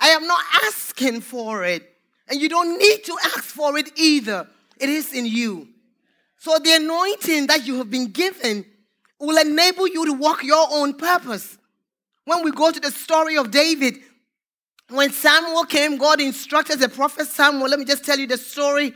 I 0.00 0.08
am 0.08 0.26
not 0.26 0.40
asking 0.64 1.20
for 1.20 1.64
it. 1.64 1.88
And 2.26 2.40
you 2.40 2.48
don't 2.48 2.76
need 2.76 3.04
to 3.04 3.16
ask 3.26 3.44
for 3.44 3.78
it 3.78 3.92
either. 3.96 4.48
It 4.80 4.88
is 4.88 5.12
in 5.12 5.26
you. 5.26 5.68
So 6.40 6.58
the 6.58 6.72
anointing 6.72 7.48
that 7.48 7.66
you 7.66 7.76
have 7.76 7.90
been 7.90 8.06
given 8.06 8.64
will 9.20 9.36
enable 9.36 9.86
you 9.86 10.06
to 10.06 10.14
walk 10.14 10.42
your 10.42 10.66
own 10.70 10.94
purpose. 10.94 11.58
When 12.24 12.42
we 12.42 12.50
go 12.50 12.72
to 12.72 12.80
the 12.80 12.90
story 12.90 13.36
of 13.36 13.50
David, 13.50 13.98
when 14.88 15.12
Samuel 15.12 15.64
came, 15.64 15.98
God 15.98 16.18
instructed 16.18 16.78
the 16.78 16.88
prophet 16.88 17.26
Samuel. 17.26 17.68
Let 17.68 17.78
me 17.78 17.84
just 17.84 18.06
tell 18.06 18.18
you 18.18 18.26
the 18.26 18.38
story 18.38 18.94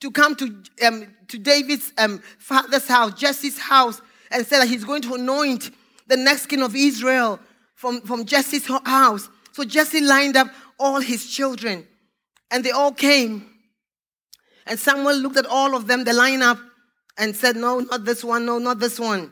to 0.00 0.10
come 0.10 0.34
to, 0.34 0.62
um, 0.84 1.14
to 1.28 1.38
David's 1.38 1.92
um, 1.96 2.20
father's 2.38 2.88
house, 2.88 3.14
Jesse's 3.14 3.58
house, 3.58 4.02
and 4.32 4.44
said 4.44 4.58
that 4.58 4.68
he's 4.68 4.84
going 4.84 5.02
to 5.02 5.14
anoint 5.14 5.70
the 6.08 6.16
next 6.16 6.46
king 6.46 6.60
of 6.60 6.74
Israel 6.74 7.38
from, 7.76 8.00
from 8.00 8.24
Jesse's 8.24 8.66
house. 8.66 9.28
So 9.52 9.62
Jesse 9.62 10.00
lined 10.00 10.36
up 10.36 10.48
all 10.76 10.98
his 10.98 11.30
children, 11.30 11.86
and 12.50 12.64
they 12.64 12.72
all 12.72 12.92
came. 12.92 13.46
And 14.66 14.76
Samuel 14.76 15.14
looked 15.18 15.36
at 15.36 15.46
all 15.46 15.76
of 15.76 15.86
them, 15.86 16.02
the 16.02 16.10
lineup, 16.10 16.60
and 17.20 17.36
said, 17.36 17.54
No, 17.54 17.78
not 17.78 18.04
this 18.04 18.24
one, 18.24 18.44
no, 18.44 18.58
not 18.58 18.80
this 18.80 18.98
one. 18.98 19.30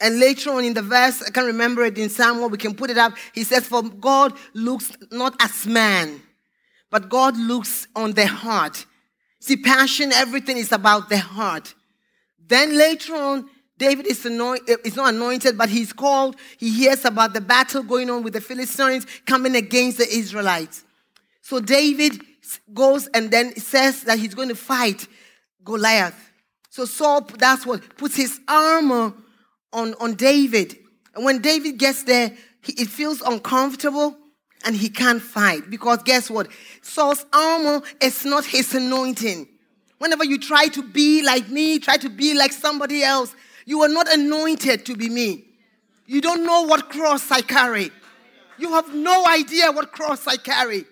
And 0.00 0.18
later 0.18 0.50
on 0.50 0.64
in 0.64 0.74
the 0.74 0.82
verse, 0.82 1.22
I 1.22 1.30
can't 1.30 1.46
remember 1.46 1.84
it 1.84 1.98
in 1.98 2.08
Samuel, 2.08 2.48
we 2.48 2.58
can 2.58 2.74
put 2.74 2.90
it 2.90 2.98
up. 2.98 3.12
He 3.32 3.44
says, 3.44 3.66
For 3.68 3.82
God 3.82 4.32
looks 4.54 4.90
not 5.12 5.36
as 5.40 5.66
man, 5.66 6.20
but 6.90 7.08
God 7.08 7.36
looks 7.36 7.86
on 7.94 8.12
the 8.12 8.26
heart. 8.26 8.86
See, 9.40 9.56
passion, 9.56 10.12
everything 10.12 10.56
is 10.56 10.72
about 10.72 11.08
the 11.08 11.18
heart. 11.18 11.74
Then 12.48 12.76
later 12.76 13.14
on, 13.14 13.48
David 13.76 14.06
is, 14.06 14.26
anoint, 14.26 14.68
eh, 14.68 14.76
is 14.84 14.96
not 14.96 15.14
anointed, 15.14 15.56
but 15.56 15.68
he's 15.68 15.92
called. 15.92 16.36
He 16.58 16.70
hears 16.70 17.04
about 17.04 17.34
the 17.34 17.40
battle 17.40 17.82
going 17.82 18.10
on 18.10 18.24
with 18.24 18.32
the 18.32 18.40
Philistines 18.40 19.06
coming 19.26 19.54
against 19.54 19.98
the 19.98 20.08
Israelites. 20.08 20.84
So 21.42 21.60
David 21.60 22.20
goes 22.74 23.06
and 23.08 23.30
then 23.30 23.54
says 23.56 24.02
that 24.04 24.18
he's 24.18 24.34
going 24.34 24.48
to 24.48 24.56
fight 24.56 25.06
Goliath. 25.64 26.27
So 26.78 26.84
Saul, 26.84 27.22
that's 27.22 27.66
what, 27.66 27.96
puts 27.96 28.14
his 28.14 28.38
armor 28.46 29.12
on, 29.72 29.94
on 29.94 30.14
David. 30.14 30.76
And 31.12 31.24
when 31.24 31.40
David 31.40 31.76
gets 31.76 32.04
there, 32.04 32.32
it 32.68 32.86
feels 32.86 33.20
uncomfortable 33.20 34.16
and 34.64 34.76
he 34.76 34.88
can't 34.88 35.20
fight 35.20 35.70
because 35.70 36.04
guess 36.04 36.30
what? 36.30 36.46
Saul's 36.80 37.26
armor 37.32 37.82
is 38.00 38.24
not 38.24 38.44
his 38.44 38.76
anointing. 38.76 39.48
Whenever 39.98 40.22
you 40.24 40.38
try 40.38 40.68
to 40.68 40.84
be 40.84 41.20
like 41.24 41.48
me, 41.48 41.80
try 41.80 41.96
to 41.96 42.08
be 42.08 42.34
like 42.34 42.52
somebody 42.52 43.02
else, 43.02 43.34
you 43.66 43.82
are 43.82 43.88
not 43.88 44.06
anointed 44.12 44.86
to 44.86 44.94
be 44.94 45.08
me. 45.08 45.46
You 46.06 46.20
don't 46.20 46.46
know 46.46 46.62
what 46.62 46.90
cross 46.90 47.28
I 47.32 47.40
carry. 47.40 47.90
You 48.56 48.70
have 48.74 48.94
no 48.94 49.26
idea 49.26 49.72
what 49.72 49.90
cross 49.90 50.28
I 50.28 50.36
carry 50.36 50.84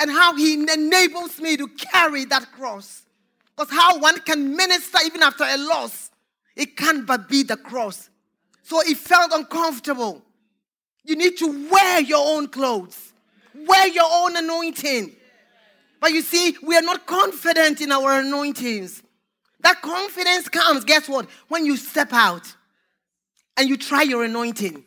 and 0.00 0.10
how 0.10 0.34
He 0.34 0.54
enables 0.54 1.38
me 1.40 1.56
to 1.58 1.68
carry 1.68 2.24
that 2.24 2.50
cross. 2.50 3.05
Because 3.56 3.72
how 3.72 3.98
one 3.98 4.20
can 4.20 4.54
minister 4.54 4.98
even 5.04 5.22
after 5.22 5.44
a 5.44 5.56
loss, 5.56 6.10
it 6.54 6.76
can't 6.76 7.06
but 7.06 7.28
be 7.28 7.42
the 7.42 7.56
cross. 7.56 8.10
So 8.62 8.80
it 8.80 8.96
felt 8.96 9.32
uncomfortable. 9.32 10.22
You 11.04 11.16
need 11.16 11.38
to 11.38 11.68
wear 11.70 12.00
your 12.00 12.36
own 12.36 12.48
clothes, 12.48 13.12
wear 13.54 13.86
your 13.88 14.08
own 14.10 14.36
anointing. 14.36 15.12
But 16.00 16.12
you 16.12 16.20
see, 16.20 16.56
we 16.62 16.76
are 16.76 16.82
not 16.82 17.06
confident 17.06 17.80
in 17.80 17.92
our 17.92 18.20
anointings. 18.20 19.02
That 19.60 19.80
confidence 19.80 20.48
comes, 20.48 20.84
guess 20.84 21.08
what? 21.08 21.28
When 21.48 21.64
you 21.64 21.76
step 21.76 22.12
out 22.12 22.54
and 23.56 23.68
you 23.68 23.76
try 23.76 24.02
your 24.02 24.24
anointing, 24.24 24.84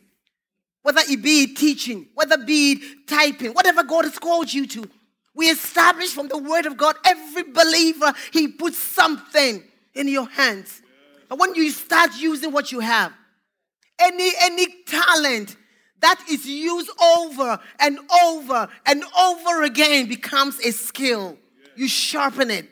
whether 0.82 1.00
it 1.08 1.22
be 1.22 1.54
teaching, 1.54 2.06
whether 2.14 2.36
it 2.36 2.46
be 2.46 2.82
typing, 3.06 3.52
whatever 3.52 3.82
God 3.82 4.04
has 4.04 4.18
called 4.18 4.52
you 4.52 4.66
to. 4.68 4.88
We 5.34 5.46
establish 5.46 6.10
from 6.10 6.28
the 6.28 6.38
word 6.38 6.66
of 6.66 6.76
God, 6.76 6.96
every 7.04 7.44
believer, 7.44 8.12
he 8.32 8.48
puts 8.48 8.78
something 8.78 9.62
in 9.94 10.08
your 10.08 10.28
hands. 10.28 10.82
And 11.30 11.38
when 11.38 11.54
you 11.54 11.70
start 11.70 12.10
using 12.18 12.52
what 12.52 12.72
you 12.72 12.80
have, 12.80 13.12
any 13.98 14.32
any 14.40 14.66
talent 14.86 15.56
that 16.00 16.20
is 16.28 16.46
used 16.46 16.90
over 17.00 17.60
and 17.78 17.98
over 18.24 18.68
and 18.86 19.04
over 19.18 19.62
again 19.62 20.08
becomes 20.08 20.58
a 20.60 20.72
skill. 20.72 21.36
You 21.76 21.86
sharpen 21.86 22.50
it. 22.50 22.68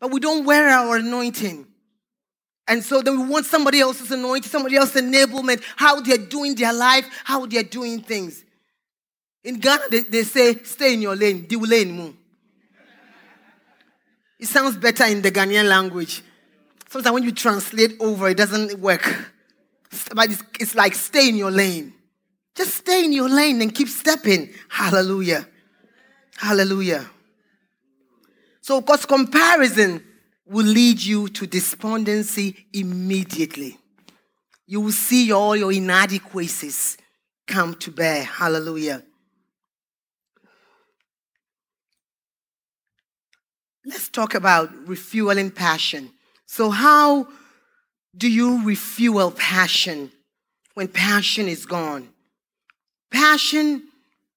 But 0.00 0.10
we 0.10 0.20
don't 0.20 0.44
wear 0.44 0.68
our 0.68 0.96
anointing. 0.96 1.66
And 2.66 2.84
so 2.84 3.00
then 3.00 3.18
we 3.18 3.26
want 3.26 3.46
somebody 3.46 3.80
else's 3.80 4.10
anointing, 4.10 4.48
somebody 4.48 4.76
else's 4.76 5.00
enablement, 5.02 5.62
how 5.76 6.00
they're 6.00 6.18
doing 6.18 6.54
their 6.54 6.72
life, 6.72 7.06
how 7.24 7.46
they're 7.46 7.62
doing 7.62 8.02
things. 8.02 8.44
In 9.44 9.58
Ghana, 9.58 9.84
they, 9.90 10.00
they 10.00 10.22
say, 10.24 10.56
stay 10.64 10.94
in 10.94 11.02
your 11.02 11.16
lane, 11.16 11.46
di 11.46 11.56
lane 11.56 11.96
mo. 11.96 12.14
It 14.38 14.46
sounds 14.46 14.76
better 14.76 15.04
in 15.04 15.22
the 15.22 15.30
Ghanaian 15.30 15.68
language. 15.68 16.22
Sometimes 16.88 17.14
when 17.14 17.22
you 17.22 17.32
translate 17.32 17.94
over, 18.00 18.28
it 18.28 18.36
doesn't 18.36 18.78
work. 18.78 19.02
But 20.14 20.30
it's, 20.30 20.42
it's 20.60 20.74
like 20.74 20.94
stay 20.94 21.28
in 21.28 21.36
your 21.36 21.50
lane. 21.50 21.92
Just 22.54 22.74
stay 22.74 23.04
in 23.04 23.12
your 23.12 23.28
lane 23.28 23.60
and 23.62 23.74
keep 23.74 23.88
stepping. 23.88 24.50
Hallelujah. 24.68 25.46
Hallelujah. 26.36 27.08
So, 28.60 28.80
because 28.80 29.06
comparison 29.06 30.04
will 30.46 30.66
lead 30.66 31.00
you 31.00 31.28
to 31.28 31.46
despondency 31.46 32.66
immediately. 32.72 33.78
You 34.66 34.80
will 34.80 34.92
see 34.92 35.32
all 35.32 35.56
your 35.56 35.72
inadequacies 35.72 36.98
come 37.46 37.74
to 37.76 37.90
bear. 37.90 38.24
Hallelujah. 38.24 39.02
Let's 43.88 44.10
talk 44.10 44.34
about 44.34 44.70
refueling 44.86 45.50
passion. 45.50 46.10
So, 46.44 46.68
how 46.68 47.26
do 48.14 48.30
you 48.30 48.62
refuel 48.62 49.30
passion 49.30 50.12
when 50.74 50.88
passion 50.88 51.48
is 51.48 51.64
gone? 51.64 52.10
Passion 53.10 53.88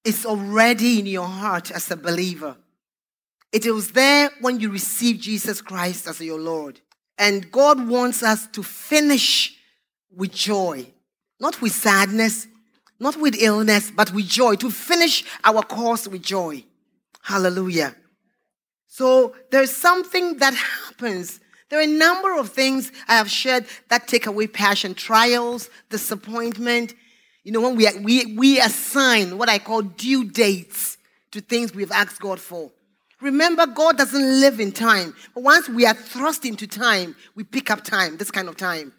is 0.04 0.24
already 0.24 1.00
in 1.00 1.06
your 1.06 1.26
heart 1.26 1.70
as 1.70 1.90
a 1.90 1.98
believer. 1.98 2.56
It 3.52 3.66
was 3.66 3.92
there 3.92 4.30
when 4.40 4.58
you 4.58 4.70
received 4.70 5.20
Jesus 5.20 5.60
Christ 5.60 6.08
as 6.08 6.18
your 6.22 6.40
Lord. 6.40 6.80
And 7.18 7.52
God 7.52 7.86
wants 7.86 8.22
us 8.22 8.46
to 8.52 8.62
finish 8.62 9.54
with 10.16 10.32
joy, 10.32 10.86
not 11.38 11.60
with 11.60 11.72
sadness, 11.72 12.46
not 12.98 13.20
with 13.20 13.36
illness, 13.38 13.90
but 13.90 14.14
with 14.14 14.28
joy, 14.28 14.54
to 14.56 14.70
finish 14.70 15.24
our 15.44 15.62
course 15.62 16.08
with 16.08 16.22
joy. 16.22 16.64
Hallelujah. 17.20 17.94
So 18.94 19.34
there's 19.50 19.74
something 19.74 20.36
that 20.36 20.52
happens. 20.52 21.40
There 21.70 21.78
are 21.78 21.82
a 21.82 21.86
number 21.86 22.36
of 22.36 22.50
things 22.50 22.92
I 23.08 23.16
have 23.16 23.30
shared 23.30 23.64
that 23.88 24.06
take 24.06 24.26
away 24.26 24.48
passion 24.48 24.92
trials, 24.92 25.70
disappointment. 25.88 26.92
You 27.42 27.52
know, 27.52 27.62
when 27.62 27.76
we, 27.76 27.88
we, 28.00 28.36
we 28.36 28.60
assign 28.60 29.38
what 29.38 29.48
I 29.48 29.58
call 29.60 29.80
due 29.80 30.24
dates 30.30 30.98
to 31.30 31.40
things 31.40 31.74
we've 31.74 31.90
asked 31.90 32.20
God 32.20 32.38
for. 32.38 32.70
Remember, 33.22 33.66
God 33.66 33.96
doesn't 33.96 34.40
live 34.40 34.60
in 34.60 34.72
time. 34.72 35.14
But 35.34 35.42
once 35.42 35.70
we 35.70 35.86
are 35.86 35.94
thrust 35.94 36.44
into 36.44 36.66
time, 36.66 37.16
we 37.34 37.44
pick 37.44 37.70
up 37.70 37.84
time, 37.84 38.18
this 38.18 38.30
kind 38.30 38.46
of 38.46 38.58
time. 38.58 38.92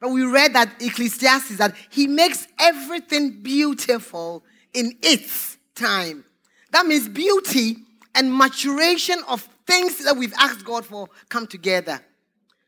But 0.00 0.10
we 0.10 0.24
read 0.24 0.54
that 0.54 0.82
Ecclesiastes 0.82 1.58
that 1.58 1.76
he 1.88 2.08
makes 2.08 2.48
everything 2.58 3.44
beautiful 3.44 4.42
in 4.72 4.96
its 5.02 5.56
time. 5.76 6.24
That 6.72 6.86
means 6.86 7.08
beauty 7.08 7.76
and 8.14 8.32
maturation 8.32 9.18
of 9.28 9.48
things 9.66 10.04
that 10.04 10.16
we've 10.16 10.34
asked 10.38 10.64
God 10.64 10.84
for 10.84 11.08
come 11.28 11.46
together. 11.46 12.00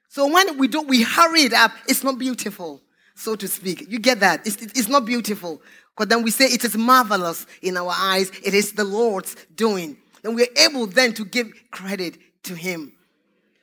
So 0.09 0.32
when 0.32 0.59
we 0.59 0.68
do, 0.68 0.82
we 0.82 1.03
hurry 1.03 1.42
it 1.42 1.53
up, 1.53 1.72
it's 1.88 2.03
not 2.03 2.18
beautiful, 2.18 2.80
so 3.14 3.36
to 3.36 3.47
speak. 3.49 3.86
You 3.88 3.99
get 3.99 4.20
that? 4.20 4.47
It's, 4.47 4.57
it's 4.62 4.88
not 4.88 5.05
beautiful. 5.05 5.61
Because 5.94 6.09
then 6.09 6.22
we 6.22 6.30
say 6.30 6.47
it 6.47 6.64
is 6.64 6.76
marvelous 6.76 7.47
in 7.62 7.76
our 7.76 7.92
eyes. 7.94 8.30
It 8.44 8.55
is 8.55 8.72
the 8.72 8.84
Lord's 8.84 9.34
doing 9.55 9.99
and 10.26 10.34
we're 10.34 10.49
able 10.57 10.86
then 10.86 11.14
to 11.14 11.24
give 11.24 11.53
credit 11.70 12.18
to 12.42 12.55
Him. 12.55 12.92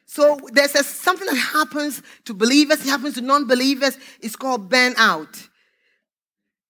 So 0.05 0.39
there's 0.51 0.75
a, 0.75 0.83
something 0.83 1.27
that 1.27 1.35
happens 1.35 2.01
to 2.25 2.33
believers, 2.33 2.85
it 2.85 2.89
happens 2.89 3.15
to 3.15 3.21
non 3.21 3.47
believers. 3.47 3.97
It's 4.21 4.35
called 4.35 4.69
burnout. 4.69 5.49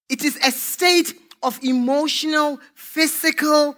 It 0.09 0.23
is 0.23 0.37
a 0.37 0.51
state 0.51 1.13
of 1.41 1.59
emotional, 1.63 2.59
physical, 2.73 3.75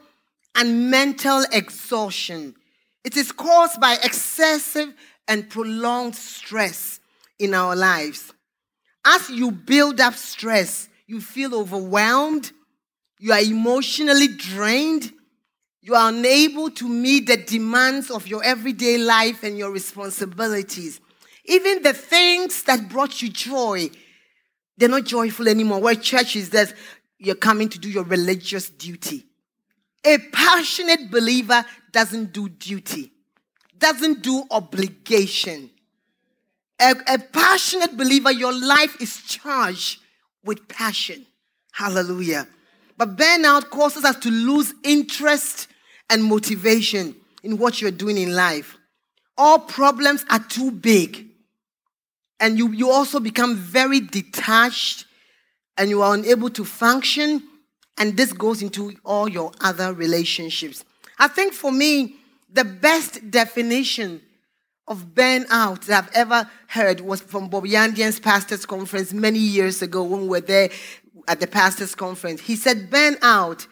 and 0.55 0.89
mental 0.89 1.43
exhaustion. 1.51 2.55
It 3.03 3.17
is 3.17 3.31
caused 3.31 3.79
by 3.79 3.97
excessive 4.03 4.93
and 5.27 5.49
prolonged 5.49 6.15
stress 6.15 6.99
in 7.37 7.53
our 7.53 7.75
lives. 7.75 8.33
As 9.05 9.29
you 9.29 9.51
build 9.51 9.99
up 9.99 10.15
stress, 10.15 10.89
you 11.05 11.21
feel 11.21 11.53
overwhelmed, 11.53 12.51
you 13.19 13.31
are 13.31 13.41
emotionally 13.41 14.27
drained, 14.27 15.11
you 15.81 15.93
are 15.93 16.09
unable 16.09 16.71
to 16.71 16.87
meet 16.89 17.27
the 17.27 17.37
demands 17.37 18.09
of 18.09 18.27
your 18.27 18.43
everyday 18.43 18.97
life 18.97 19.43
and 19.43 19.57
your 19.57 19.71
responsibilities. 19.71 20.99
Even 21.45 21.83
the 21.83 21.93
things 21.93 22.63
that 22.63 22.89
brought 22.89 23.21
you 23.21 23.29
joy, 23.29 23.89
they're 24.77 24.89
not 24.89 25.03
joyful 25.03 25.47
anymore. 25.47 25.79
Where 25.79 25.93
church 25.93 26.35
is 26.35 26.49
that 26.49 26.73
you're 27.19 27.35
coming 27.35 27.69
to 27.69 27.77
do 27.77 27.87
your 27.87 28.03
religious 28.03 28.69
duty. 28.69 29.25
A 30.05 30.19
passionate 30.31 31.09
believer 31.09 31.65
doesn't 31.91 32.31
do 32.31 32.47
duty, 32.47 33.11
doesn't 33.77 34.21
do 34.21 34.43
obligation. 34.51 35.71
A, 36.79 36.93
a 37.07 37.17
passionate 37.17 37.97
believer, 37.97 38.31
your 38.31 38.53
life 38.53 39.01
is 39.01 39.17
charged 39.23 39.99
with 40.43 40.67
passion. 40.67 41.25
Hallelujah. 41.71 42.47
But 42.97 43.17
burnout 43.17 43.69
causes 43.69 44.05
us 44.05 44.17
to 44.17 44.29
lose 44.29 44.73
interest 44.83 45.67
and 46.09 46.23
motivation 46.23 47.15
in 47.43 47.57
what 47.57 47.81
you're 47.81 47.91
doing 47.91 48.17
in 48.17 48.33
life. 48.33 48.77
All 49.37 49.59
problems 49.59 50.23
are 50.29 50.39
too 50.39 50.71
big. 50.71 51.27
And 52.39 52.57
you, 52.57 52.71
you 52.71 52.91
also 52.91 53.19
become 53.19 53.55
very 53.55 53.99
detached 53.99 55.05
and 55.77 55.89
you 55.89 56.01
are 56.01 56.13
unable 56.13 56.49
to 56.51 56.63
function. 56.63 57.43
And 57.97 58.17
this 58.17 58.33
goes 58.33 58.61
into 58.61 58.93
all 59.03 59.27
your 59.27 59.51
other 59.61 59.93
relationships. 59.93 60.83
I 61.17 61.27
think 61.27 61.53
for 61.53 61.71
me, 61.71 62.17
the 62.51 62.65
best 62.65 63.31
definition 63.31 64.21
of 64.87 65.13
burnout 65.15 65.85
that 65.85 66.03
I've 66.03 66.15
ever 66.15 66.49
heard 66.67 67.01
was 67.01 67.21
from 67.21 67.49
Bob 67.49 67.65
Yandian's 67.65 68.19
pastor's 68.19 68.65
conference 68.65 69.13
many 69.13 69.39
years 69.39 69.81
ago 69.81 70.03
when 70.03 70.21
we 70.23 70.27
were 70.27 70.41
there 70.41 70.69
at 71.27 71.39
the 71.39 71.47
pastor's 71.47 71.95
conference. 71.95 72.41
He 72.41 72.55
said, 72.55 72.91
Burnout 72.91 73.67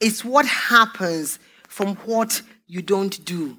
is 0.00 0.24
what 0.24 0.46
happens 0.46 1.38
from 1.68 1.96
what 1.96 2.42
you 2.66 2.82
don't 2.82 3.24
do. 3.24 3.58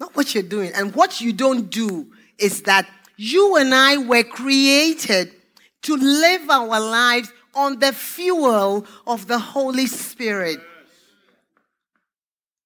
Not 0.00 0.16
what 0.16 0.34
you're 0.34 0.42
doing. 0.42 0.72
And 0.74 0.94
what 0.94 1.20
you 1.20 1.32
don't 1.32 1.70
do 1.70 2.12
is 2.38 2.62
that 2.62 2.88
you 3.16 3.56
and 3.56 3.74
I 3.74 3.98
were 3.98 4.22
created 4.22 5.32
to 5.82 5.96
live 5.96 6.48
our 6.48 6.80
lives 6.80 7.32
on 7.58 7.80
the 7.80 7.92
fuel 7.92 8.86
of 9.06 9.26
the 9.26 9.38
Holy 9.38 9.86
Spirit. 9.86 10.60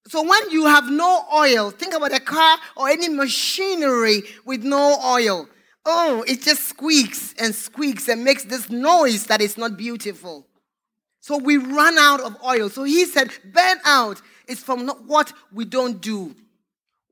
So 0.07 0.21
when 0.21 0.51
you 0.51 0.67
have 0.67 0.89
no 0.91 1.25
oil, 1.33 1.71
think 1.71 1.95
about 1.95 2.13
a 2.13 2.19
car 2.19 2.59
or 2.77 2.87
any 2.87 3.09
machinery 3.09 4.21
with 4.45 4.63
no 4.63 4.99
oil. 5.03 5.49
oh, 5.85 6.23
it 6.27 6.41
just 6.41 6.63
squeaks 6.69 7.33
and 7.37 7.53
squeaks 7.53 8.07
and 8.07 8.23
makes 8.23 8.45
this 8.45 8.69
noise 8.69 9.25
that 9.25 9.41
is 9.41 9.57
not 9.57 9.75
beautiful. 9.75 10.47
So 11.19 11.37
we 11.37 11.57
run 11.57 11.97
out 11.97 12.21
of 12.21 12.37
oil. 12.45 12.69
So 12.69 12.83
he 12.83 13.05
said, 13.05 13.31
burn 13.53 13.79
out 13.83 14.21
is 14.47 14.63
from 14.63 14.87
what 15.07 15.33
we 15.51 15.65
don't 15.65 15.99
do. 15.99 16.35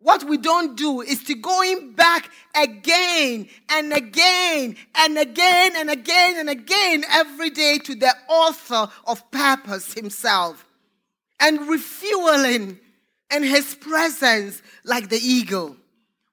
What 0.02 0.24
we 0.24 0.38
don't 0.38 0.76
do 0.76 1.02
is 1.02 1.24
to 1.26 1.36
going 1.36 1.92
back 1.92 2.32
again 2.56 3.48
and 3.70 3.94
again 3.94 4.76
and 4.96 5.18
again 5.18 5.74
and 5.76 5.92
again 5.92 6.38
and 6.38 6.50
again 6.50 7.04
every 7.08 7.52
day 7.52 7.78
to 7.78 7.94
the 7.94 8.12
author 8.28 8.92
of 9.06 9.30
purpose 9.30 9.94
himself 9.94 10.66
and 11.40 11.68
refueling 11.68 12.80
in 13.30 13.44
his 13.44 13.76
presence 13.76 14.64
like 14.84 15.10
the 15.10 15.20
eagle. 15.20 15.78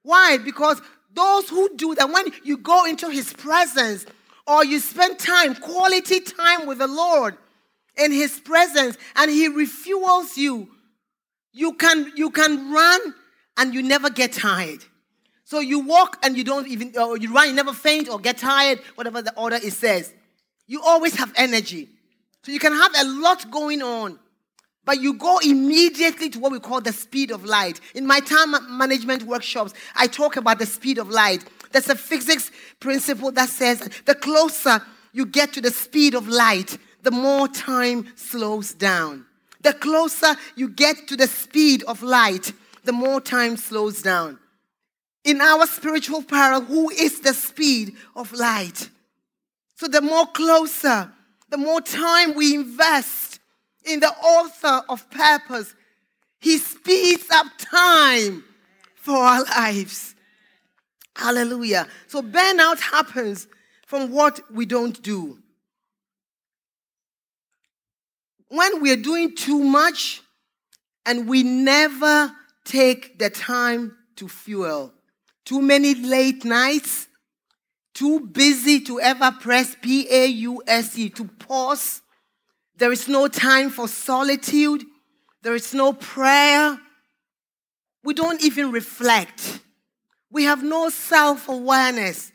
Why? 0.02 0.38
Because 0.38 0.80
those 1.12 1.50
who 1.50 1.68
do 1.76 1.94
that, 1.94 2.10
when 2.10 2.24
you 2.44 2.56
go 2.56 2.86
into 2.86 3.10
his 3.10 3.34
presence 3.34 4.06
or 4.46 4.64
you 4.64 4.78
spend 4.78 5.18
time, 5.18 5.54
quality 5.54 6.20
time 6.20 6.66
with 6.66 6.78
the 6.78 6.86
Lord 6.86 7.36
in 7.98 8.12
his 8.12 8.40
presence, 8.40 8.96
and 9.16 9.30
he 9.30 9.50
refuels 9.50 10.38
you, 10.38 10.68
you 11.52 11.74
can, 11.74 12.12
you 12.16 12.30
can 12.30 12.72
run 12.72 13.14
and 13.58 13.74
you 13.74 13.82
never 13.82 14.08
get 14.08 14.32
tired. 14.32 14.84
So 15.44 15.60
you 15.60 15.80
walk 15.80 16.18
and 16.22 16.36
you 16.36 16.44
don't 16.44 16.68
even, 16.68 16.94
or 16.98 17.18
you 17.18 17.32
run, 17.32 17.48
you 17.48 17.54
never 17.54 17.72
faint 17.72 18.08
or 18.08 18.18
get 18.18 18.38
tired, 18.38 18.80
whatever 18.94 19.20
the 19.20 19.34
order 19.34 19.56
it 19.56 19.72
says. 19.72 20.12
You 20.66 20.82
always 20.82 21.14
have 21.16 21.32
energy. 21.36 21.88
So 22.42 22.52
you 22.52 22.58
can 22.58 22.72
have 22.72 22.92
a 22.98 23.04
lot 23.04 23.50
going 23.50 23.82
on, 23.82 24.18
but 24.84 25.00
you 25.00 25.14
go 25.14 25.38
immediately 25.38 26.30
to 26.30 26.38
what 26.38 26.52
we 26.52 26.60
call 26.60 26.80
the 26.80 26.92
speed 26.92 27.30
of 27.30 27.44
light. 27.44 27.80
In 27.94 28.06
my 28.06 28.20
time 28.20 28.54
management 28.78 29.24
workshops, 29.24 29.74
I 29.96 30.06
talk 30.06 30.36
about 30.36 30.58
the 30.58 30.66
speed 30.66 30.98
of 30.98 31.10
light. 31.10 31.44
There's 31.72 31.88
a 31.88 31.96
physics 31.96 32.50
principle 32.80 33.32
that 33.32 33.48
says 33.48 33.80
the 34.04 34.14
closer 34.14 34.80
you 35.12 35.26
get 35.26 35.52
to 35.54 35.60
the 35.60 35.70
speed 35.70 36.14
of 36.14 36.28
light, 36.28 36.78
the 37.02 37.10
more 37.10 37.48
time 37.48 38.06
slows 38.14 38.72
down. 38.72 39.26
The 39.62 39.72
closer 39.72 40.36
you 40.56 40.68
get 40.68 41.08
to 41.08 41.16
the 41.16 41.26
speed 41.26 41.82
of 41.84 42.02
light, 42.02 42.52
the 42.88 42.92
more 42.94 43.20
time 43.20 43.58
slows 43.58 44.00
down. 44.00 44.38
In 45.22 45.42
our 45.42 45.66
spiritual 45.66 46.22
parallel, 46.22 46.62
who 46.62 46.88
is 46.88 47.20
the 47.20 47.34
speed 47.34 47.94
of 48.16 48.32
light? 48.32 48.88
So 49.76 49.88
the 49.88 50.00
more 50.00 50.26
closer, 50.28 51.12
the 51.50 51.58
more 51.58 51.82
time 51.82 52.34
we 52.34 52.54
invest 52.54 53.40
in 53.84 54.00
the 54.00 54.08
author 54.08 54.86
of 54.88 55.10
purpose, 55.10 55.74
he 56.40 56.56
speeds 56.56 57.26
up 57.30 57.48
time 57.58 58.42
for 58.94 59.16
our 59.16 59.44
lives. 59.44 60.14
Hallelujah. 61.14 61.88
So 62.06 62.22
burnout 62.22 62.80
happens 62.80 63.48
from 63.86 64.10
what 64.10 64.40
we 64.50 64.64
don't 64.64 65.02
do. 65.02 65.36
When 68.48 68.80
we're 68.80 68.96
doing 68.96 69.36
too 69.36 69.62
much 69.62 70.22
and 71.04 71.28
we 71.28 71.42
never 71.42 72.34
take 72.68 73.18
the 73.18 73.30
time 73.30 73.96
to 74.16 74.28
fuel. 74.28 74.92
Too 75.44 75.62
many 75.62 75.94
late 75.94 76.44
nights, 76.44 77.08
too 77.94 78.20
busy 78.20 78.80
to 78.80 79.00
ever 79.00 79.32
press 79.32 79.74
P 79.80 80.06
A 80.10 80.26
U 80.26 80.62
S 80.66 80.96
E, 80.98 81.08
to 81.10 81.24
pause. 81.24 82.02
There 82.76 82.92
is 82.92 83.08
no 83.08 83.26
time 83.26 83.70
for 83.70 83.88
solitude, 83.88 84.84
there 85.42 85.54
is 85.54 85.72
no 85.72 85.94
prayer. 85.94 86.78
We 88.04 88.14
don't 88.14 88.42
even 88.44 88.70
reflect. 88.70 89.60
We 90.30 90.44
have 90.44 90.62
no 90.62 90.90
self 90.90 91.48
awareness. 91.48 92.30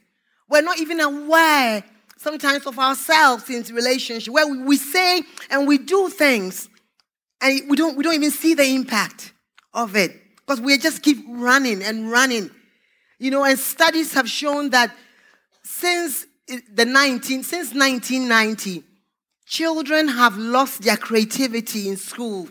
We're 0.50 0.62
not 0.62 0.80
even 0.80 1.00
aware 1.00 1.84
sometimes 2.18 2.66
of 2.66 2.80
ourselves 2.80 3.50
in 3.50 3.64
relationship 3.76 4.34
where 4.34 4.48
we 4.48 4.78
say 4.78 5.22
and 5.50 5.68
we 5.68 5.78
do 5.78 6.10
things 6.10 6.70
and 7.42 7.70
we 7.70 7.76
don't, 7.76 7.98
we 7.98 8.04
don't 8.04 8.16
even 8.16 8.32
see 8.32 8.54
the 8.54 8.66
impact 8.66 9.34
of 9.74 9.96
it 9.96 10.23
because 10.46 10.62
we 10.62 10.78
just 10.78 11.02
keep 11.02 11.18
running 11.28 11.84
and 11.84 12.12
running. 12.12 12.50
You 13.20 13.32
know, 13.32 13.44
and 13.44 13.58
studies 13.58 14.14
have 14.14 14.30
shown 14.30 14.72
that 14.72 14.96
since 15.64 16.26
the 16.74 16.86
19 16.86 17.44
since 17.44 17.74
1990, 17.74 18.84
children 19.46 20.08
have 20.08 20.38
lost 20.38 20.82
their 20.82 20.98
creativity 20.98 21.88
in 21.88 21.98
school. 21.98 22.50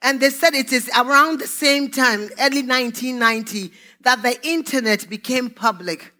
And 0.00 0.20
they 0.20 0.30
said 0.30 0.54
it 0.54 0.72
is 0.72 0.88
around 0.96 1.40
the 1.40 1.46
same 1.46 1.90
time, 1.90 2.30
early 2.38 2.62
1990, 2.62 3.72
that 4.02 4.22
the 4.22 4.38
internet 4.46 5.08
became 5.10 5.50
public. 5.50 6.14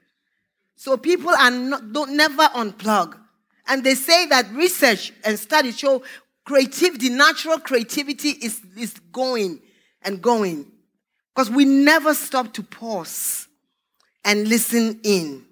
So 0.74 0.96
people 0.96 1.30
are 1.30 1.50
not, 1.50 1.92
don't 1.92 2.16
never 2.16 2.42
unplug. 2.42 3.16
And 3.68 3.84
they 3.84 3.94
say 3.94 4.26
that 4.26 4.50
research 4.52 5.12
and 5.24 5.38
studies 5.38 5.78
show 5.78 6.02
creativity, 6.44 7.10
natural 7.10 7.58
creativity 7.58 8.30
is, 8.30 8.60
is 8.76 8.94
going 9.12 9.60
and 10.02 10.20
going. 10.20 10.72
Because 11.38 11.52
we 11.52 11.66
never 11.66 12.14
stop 12.14 12.52
to 12.54 12.64
pause 12.64 13.46
and 14.24 14.48
listen 14.48 14.98
in. 15.04 15.44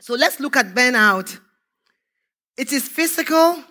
So 0.00 0.14
let's 0.14 0.40
look 0.40 0.56
at 0.56 0.74
burnout. 0.74 1.38
It 2.56 2.72
is 2.72 2.88
physical, 2.88 3.62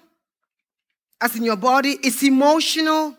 as 1.19 1.35
in 1.35 1.43
your 1.43 1.55
body, 1.55 1.97
it's 2.03 2.21
emotional 2.21 3.17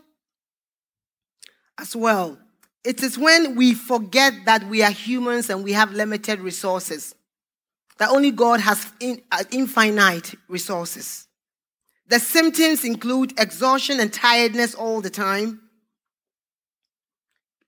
as 1.76 1.96
well. 1.96 2.38
It 2.84 3.02
is 3.02 3.18
when 3.18 3.56
we 3.56 3.74
forget 3.74 4.32
that 4.44 4.68
we 4.68 4.84
are 4.84 4.92
humans 4.92 5.50
and 5.50 5.64
we 5.64 5.72
have 5.72 5.90
limited 5.90 6.38
resources, 6.38 7.16
that 7.98 8.10
only 8.10 8.30
God 8.30 8.60
has 8.60 8.92
in, 9.00 9.20
uh, 9.32 9.42
infinite 9.50 10.36
resources. 10.46 11.26
The 12.06 12.20
symptoms 12.20 12.84
include 12.84 13.40
exhaustion 13.40 13.98
and 13.98 14.12
tiredness 14.12 14.76
all 14.76 15.00
the 15.00 15.10
time, 15.10 15.63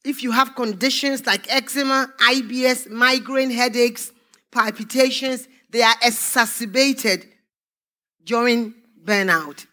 if 0.07 0.23
you 0.23 0.31
have 0.31 0.55
conditions 0.55 1.27
like 1.27 1.53
eczema, 1.53 2.13
IBS, 2.21 2.89
migraine 2.89 3.51
headaches, 3.51 4.13
palpitations, 4.53 5.49
they 5.71 5.83
are 5.83 5.97
exacerbated 6.01 7.27
during 8.23 8.73
burnout. 9.05 9.67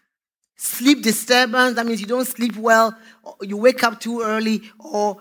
Sleep 0.56 1.02
disturbance, 1.02 1.76
that 1.76 1.86
means 1.86 2.00
you 2.00 2.08
don't 2.08 2.26
sleep 2.26 2.56
well, 2.56 2.96
you 3.42 3.56
wake 3.56 3.84
up 3.84 4.00
too 4.00 4.22
early 4.22 4.62
or 4.80 5.18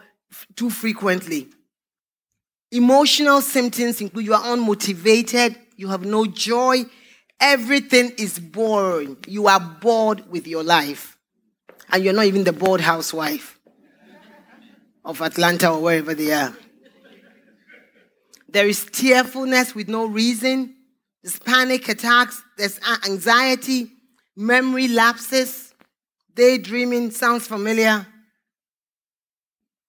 too 0.55 0.71
frequently. 0.71 1.47
Emotional 2.71 3.39
symptoms 3.41 4.01
include 4.01 4.25
you 4.25 4.33
are 4.33 4.41
unmotivated, 4.41 5.55
you 5.75 5.89
have 5.89 6.03
no 6.03 6.25
joy, 6.25 6.85
everything 7.39 8.11
is 8.17 8.39
boring. 8.39 9.15
You 9.27 9.45
are 9.45 9.59
bored 9.59 10.27
with 10.31 10.47
your 10.47 10.63
life, 10.63 11.17
and 11.91 12.03
you're 12.03 12.13
not 12.13 12.25
even 12.25 12.45
the 12.45 12.53
bored 12.53 12.81
housewife 12.81 13.59
of 15.05 15.21
Atlanta 15.21 15.69
or 15.69 15.81
wherever 15.81 16.13
they 16.13 16.31
are. 16.31 16.55
There 18.47 18.67
is 18.67 18.85
tearfulness 18.85 19.73
with 19.73 19.87
no 19.87 20.05
reason. 20.05 20.75
There's 21.23 21.39
panic 21.39 21.89
attacks. 21.89 22.41
There's 22.57 22.79
anxiety, 23.05 23.91
memory 24.35 24.87
lapses, 24.87 25.73
daydreaming. 26.35 27.11
Sounds 27.11 27.47
familiar? 27.47 28.05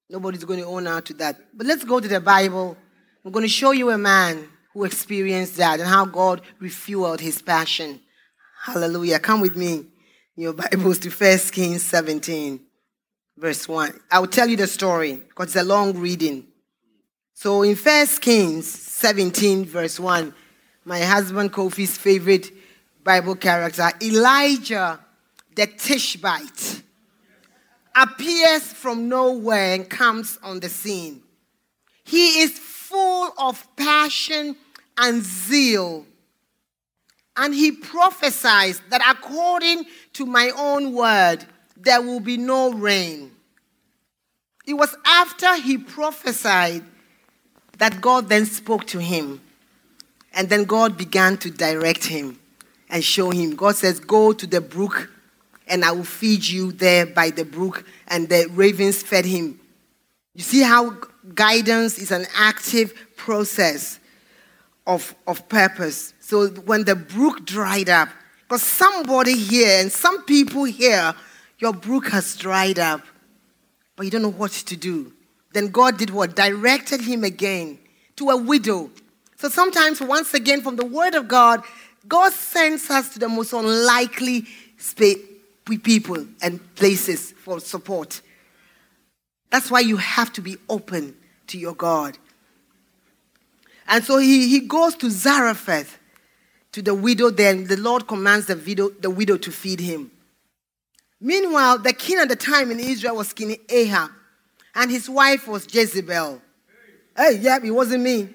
Nobody's 0.09 0.45
going 0.45 0.61
to 0.61 0.67
own 0.67 0.87
out 0.87 1.07
to 1.07 1.15
that. 1.15 1.37
But 1.55 1.67
let's 1.67 1.85
go 1.85 2.01
to 2.01 2.09
the 2.09 2.21
Bible. 2.21 2.77
I'm 3.25 3.33
going 3.33 3.45
to 3.45 3.49
show 3.49 3.73
you 3.73 3.91
a 3.91 3.99
man 3.99 4.49
who 4.73 4.85
experienced 4.85 5.57
that 5.57 5.81
and 5.81 5.89
how 5.89 6.05
God 6.05 6.43
refueled 6.61 7.21
his 7.21 7.41
passion. 7.43 8.01
Hallelujah. 8.65 9.19
Come 9.19 9.41
with 9.41 9.57
me 9.57 9.87
your 10.37 10.53
Bibles 10.53 10.99
to 11.01 11.11
1 11.11 11.39
Kings 11.53 11.83
17 11.83 12.61
verse 13.37 13.69
1. 13.69 14.01
I 14.11 14.19
will 14.19 14.27
tell 14.27 14.49
you 14.49 14.57
the 14.57 14.67
story 14.67 15.15
because 15.15 15.49
it's 15.49 15.57
a 15.57 15.65
long 15.65 15.99
reading. 15.99 16.47
So 17.35 17.63
in 17.63 17.77
First 17.77 18.21
Kings 18.21 18.67
17, 18.67 19.65
verse 19.65 19.99
1, 19.99 20.35
my 20.85 21.01
husband 21.01 21.53
Kofi's 21.53 21.97
favorite 21.97 22.51
Bible 23.03 23.37
character, 23.37 23.91
Elijah 24.03 25.01
the 25.55 25.67
Tishbite, 25.67 26.83
appears 27.95 28.63
from 28.63 29.09
nowhere 29.09 29.75
and 29.75 29.89
comes 29.89 30.39
on 30.43 30.61
the 30.61 30.69
scene. 30.69 31.23
He 32.05 32.41
is 32.41 32.59
full 32.59 33.33
of 33.39 33.67
passion 33.77 34.57
and 34.99 35.23
zeal. 35.23 36.07
And 37.37 37.55
he 37.55 37.73
prophesies 37.73 38.81
that 38.91 39.03
according 39.09 39.87
to 40.15 40.27
my 40.27 40.51
own 40.57 40.93
word, 40.93 41.45
there 41.85 42.03
will 42.03 42.21
be 42.21 42.37
no 42.37 42.73
rain. 42.73 43.31
It 44.67 44.75
was 44.75 44.97
after 45.07 45.57
he 45.57 45.79
prophesied 45.79 46.83
that 47.79 48.01
God 48.01 48.29
then 48.29 48.47
spoke 48.47 48.87
to 48.87 48.99
him. 48.99 49.41
And 50.33 50.49
then 50.49 50.65
God 50.65 50.97
began 50.97 51.37
to 51.39 51.51
direct 51.51 52.07
him 52.07 52.41
and 52.91 53.05
show 53.05 53.31
him. 53.31 53.55
God 53.55 53.77
says, 53.77 54.01
Go 54.01 54.33
to 54.33 54.47
the 54.47 54.61
brook, 54.61 55.11
and 55.69 55.85
I 55.85 55.93
will 55.93 56.05
feed 56.05 56.47
you 56.47 56.73
there 56.73 57.07
by 57.07 57.31
the 57.31 57.45
brook. 57.45 57.85
And 58.09 58.29
the 58.29 58.49
ravens 58.51 59.03
fed 59.03 59.25
him. 59.25 59.61
You 60.35 60.43
see 60.43 60.63
how 60.63 60.97
guidance 61.35 61.99
is 61.99 62.11
an 62.11 62.27
active 62.35 62.95
process. 63.17 64.01
of, 64.87 65.15
of 65.27 65.49
purpose. 65.49 66.15
So 66.21 66.49
when 66.49 66.85
the 66.85 66.97
brook 66.97 67.45
dried 67.45 67.89
up, 67.89 68.09
because 68.43 68.63
somebody 68.63 69.37
here 69.37 69.81
and 69.81 69.91
some 69.91 70.25
people 70.25 70.65
here, 70.65 71.15
your 71.65 71.73
brook 71.73 72.09
has 72.09 72.37
dried 72.37 72.79
up, 72.79 73.01
but 73.97 74.05
you 74.05 74.11
don't 74.11 74.21
know 74.21 74.31
what 74.31 74.53
to 74.53 74.77
do. 74.77 75.15
Then 75.55 75.69
God 75.69 75.97
did 75.97 76.11
what? 76.11 76.37
Directed 76.37 77.01
him 77.01 77.25
again 77.25 77.79
to 78.17 78.29
a 78.29 78.37
widow. 78.37 78.91
So 79.39 79.49
sometimes, 79.49 79.99
once 80.03 80.35
again, 80.35 80.61
from 80.61 80.77
the 80.77 80.85
word 80.85 81.15
of 81.15 81.27
God, 81.27 81.63
God 82.07 82.33
sends 82.33 82.91
us 82.91 83.15
to 83.15 83.19
the 83.19 83.31
most 83.31 83.55
unlikely 83.55 84.47
people 85.83 86.27
and 86.43 86.75
places 86.75 87.33
for 87.33 87.61
support. 87.61 88.21
That's 89.49 89.71
why 89.71 89.81
you 89.81 89.97
have 89.97 90.35
to 90.35 90.43
be 90.43 90.59
open 90.69 91.17
to 91.47 91.57
your 91.57 91.75
God. 91.75 92.19
And 93.89 94.05
so 94.05 94.19
he, 94.19 94.49
he 94.49 94.61
goes 94.61 94.97
to 94.97 95.09
Zarephath, 95.09 95.99
to 96.73 96.83
the 96.83 96.95
widow 96.95 97.31
Then 97.31 97.69
The 97.69 97.79
Lord 97.79 98.07
commands 98.07 98.49
the 98.49 98.57
widow, 98.57 98.91
the 98.91 99.09
widow 99.09 99.39
to 99.39 99.51
feed 99.51 99.81
him. 99.81 100.11
Meanwhile, 101.25 101.79
the 101.79 101.95
king 101.95 102.19
at 102.19 102.29
the 102.29 102.37
time 102.37 102.71
in 102.71 102.79
Israel 102.79 103.17
was 103.17 103.33
King 103.33 103.57
Ahab, 103.71 104.11
and 104.75 104.91
his 104.91 105.09
wife 105.09 105.49
was 105.49 105.67
Jezebel. 105.75 106.43
Hey, 107.17 107.39
yeah, 107.41 107.59
it 107.65 107.71
wasn't 107.71 108.03
me. 108.03 108.29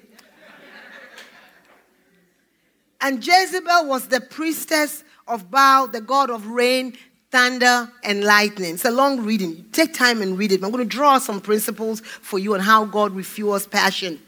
and 3.00 3.24
Jezebel 3.24 3.86
was 3.86 4.08
the 4.08 4.20
priestess 4.20 5.04
of 5.28 5.52
Baal, 5.52 5.86
the 5.86 6.00
god 6.00 6.30
of 6.30 6.48
rain, 6.48 6.94
thunder, 7.30 7.92
and 8.02 8.24
lightning. 8.24 8.74
It's 8.74 8.84
a 8.84 8.90
long 8.90 9.20
reading. 9.20 9.66
Take 9.70 9.94
time 9.94 10.20
and 10.20 10.36
read 10.36 10.50
it. 10.50 10.60
I'm 10.60 10.72
going 10.72 10.82
to 10.82 10.96
draw 10.96 11.18
some 11.18 11.40
principles 11.40 12.00
for 12.00 12.40
you 12.40 12.54
on 12.54 12.60
how 12.60 12.86
God 12.86 13.14
refuels 13.14 13.70
passion. 13.70 14.18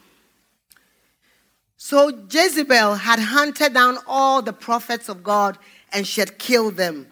So 1.77 2.27
Jezebel 2.31 2.95
had 2.95 3.19
hunted 3.19 3.75
down 3.75 3.99
all 4.07 4.41
the 4.41 4.53
prophets 4.53 5.09
of 5.09 5.25
God 5.25 5.59
and 5.93 6.07
she 6.07 6.21
had 6.21 6.39
killed 6.39 6.77
them. 6.77 7.12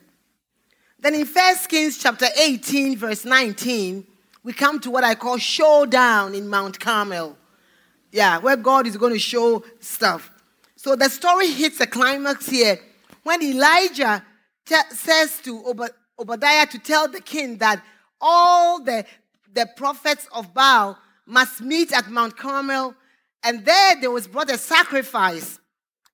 Then 1.00 1.14
in 1.14 1.26
1 1.26 1.56
Kings 1.68 1.98
chapter 1.98 2.26
18, 2.38 2.96
verse 2.96 3.24
19, 3.24 4.06
we 4.42 4.52
come 4.52 4.80
to 4.80 4.90
what 4.90 5.04
I 5.04 5.14
call 5.14 5.38
showdown 5.38 6.34
in 6.34 6.48
Mount 6.48 6.78
Carmel. 6.78 7.36
Yeah, 8.12 8.38
where 8.38 8.56
God 8.56 8.86
is 8.86 8.96
going 8.96 9.12
to 9.12 9.18
show 9.18 9.64
stuff. 9.80 10.30
So 10.76 10.96
the 10.96 11.08
story 11.08 11.50
hits 11.50 11.80
a 11.80 11.86
climax 11.86 12.48
here 12.48 12.78
when 13.22 13.42
Elijah 13.42 14.24
t- 14.66 14.76
says 14.90 15.40
to 15.42 15.64
Ob- 15.66 15.94
Obadiah 16.18 16.66
to 16.66 16.78
tell 16.78 17.08
the 17.08 17.20
king 17.20 17.58
that 17.58 17.82
all 18.20 18.82
the, 18.82 19.04
the 19.52 19.68
prophets 19.76 20.28
of 20.32 20.52
Baal 20.52 20.98
must 21.26 21.60
meet 21.60 21.92
at 21.92 22.08
Mount 22.10 22.36
Carmel 22.36 22.94
and 23.42 23.64
there 23.64 24.00
there 24.00 24.10
was 24.10 24.26
brought 24.26 24.50
a 24.50 24.58
sacrifice, 24.58 25.58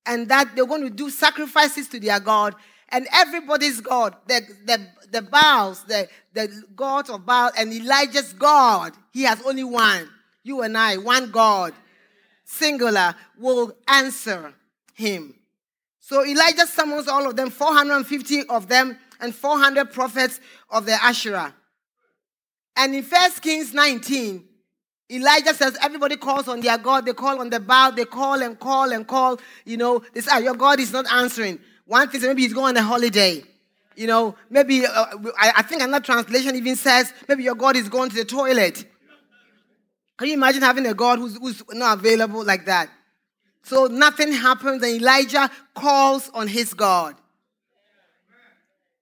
and 0.05 0.29
that 0.29 0.55
they're 0.55 0.67
going 0.67 0.83
to 0.83 0.91
do 0.91 1.11
sacrifices 1.11 1.89
to 1.89 1.99
their 1.99 2.21
God, 2.21 2.55
and 2.91 3.07
everybody's 3.13 3.81
God, 3.81 4.17
the, 4.27 4.41
the, 4.65 4.87
the 5.11 5.23
Baals, 5.23 5.85
the, 5.85 6.09
the 6.33 6.65
God 6.75 7.11
of 7.11 7.27
Baal, 7.27 7.51
and 7.59 7.73
Elijah's 7.73 8.33
God. 8.33 8.93
He 9.13 9.23
has 9.23 9.43
only 9.45 9.65
one. 9.65 10.09
You 10.43 10.63
and 10.63 10.79
I, 10.79 10.97
one 10.97 11.31
God, 11.31 11.73
singular, 12.45 13.15
will 13.39 13.73
answer 13.89 14.55
him. 14.95 15.35
So 15.99 16.25
Elijah 16.25 16.67
summons 16.67 17.09
all 17.09 17.29
of 17.29 17.35
them, 17.35 17.51
450 17.51 18.45
of 18.49 18.69
them, 18.69 18.97
and 19.21 19.35
400 19.35 19.93
prophets 19.93 20.39
of 20.71 20.87
the 20.87 20.93
Asherah. 20.93 21.53
And 22.77 22.95
in 22.95 23.03
1 23.03 23.31
Kings 23.43 23.75
19, 23.75 24.45
Elijah 25.11 25.55
says 25.55 25.77
everybody 25.83 26.17
calls 26.17 26.49
on 26.49 26.61
their 26.61 26.79
God. 26.79 27.07
They 27.07 27.13
call 27.13 27.41
on 27.41 27.51
the 27.51 27.61
Baal. 27.61 27.93
They 27.93 28.05
call 28.05 28.43
and 28.43 28.59
call 28.59 28.93
and 28.93 29.07
call. 29.07 29.39
You 29.65 29.77
know, 29.77 30.03
they 30.13 30.21
say, 30.21 30.31
ah, 30.33 30.39
your 30.39 30.55
God 30.55 30.81
is 30.81 30.93
not 30.93 31.11
answering. 31.11 31.59
One 31.87 32.09
thing, 32.09 32.21
is 32.21 32.27
maybe 32.27 32.43
he's 32.43 32.53
going 32.53 32.77
on 32.77 32.83
a 32.83 32.87
holiday. 32.87 33.43
You 33.95 34.07
know, 34.07 34.37
maybe, 34.51 34.85
uh, 34.85 35.07
I, 35.39 35.53
I 35.57 35.63
think 35.63 35.83
another 35.83 36.05
translation 36.05 36.55
even 36.55 36.77
says, 36.77 37.13
maybe 37.29 37.45
your 37.45 37.55
God 37.55 37.77
is 37.77 37.89
going 37.89 38.11
to 38.11 38.17
the 38.17 38.25
toilet. 38.25 38.85
Can 40.19 40.29
you 40.29 40.35
imagine 40.35 40.63
having 40.63 40.87
a 40.87 40.95
God 40.95 41.19
who's, 41.19 41.37
who's 41.37 41.63
not 41.71 41.99
available 41.99 42.45
like 42.45 42.67
that? 42.67 42.91
So 43.63 43.87
nothing 43.87 44.33
happens, 44.33 44.83
and 44.83 45.01
Elijah 45.01 45.51
calls 45.75 46.31
on 46.35 46.47
his 46.47 46.73
God. 46.73 47.17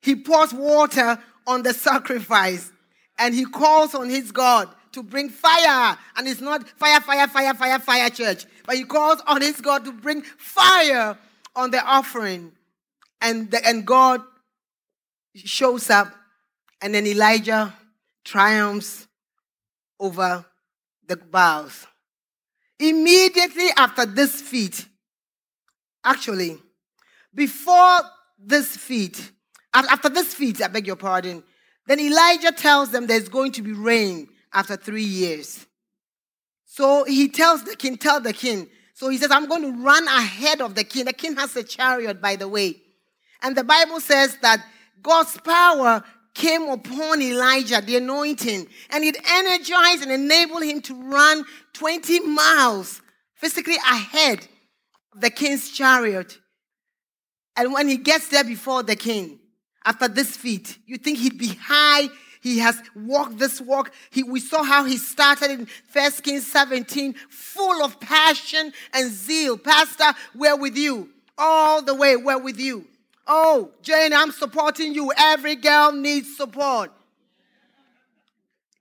He 0.01 0.16
pours 0.16 0.55
water 0.55 1.18
on 1.47 1.62
the 1.62 1.74
sacrifice, 1.74 2.72
and 3.18 3.35
he 3.35 3.45
calls 3.45 3.95
on 3.95 4.09
his 4.09 4.32
God 4.32 4.68
to 4.93 5.03
bring 5.03 5.28
fire. 5.28 5.99
And 6.16 6.26
it's 6.26 6.41
not 6.41 6.66
fire, 6.78 7.01
fire, 7.01 7.28
fire, 7.28 7.53
fire, 7.53 7.78
fire 7.78 8.09
church. 8.11 8.47
But 8.64 8.76
he 8.76 8.85
calls 8.85 9.20
on 9.26 9.43
his 9.43 9.61
God 9.61 9.85
to 9.85 9.93
bring 9.93 10.22
fire 10.22 11.18
on 11.55 11.70
the 11.70 11.85
offering. 11.85 12.53
And, 13.25 13.51
the, 13.51 13.66
and 13.66 13.85
God 13.85 14.20
shows 15.35 15.91
up. 15.91 16.14
And 16.81 16.95
then 16.95 17.07
Elijah 17.07 17.75
triumphs 18.25 19.09
over 19.99 20.45
the 21.07 21.16
Baals. 21.16 21.87
Immediately 22.79 23.68
after 23.77 24.05
this 24.05 24.41
feat, 24.41 24.87
actually, 26.05 26.59
before 27.35 28.01
this 28.39 28.77
feat, 28.77 29.33
after 29.72 30.09
this 30.09 30.35
feat, 30.35 30.62
I 30.62 30.68
beg 30.68 30.87
your 30.87 30.97
pardon, 30.97 31.43
then 31.87 32.01
Elijah 32.01 32.53
tells 32.53 32.91
them 32.91 33.07
there's 33.07 33.29
going 33.29 33.53
to 33.53 33.62
be 33.62 33.72
rain 33.72 34.29
after 34.53 34.77
three 34.77 35.05
years. 35.05 35.66
So 36.64 37.05
he 37.05 37.29
tells 37.29 37.64
the 37.64 37.77
king, 37.77 37.97
tell 37.97 38.20
the 38.20 38.33
king. 38.33 38.68
So 38.95 39.09
he 39.09 39.18
says, 39.18 39.31
I'm 39.31 39.47
going 39.47 39.62
to 39.62 39.83
run 39.83 40.07
ahead 40.07 40.61
of 40.61 40.75
the 40.75 40.85
king. 40.85 41.05
The 41.05 41.12
king 41.12 41.37
has 41.37 41.55
a 41.57 41.62
chariot, 41.62 42.20
by 42.20 42.37
the 42.37 42.49
way. 42.49 42.83
And 43.45 43.55
the 43.55 43.62
Bible 43.62 44.01
says 44.01 44.36
that 44.42 44.64
God's 45.03 45.38
power 45.40 46.03
came 46.34 46.68
upon 46.68 47.22
Elijah, 47.22 47.80
the 47.80 47.97
anointing, 47.97 48.66
and 48.90 49.05
it 49.05 49.16
energized 49.30 50.03
and 50.03 50.11
enabled 50.11 50.64
him 50.64 50.80
to 50.82 50.95
run 50.95 51.45
20 51.74 52.20
miles 52.20 53.01
physically 53.36 53.76
ahead 53.76 54.40
of 55.14 55.20
the 55.20 55.30
king's 55.30 55.70
chariot. 55.70 56.38
And 57.55 57.72
when 57.72 57.86
he 57.86 57.99
gets 57.99 58.28
there 58.28 58.42
before 58.42 58.82
the 58.82 58.97
king, 58.97 59.38
after 59.84 60.09
this 60.09 60.36
feat, 60.36 60.78
you 60.86 60.97
think 60.97 61.18
he'd 61.18 61.38
be 61.38 61.55
high 61.55 62.09
he 62.45 62.59
has 62.59 62.78
walked 62.95 63.38
this 63.38 63.59
walk. 63.59 63.90
He, 64.11 64.22
we 64.22 64.38
saw 64.38 64.62
how 64.62 64.84
he 64.84 64.99
started 64.99 65.51
in 65.51 65.66
1 65.95 66.11
Kings 66.22 66.47
17, 66.47 67.14
full 67.30 67.82
of 67.82 67.99
passion 68.01 68.70
and 68.92 69.11
zeal. 69.11 69.57
Pastor, 69.57 70.12
we're 70.34 70.55
with 70.55 70.76
you. 70.76 71.09
All 71.38 71.80
the 71.80 71.95
way, 71.95 72.16
we're 72.16 72.38
with 72.38 72.61
you. 72.61 72.86
Oh, 73.27 73.70
Jane, 73.83 74.12
I'm 74.12 74.33
supporting 74.33 74.95
you. 74.95 75.12
Every 75.16 75.57
girl 75.57 75.93
needs 75.93 76.37
support. 76.37 76.91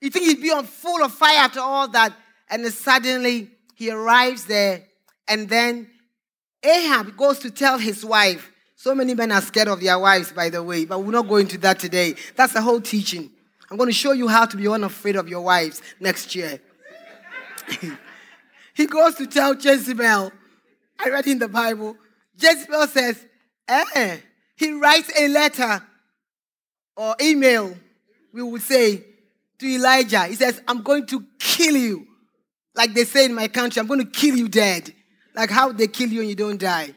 You 0.01 0.09
think 0.09 0.25
he'd 0.25 0.41
be 0.41 0.51
on 0.51 0.65
full 0.65 1.03
of 1.03 1.13
fire 1.13 1.37
after 1.37 1.61
all 1.61 1.87
that? 1.89 2.13
And 2.49 2.65
then 2.65 2.71
suddenly 2.71 3.51
he 3.75 3.89
arrives 3.89 4.45
there, 4.45 4.83
and 5.27 5.47
then 5.47 5.89
Ahab 6.61 7.15
goes 7.15 7.39
to 7.39 7.51
tell 7.51 7.77
his 7.77 8.03
wife. 8.03 8.51
So 8.75 8.93
many 8.93 9.13
men 9.13 9.31
are 9.31 9.41
scared 9.41 9.69
of 9.69 9.79
their 9.79 9.97
wives, 9.97 10.33
by 10.33 10.49
the 10.49 10.61
way, 10.61 10.83
but 10.83 10.99
we're 10.99 11.11
not 11.11 11.29
going 11.29 11.47
to 11.47 11.57
that 11.59 11.79
today. 11.79 12.15
That's 12.35 12.51
the 12.51 12.61
whole 12.61 12.81
teaching. 12.81 13.31
I'm 13.71 13.77
going 13.77 13.89
to 13.89 13.93
show 13.93 14.11
you 14.11 14.27
how 14.27 14.45
to 14.45 14.57
be 14.57 14.67
unafraid 14.67 15.15
of 15.15 15.29
your 15.29 15.41
wives 15.41 15.81
next 16.01 16.35
year. 16.35 16.59
he 18.73 18.87
goes 18.87 19.15
to 19.15 19.25
tell 19.25 19.55
Jezebel. 19.55 20.31
I 20.99 21.09
read 21.09 21.27
in 21.27 21.39
the 21.39 21.47
Bible. 21.47 21.95
Jezebel 22.37 22.87
says, 22.87 23.25
eh. 23.67 24.17
He 24.55 24.71
writes 24.71 25.11
a 25.17 25.27
letter 25.27 25.83
or 26.95 27.15
email, 27.21 27.75
we 28.33 28.41
would 28.41 28.61
say, 28.61 29.03
to 29.59 29.67
Elijah. 29.67 30.25
He 30.25 30.35
says, 30.35 30.61
I'm 30.67 30.81
going 30.81 31.05
to 31.07 31.25
kill 31.39 31.75
you. 31.75 32.07
Like 32.75 32.93
they 32.93 33.05
say 33.05 33.25
in 33.25 33.33
my 33.33 33.47
country, 33.47 33.79
I'm 33.79 33.87
going 33.87 33.99
to 33.99 34.09
kill 34.09 34.35
you 34.35 34.47
dead. 34.47 34.93
Like 35.35 35.49
how 35.49 35.71
they 35.71 35.87
kill 35.87 36.09
you 36.09 36.21
and 36.21 36.29
you 36.29 36.35
don't 36.35 36.59
die. 36.59 36.93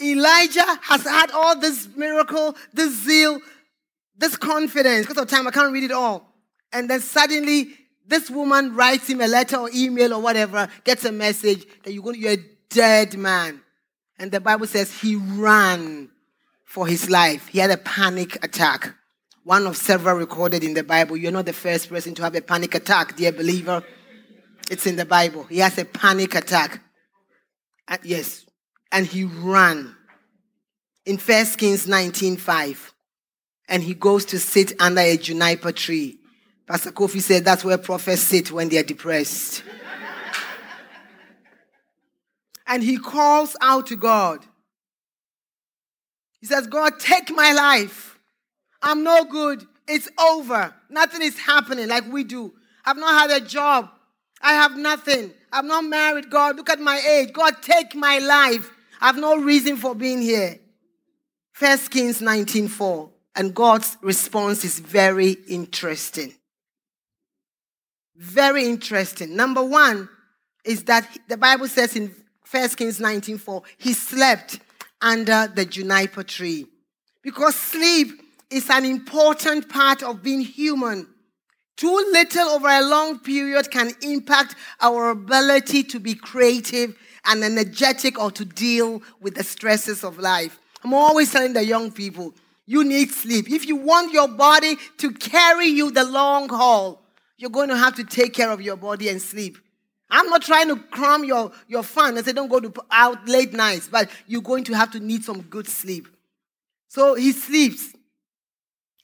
Elijah 0.00 0.66
has 0.82 1.04
had 1.04 1.30
all 1.30 1.58
this 1.58 1.88
miracle, 1.96 2.56
this 2.72 2.92
zeal, 3.04 3.40
this 4.16 4.36
confidence, 4.36 5.06
because 5.06 5.22
of 5.22 5.28
time, 5.28 5.46
I 5.46 5.50
can't 5.50 5.72
read 5.72 5.84
it 5.84 5.92
all. 5.92 6.28
And 6.72 6.90
then 6.90 7.00
suddenly, 7.00 7.68
this 8.06 8.28
woman 8.28 8.74
writes 8.74 9.08
him 9.08 9.20
a 9.20 9.28
letter 9.28 9.56
or 9.56 9.70
email 9.74 10.12
or 10.14 10.20
whatever, 10.20 10.68
gets 10.84 11.04
a 11.04 11.12
message 11.12 11.64
that 11.84 11.92
you're, 11.92 12.02
going, 12.02 12.20
you're 12.20 12.32
a 12.32 12.44
dead 12.68 13.16
man. 13.16 13.61
And 14.22 14.30
the 14.30 14.40
Bible 14.40 14.68
says 14.68 15.00
he 15.00 15.16
ran 15.16 16.08
for 16.64 16.86
his 16.86 17.10
life. 17.10 17.48
He 17.48 17.58
had 17.58 17.72
a 17.72 17.76
panic 17.76 18.36
attack. 18.44 18.94
One 19.42 19.66
of 19.66 19.76
several 19.76 20.16
recorded 20.16 20.62
in 20.62 20.74
the 20.74 20.84
Bible. 20.84 21.16
You're 21.16 21.32
not 21.32 21.46
the 21.46 21.52
first 21.52 21.88
person 21.88 22.14
to 22.14 22.22
have 22.22 22.36
a 22.36 22.40
panic 22.40 22.76
attack, 22.76 23.16
dear 23.16 23.32
believer. 23.32 23.82
It's 24.70 24.86
in 24.86 24.94
the 24.94 25.04
Bible. 25.04 25.42
He 25.46 25.58
has 25.58 25.76
a 25.76 25.84
panic 25.84 26.36
attack. 26.36 26.80
And 27.88 27.98
yes. 28.04 28.46
And 28.92 29.06
he 29.06 29.24
ran. 29.24 29.96
In 31.04 31.18
1 31.18 31.44
Kings 31.56 31.88
19:5 31.88 32.92
and 33.68 33.82
he 33.82 33.94
goes 33.94 34.24
to 34.26 34.38
sit 34.38 34.80
under 34.80 35.00
a 35.00 35.16
juniper 35.16 35.72
tree. 35.72 36.20
Pastor 36.68 36.92
Kofi 36.92 37.20
said 37.20 37.44
that's 37.44 37.64
where 37.64 37.76
prophets 37.76 38.22
sit 38.22 38.52
when 38.52 38.68
they 38.68 38.78
are 38.78 38.84
depressed. 38.84 39.64
And 42.72 42.82
he 42.82 42.96
calls 42.96 43.54
out 43.60 43.88
to 43.88 43.96
God. 43.96 44.46
He 46.40 46.46
says, 46.46 46.66
God, 46.66 46.98
take 46.98 47.30
my 47.30 47.52
life. 47.52 48.18
I'm 48.80 49.04
no 49.04 49.24
good. 49.24 49.66
It's 49.86 50.08
over. 50.18 50.74
Nothing 50.88 51.20
is 51.20 51.38
happening 51.38 51.86
like 51.88 52.10
we 52.10 52.24
do. 52.24 52.54
I've 52.86 52.96
not 52.96 53.30
had 53.30 53.42
a 53.42 53.44
job. 53.44 53.90
I 54.40 54.54
have 54.54 54.74
nothing. 54.78 55.34
I'm 55.52 55.66
not 55.66 55.84
married. 55.84 56.30
God, 56.30 56.56
look 56.56 56.70
at 56.70 56.80
my 56.80 56.98
age. 56.98 57.34
God, 57.34 57.56
take 57.60 57.94
my 57.94 58.18
life. 58.20 58.70
I 59.02 59.08
have 59.08 59.18
no 59.18 59.36
reason 59.36 59.76
for 59.76 59.94
being 59.94 60.22
here. 60.22 60.58
First 61.52 61.90
Kings 61.90 62.20
19:4. 62.22 63.10
And 63.36 63.54
God's 63.54 63.98
response 64.00 64.64
is 64.64 64.78
very 64.78 65.32
interesting. 65.46 66.34
Very 68.16 68.64
interesting. 68.64 69.36
Number 69.36 69.62
one 69.62 70.08
is 70.64 70.84
that 70.84 71.06
the 71.28 71.36
Bible 71.36 71.68
says 71.68 71.96
in 71.96 72.21
1 72.52 72.76
Kings 72.76 73.00
19:4, 73.00 73.62
he 73.78 73.94
slept 73.94 74.60
under 75.00 75.50
the 75.54 75.64
juniper 75.64 76.22
tree. 76.22 76.66
Because 77.22 77.56
sleep 77.56 78.08
is 78.50 78.68
an 78.68 78.84
important 78.84 79.68
part 79.70 80.02
of 80.02 80.22
being 80.22 80.42
human. 80.42 81.08
Too 81.76 81.94
little 82.12 82.50
over 82.50 82.68
a 82.68 82.82
long 82.82 83.18
period 83.20 83.70
can 83.70 83.92
impact 84.02 84.54
our 84.80 85.10
ability 85.10 85.82
to 85.84 85.98
be 85.98 86.14
creative 86.14 86.94
and 87.24 87.42
energetic 87.42 88.20
or 88.20 88.30
to 88.32 88.44
deal 88.44 89.02
with 89.20 89.34
the 89.34 89.44
stresses 89.44 90.04
of 90.04 90.18
life. 90.18 90.58
I'm 90.84 90.92
always 90.92 91.32
telling 91.32 91.54
the 91.54 91.64
young 91.64 91.90
people, 91.90 92.34
you 92.66 92.84
need 92.84 93.10
sleep. 93.10 93.50
If 93.50 93.66
you 93.66 93.76
want 93.76 94.12
your 94.12 94.28
body 94.28 94.76
to 94.98 95.10
carry 95.12 95.68
you 95.68 95.90
the 95.90 96.04
long 96.04 96.48
haul, 96.48 97.02
you're 97.38 97.50
going 97.50 97.70
to 97.70 97.76
have 97.76 97.94
to 97.96 98.04
take 98.04 98.34
care 98.34 98.50
of 98.50 98.60
your 98.60 98.76
body 98.76 99.08
and 99.08 99.22
sleep. 99.22 99.56
I'm 100.12 100.28
not 100.28 100.42
trying 100.42 100.68
to 100.68 100.76
cram 100.76 101.24
your, 101.24 101.50
your 101.66 101.82
fun 101.82 102.16
and 102.16 102.24
say 102.24 102.34
don't 102.34 102.48
go 102.48 102.60
to 102.60 102.72
out 102.90 103.26
late 103.26 103.54
nights, 103.54 103.88
but 103.90 104.10
you're 104.26 104.42
going 104.42 104.64
to 104.64 104.74
have 104.74 104.92
to 104.92 105.00
need 105.00 105.24
some 105.24 105.40
good 105.40 105.66
sleep. 105.66 106.06
So 106.88 107.14
he 107.14 107.32
sleeps. 107.32 107.94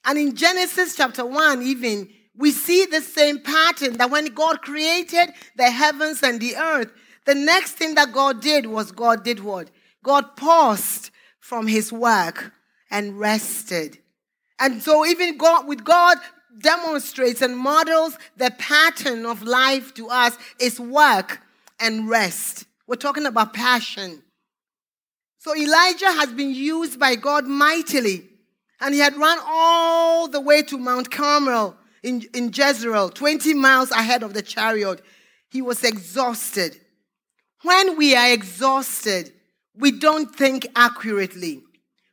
And 0.05 0.19
in 0.19 0.35
Genesis 0.35 0.95
chapter 0.95 1.25
1, 1.25 1.63
even, 1.63 2.09
we 2.37 2.51
see 2.51 2.85
the 2.85 3.01
same 3.01 3.39
pattern 3.39 3.97
that 3.97 4.11
when 4.11 4.27
God 4.27 4.61
created 4.61 5.31
the 5.55 5.71
heavens 5.71 6.21
and 6.21 6.39
the 6.39 6.55
earth, 6.55 6.91
the 7.25 7.35
next 7.35 7.73
thing 7.73 7.95
that 7.95 8.13
God 8.13 8.39
did 8.41 8.67
was 8.67 8.91
God 8.91 9.23
did 9.23 9.39
what? 9.39 9.71
God 10.03 10.37
paused 10.37 11.09
from 11.39 11.65
his 11.65 11.91
work 11.91 12.53
and 12.91 13.19
rested. 13.19 13.97
And 14.59 14.83
so 14.83 15.05
even 15.07 15.37
God 15.37 15.67
with 15.67 15.83
God 15.83 16.17
demonstrates 16.57 17.41
and 17.41 17.57
models 17.57 18.17
the 18.37 18.51
pattern 18.57 19.25
of 19.25 19.43
life 19.43 19.93
to 19.95 20.07
us 20.09 20.37
is 20.59 20.79
work 20.79 21.41
and 21.79 22.09
rest. 22.09 22.65
We're 22.87 22.95
talking 22.95 23.25
about 23.25 23.53
passion. 23.53 24.23
So 25.37 25.55
Elijah 25.55 26.11
has 26.11 26.33
been 26.33 26.53
used 26.53 26.99
by 26.99 27.15
God 27.15 27.45
mightily, 27.45 28.27
and 28.81 28.93
he 28.93 28.99
had 28.99 29.15
run 29.15 29.37
all 29.45 30.27
the 30.27 30.41
way 30.41 30.61
to 30.63 30.77
Mount 30.77 31.11
Carmel 31.11 31.77
in, 32.03 32.23
in 32.33 32.51
Jezreel, 32.53 33.09
20 33.09 33.53
miles 33.53 33.91
ahead 33.91 34.23
of 34.23 34.33
the 34.33 34.41
chariot. 34.41 35.01
He 35.49 35.61
was 35.61 35.83
exhausted. 35.83 36.79
When 37.63 37.97
we 37.97 38.15
are 38.15 38.31
exhausted, 38.31 39.31
we 39.75 39.91
don't 39.91 40.33
think 40.35 40.67
accurately. 40.75 41.63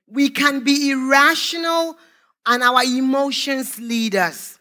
We 0.09 0.29
can 0.29 0.63
be 0.63 0.91
irrational 0.91 1.99
and 2.47 2.63
our 2.63 2.83
emotions 2.85 3.79
lead 3.81 4.15
us. 4.15 4.59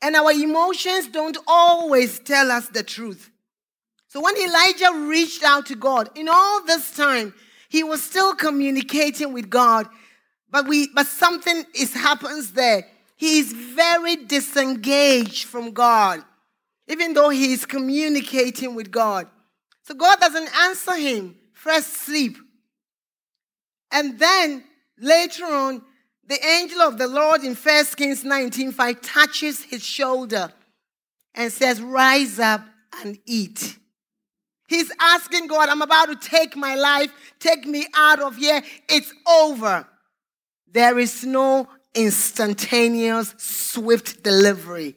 And 0.00 0.14
our 0.14 0.30
emotions 0.30 1.08
don't 1.08 1.36
always 1.46 2.20
tell 2.20 2.52
us 2.52 2.68
the 2.68 2.84
truth. 2.84 3.30
So 4.06 4.22
when 4.22 4.36
Elijah 4.36 5.06
reached 5.08 5.42
out 5.42 5.66
to 5.66 5.74
God, 5.74 6.08
in 6.14 6.28
all 6.28 6.64
this 6.64 6.94
time, 6.94 7.34
he 7.68 7.82
was 7.82 8.02
still 8.02 8.34
communicating 8.34 9.32
with 9.32 9.50
God, 9.50 9.86
but 10.50 10.66
we 10.66 10.88
but 10.94 11.06
something 11.06 11.64
is 11.74 11.92
happens 11.92 12.52
there. 12.52 12.86
He 13.16 13.40
is 13.40 13.52
very 13.52 14.16
disengaged 14.16 15.44
from 15.44 15.72
God, 15.72 16.22
even 16.86 17.12
though 17.12 17.28
he 17.28 17.52
is 17.52 17.66
communicating 17.66 18.74
with 18.74 18.90
God. 18.90 19.26
So 19.82 19.94
God 19.94 20.20
doesn't 20.20 20.48
answer 20.56 20.94
him. 20.94 21.36
First 21.52 21.88
sleep. 21.88 22.36
And 23.90 24.18
then 24.18 24.64
later 24.98 25.44
on, 25.44 25.82
the 26.28 26.44
angel 26.46 26.82
of 26.82 26.98
the 26.98 27.08
Lord 27.08 27.42
in 27.42 27.54
1 27.54 27.84
Kings 27.96 28.22
19:5 28.22 28.98
touches 29.02 29.62
his 29.62 29.82
shoulder 29.82 30.52
and 31.34 31.50
says, 31.50 31.80
Rise 31.80 32.38
up 32.38 32.60
and 33.02 33.18
eat. 33.26 33.78
He's 34.68 34.92
asking 35.00 35.46
God, 35.46 35.70
I'm 35.70 35.80
about 35.80 36.06
to 36.06 36.16
take 36.16 36.54
my 36.54 36.74
life, 36.74 37.10
take 37.40 37.66
me 37.66 37.86
out 37.94 38.20
of 38.20 38.36
here. 38.36 38.62
It's 38.88 39.12
over. 39.26 39.88
There 40.70 40.98
is 40.98 41.24
no 41.24 41.66
instantaneous, 41.94 43.34
swift 43.38 44.22
delivery. 44.22 44.96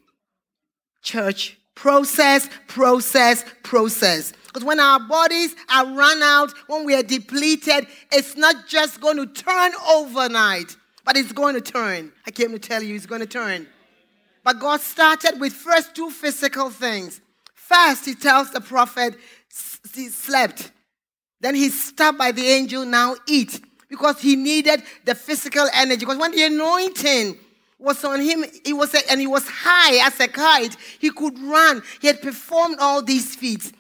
Church, 1.02 1.58
process, 1.74 2.50
process, 2.68 3.46
process. 3.64 4.34
Because 4.48 4.66
when 4.66 4.82
our 4.82 5.00
bodies 5.00 5.56
are 5.70 5.86
run 5.86 6.22
out, 6.22 6.52
when 6.68 6.86
we 6.86 6.94
are 6.94 7.04
depleted, 7.04 7.88
it's 8.12 8.36
not 8.36 8.68
just 8.68 9.00
going 9.00 9.16
to 9.16 9.26
turn 9.26 9.72
overnight. 9.90 10.76
But 11.04 11.18
it's 11.18 11.32
going 11.32 11.56
to 11.56 11.62
turn. 11.62 12.12
I 12.26 12.32
came 12.32 12.52
to 12.52 12.60
tell 12.60 12.84
you 12.84 12.96
it's 12.96 13.06
going 13.06 13.22
to 13.22 13.28
turn. 13.28 13.68
But 14.44 14.60
God 14.60 14.82
started 14.82 15.40
with 15.40 15.54
first 15.54 15.96
two 15.96 16.10
physical 16.10 16.70
things. 16.70 17.22
First, 17.54 18.06
he 18.06 18.16
tells 18.16 18.52
the 18.52 18.62
prophet, 18.62 19.16
he 19.94 20.10
slept. 20.10 20.72
Then 21.40 21.56
he's 21.56 21.80
stopped 21.80 22.18
by 22.18 22.32
the 22.32 22.46
angel, 22.46 22.86
now 22.86 23.16
eat. 23.28 23.62
Because 23.90 24.22
he 24.22 24.36
needed 24.36 24.84
the 25.06 25.16
physical 25.16 25.68
energy. 25.74 26.00
Because 26.00 26.18
when 26.18 26.32
the 26.32 26.44
anointing 26.44 27.38
was 27.78 28.04
on 28.06 28.22
him, 28.22 28.46
he 28.64 28.74
was 28.74 28.94
and 29.10 29.20
he 29.20 29.28
was 29.28 29.48
high 29.48 30.06
as 30.06 30.20
a 30.20 30.28
kite, 30.28 30.78
he 31.00 31.10
could 31.10 31.38
run. 31.40 31.82
He 32.00 32.08
had 32.08 32.22
performed 32.22 32.78
all 32.80 33.02
these 33.02 33.36
feats. 33.36 33.74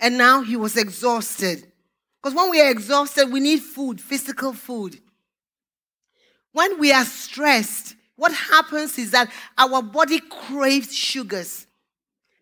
And 0.00 0.18
now 0.18 0.42
he 0.42 0.56
was 0.56 0.76
exhausted. 0.76 1.70
Because 2.20 2.34
when 2.34 2.50
we 2.50 2.60
are 2.60 2.70
exhausted, 2.70 3.30
we 3.30 3.40
need 3.40 3.60
food, 3.60 4.00
physical 4.00 4.52
food. 4.52 4.98
When 6.54 6.78
we 6.78 6.92
are 6.92 7.04
stressed, 7.04 7.96
what 8.14 8.32
happens 8.32 8.96
is 8.96 9.10
that 9.10 9.28
our 9.58 9.82
body 9.82 10.20
craves 10.20 10.94
sugars. 10.94 11.66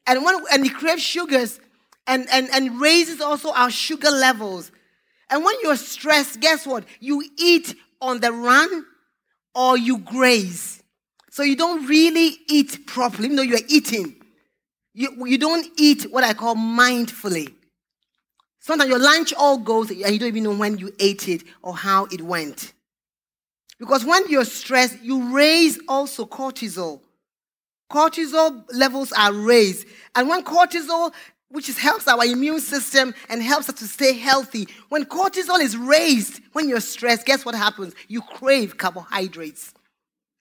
And 0.07 0.23
when 0.23 0.37
and 0.53 0.67
it 0.67 0.75
craves 0.75 1.03
sugars 1.03 1.59
and, 2.07 2.29
and, 2.31 2.51
and 2.53 2.79
raises 2.79 3.23
also 3.23 3.53
our 3.53 3.71
sugar 3.71 4.11
levels. 4.11 4.71
And 5.31 5.43
when 5.43 5.55
you're 5.63 5.77
stressed, 5.77 6.41
guess 6.41 6.67
what? 6.67 6.85
You 7.01 7.25
eat 7.39 7.75
on 8.03 8.21
the 8.21 8.33
run 8.33 8.85
or 9.55 9.79
you 9.79 9.97
graze. 9.97 10.83
So 11.31 11.43
you 11.43 11.57
don't 11.57 11.87
really 11.87 12.37
eat 12.49 12.87
properly, 12.87 13.25
even 13.25 13.37
though 13.37 13.43
you're 13.43 13.61
eating. 13.67 14.17
You, 14.93 15.25
you 15.27 15.39
don't 15.39 15.67
eat 15.79 16.03
what 16.13 16.23
I 16.23 16.35
call 16.35 16.55
mindfully. 16.55 17.55
Sometimes 18.61 18.91
your 18.91 18.99
lunch 18.99 19.33
all 19.33 19.57
goes 19.57 19.89
and 19.89 20.01
you 20.01 20.19
don't 20.19 20.29
even 20.29 20.43
know 20.43 20.55
when 20.55 20.77
you 20.77 20.93
ate 21.01 21.31
it 21.31 21.45
or 21.63 21.75
how 21.75 22.05
it 22.13 22.21
went. 22.21 22.75
Because 23.83 24.05
when 24.05 24.23
you're 24.29 24.45
stressed, 24.45 25.03
you 25.03 25.35
raise 25.35 25.77
also 25.89 26.25
cortisol. 26.25 27.01
Cortisol 27.91 28.63
levels 28.73 29.11
are 29.11 29.33
raised. 29.33 29.89
And 30.15 30.29
when 30.29 30.45
cortisol, 30.45 31.13
which 31.49 31.69
is, 31.69 31.79
helps 31.79 32.07
our 32.07 32.25
immune 32.25 32.61
system 32.61 33.13
and 33.29 33.43
helps 33.43 33.69
us 33.69 33.75
to 33.81 33.89
stay 33.89 34.13
healthy, 34.13 34.69
when 34.89 35.05
cortisol 35.05 35.61
is 35.61 35.77
raised, 35.77 36.41
when 36.53 36.69
you're 36.69 36.79
stressed, 36.79 37.27
guess 37.27 37.45
what 37.45 37.57
happens? 37.57 37.93
You 38.07 38.23
crave 38.23 38.79
carbohydrates. 38.79 39.75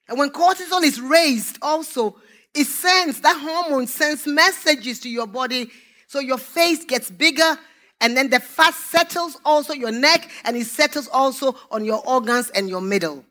And 0.08 0.20
when 0.20 0.30
cortisol 0.30 0.84
is 0.84 1.02
raised, 1.02 1.58
also, 1.64 2.18
it 2.54 2.68
sends, 2.68 3.22
that 3.22 3.40
hormone 3.42 3.88
sends 3.88 4.28
messages 4.28 5.00
to 5.00 5.10
your 5.10 5.26
body. 5.26 5.72
So 6.06 6.20
your 6.20 6.38
face 6.38 6.86
gets 6.86 7.10
bigger, 7.10 7.58
and 8.02 8.16
then 8.16 8.30
the 8.30 8.40
fat 8.40 8.76
settles 8.76 9.36
also 9.44 9.74
your 9.74 9.92
neck, 9.92 10.30
and 10.44 10.56
it 10.56 10.68
settles 10.68 11.08
also 11.08 11.56
on 11.72 11.84
your 11.84 12.08
organs 12.08 12.52
and 12.52 12.70
your 12.70 12.82
middle 12.82 13.26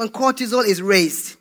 when 0.00 0.08
cortisol 0.08 0.64
is 0.64 0.80
raised. 0.80 1.36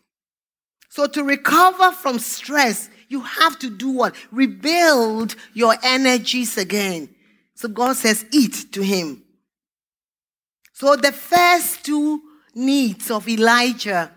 So, 0.89 1.07
to 1.07 1.23
recover 1.23 1.93
from 1.93 2.19
stress, 2.19 2.89
you 3.07 3.21
have 3.21 3.57
to 3.59 3.69
do 3.69 3.89
what? 3.89 4.15
Rebuild 4.33 5.37
your 5.53 5.75
energies 5.81 6.57
again. 6.57 7.07
So, 7.55 7.69
God 7.69 7.95
says, 7.95 8.25
eat 8.33 8.73
to 8.73 8.81
him. 8.81 9.23
So, 10.73 10.97
the 10.97 11.13
first 11.13 11.85
two 11.85 12.21
needs 12.53 13.09
of 13.09 13.29
Elijah 13.29 14.11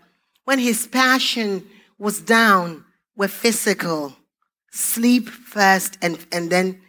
when 0.44 0.58
his 0.58 0.88
passion 0.88 1.64
was 1.96 2.20
down 2.20 2.84
were 3.14 3.28
physical 3.28 4.16
sleep 4.72 5.28
first 5.28 5.98
and, 6.02 6.18
and 6.32 6.50
then 6.50 6.80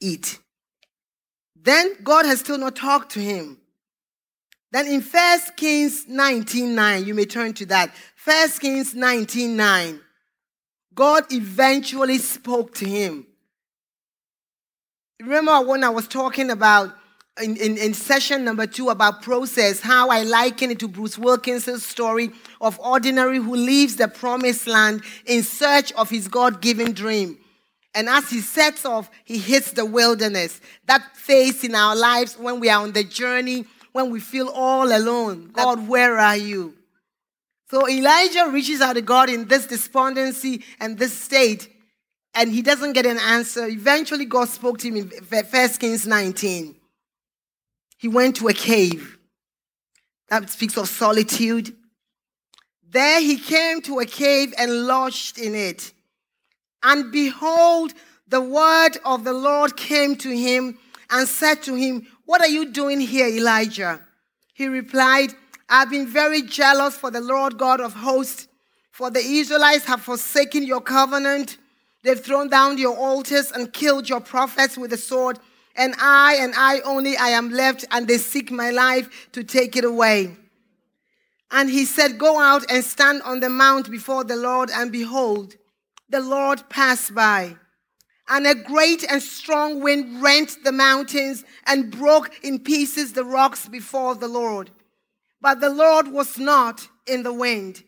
eat. 0.00 0.38
Then 1.54 1.92
God 2.02 2.24
has 2.24 2.40
still 2.40 2.56
not 2.56 2.74
talked 2.74 3.12
to 3.12 3.20
him. 3.20 3.58
Then 4.72 4.86
in 4.88 5.00
1 5.00 5.40
Kings 5.56 6.06
19:9, 6.06 7.06
you 7.06 7.14
may 7.14 7.24
turn 7.24 7.54
to 7.54 7.66
that. 7.66 7.94
1 8.24 8.60
Kings 8.60 8.94
19:9, 8.94 10.00
God 10.94 11.32
eventually 11.32 12.18
spoke 12.18 12.74
to 12.76 12.88
him. 12.88 13.26
Remember 15.20 15.60
when 15.62 15.84
I 15.84 15.90
was 15.90 16.08
talking 16.08 16.50
about 16.50 16.94
in, 17.40 17.56
in, 17.56 17.76
in, 17.76 17.92
session 17.92 18.44
number 18.44 18.66
two 18.66 18.88
about 18.88 19.20
process, 19.22 19.80
how 19.80 20.08
I 20.08 20.22
liken 20.22 20.70
it 20.70 20.78
to 20.78 20.88
Bruce 20.88 21.18
Wilkinson's 21.18 21.84
story 21.84 22.30
of 22.62 22.80
ordinary 22.80 23.36
who 23.36 23.54
leaves 23.54 23.96
the 23.96 24.08
promised 24.08 24.66
land 24.66 25.02
in 25.26 25.42
search 25.42 25.92
of 25.92 26.08
his 26.08 26.28
God 26.28 26.62
given 26.62 26.92
dream. 26.92 27.38
And 27.94 28.08
as 28.08 28.30
he 28.30 28.40
sets 28.40 28.84
off, 28.84 29.10
he 29.24 29.38
hits 29.38 29.72
the 29.72 29.84
wilderness. 29.84 30.60
That 30.86 31.16
phase 31.16 31.62
in 31.64 31.74
our 31.74 31.96
lives 31.96 32.38
when 32.38 32.60
we 32.60 32.70
are 32.70 32.82
on 32.82 32.92
the 32.92 33.04
journey, 33.04 33.66
when 33.96 34.10
we 34.10 34.20
feel 34.20 34.48
all 34.48 34.94
alone. 34.94 35.48
God, 35.54 35.88
where 35.88 36.18
are 36.18 36.36
you? 36.36 36.74
So 37.70 37.88
Elijah 37.88 38.50
reaches 38.50 38.82
out 38.82 38.92
to 38.92 39.00
God 39.00 39.30
in 39.30 39.48
this 39.48 39.66
despondency 39.66 40.62
and 40.78 40.98
this 40.98 41.18
state, 41.18 41.74
and 42.34 42.52
he 42.52 42.60
doesn't 42.60 42.92
get 42.92 43.06
an 43.06 43.16
answer. 43.16 43.66
Eventually, 43.66 44.26
God 44.26 44.50
spoke 44.50 44.76
to 44.80 44.88
him 44.88 44.96
in 44.96 45.08
1 45.08 45.68
Kings 45.80 46.06
19. 46.06 46.76
He 47.96 48.08
went 48.08 48.36
to 48.36 48.48
a 48.48 48.52
cave. 48.52 49.16
That 50.28 50.50
speaks 50.50 50.76
of 50.76 50.88
solitude. 50.90 51.74
There 52.90 53.22
he 53.22 53.38
came 53.38 53.80
to 53.82 54.00
a 54.00 54.04
cave 54.04 54.52
and 54.58 54.86
lodged 54.86 55.38
in 55.38 55.54
it. 55.54 55.90
And 56.82 57.10
behold, 57.10 57.94
the 58.28 58.42
word 58.42 58.98
of 59.06 59.24
the 59.24 59.32
Lord 59.32 59.74
came 59.74 60.16
to 60.16 60.28
him 60.28 60.78
and 61.08 61.26
said 61.26 61.62
to 61.62 61.74
him, 61.74 62.06
What 62.26 62.40
are 62.40 62.48
you 62.48 62.70
doing 62.72 63.00
here, 63.00 63.28
Elijah? 63.28 64.00
He 64.52 64.66
replied, 64.66 65.30
I've 65.68 65.90
been 65.90 66.08
very 66.08 66.42
jealous 66.42 66.96
for 66.96 67.10
the 67.10 67.20
Lord 67.20 67.56
God 67.56 67.80
of 67.80 67.94
hosts, 67.94 68.48
for 68.90 69.10
the 69.10 69.20
Israelites 69.20 69.84
have 69.86 70.02
forsaken 70.02 70.64
your 70.64 70.80
covenant. 70.80 71.56
They've 72.02 72.18
thrown 72.18 72.48
down 72.48 72.78
your 72.78 72.96
altars 72.96 73.52
and 73.52 73.72
killed 73.72 74.08
your 74.08 74.20
prophets 74.20 74.76
with 74.76 74.90
the 74.90 74.96
sword. 74.96 75.38
And 75.76 75.94
I 76.00 76.36
and 76.40 76.54
I 76.56 76.80
only 76.80 77.16
I 77.16 77.28
am 77.28 77.50
left, 77.50 77.84
and 77.90 78.08
they 78.08 78.18
seek 78.18 78.50
my 78.50 78.70
life 78.70 79.28
to 79.32 79.44
take 79.44 79.76
it 79.76 79.84
away. 79.84 80.36
And 81.50 81.70
he 81.70 81.84
said, 81.84 82.18
Go 82.18 82.40
out 82.40 82.64
and 82.70 82.82
stand 82.82 83.22
on 83.22 83.40
the 83.40 83.50
mount 83.50 83.90
before 83.90 84.24
the 84.24 84.36
Lord, 84.36 84.70
and 84.70 84.90
behold, 84.90 85.54
the 86.08 86.20
Lord 86.20 86.68
passed 86.70 87.14
by. 87.14 87.56
And 88.28 88.46
a 88.46 88.54
great 88.54 89.04
and 89.08 89.22
strong 89.22 89.80
wind 89.80 90.20
rent 90.20 90.58
the 90.64 90.72
mountains 90.72 91.44
and 91.66 91.90
broke 91.90 92.44
in 92.44 92.58
pieces 92.58 93.12
the 93.12 93.24
rocks 93.24 93.68
before 93.68 94.16
the 94.16 94.28
Lord. 94.28 94.70
But 95.40 95.60
the 95.60 95.70
Lord 95.70 96.08
was 96.08 96.38
not 96.38 96.88
in 97.06 97.22
the 97.22 97.32
wind. 97.32 97.84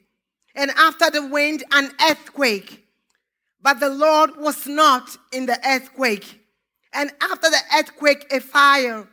And 0.55 0.71
after 0.73 1.11
the 1.11 1.27
wind, 1.27 1.65
an 1.73 1.91
earthquake. 2.09 2.87
But 3.61 3.81
the 3.81 3.89
Lord 3.89 4.37
was 4.37 4.67
not 4.67 5.17
in 5.33 5.47
the 5.47 5.59
earthquake. 5.67 6.41
And 6.93 7.11
after 7.21 7.51
the 7.51 7.61
earthquake, 7.77 8.33
a 8.33 8.41
fire. 8.41 9.09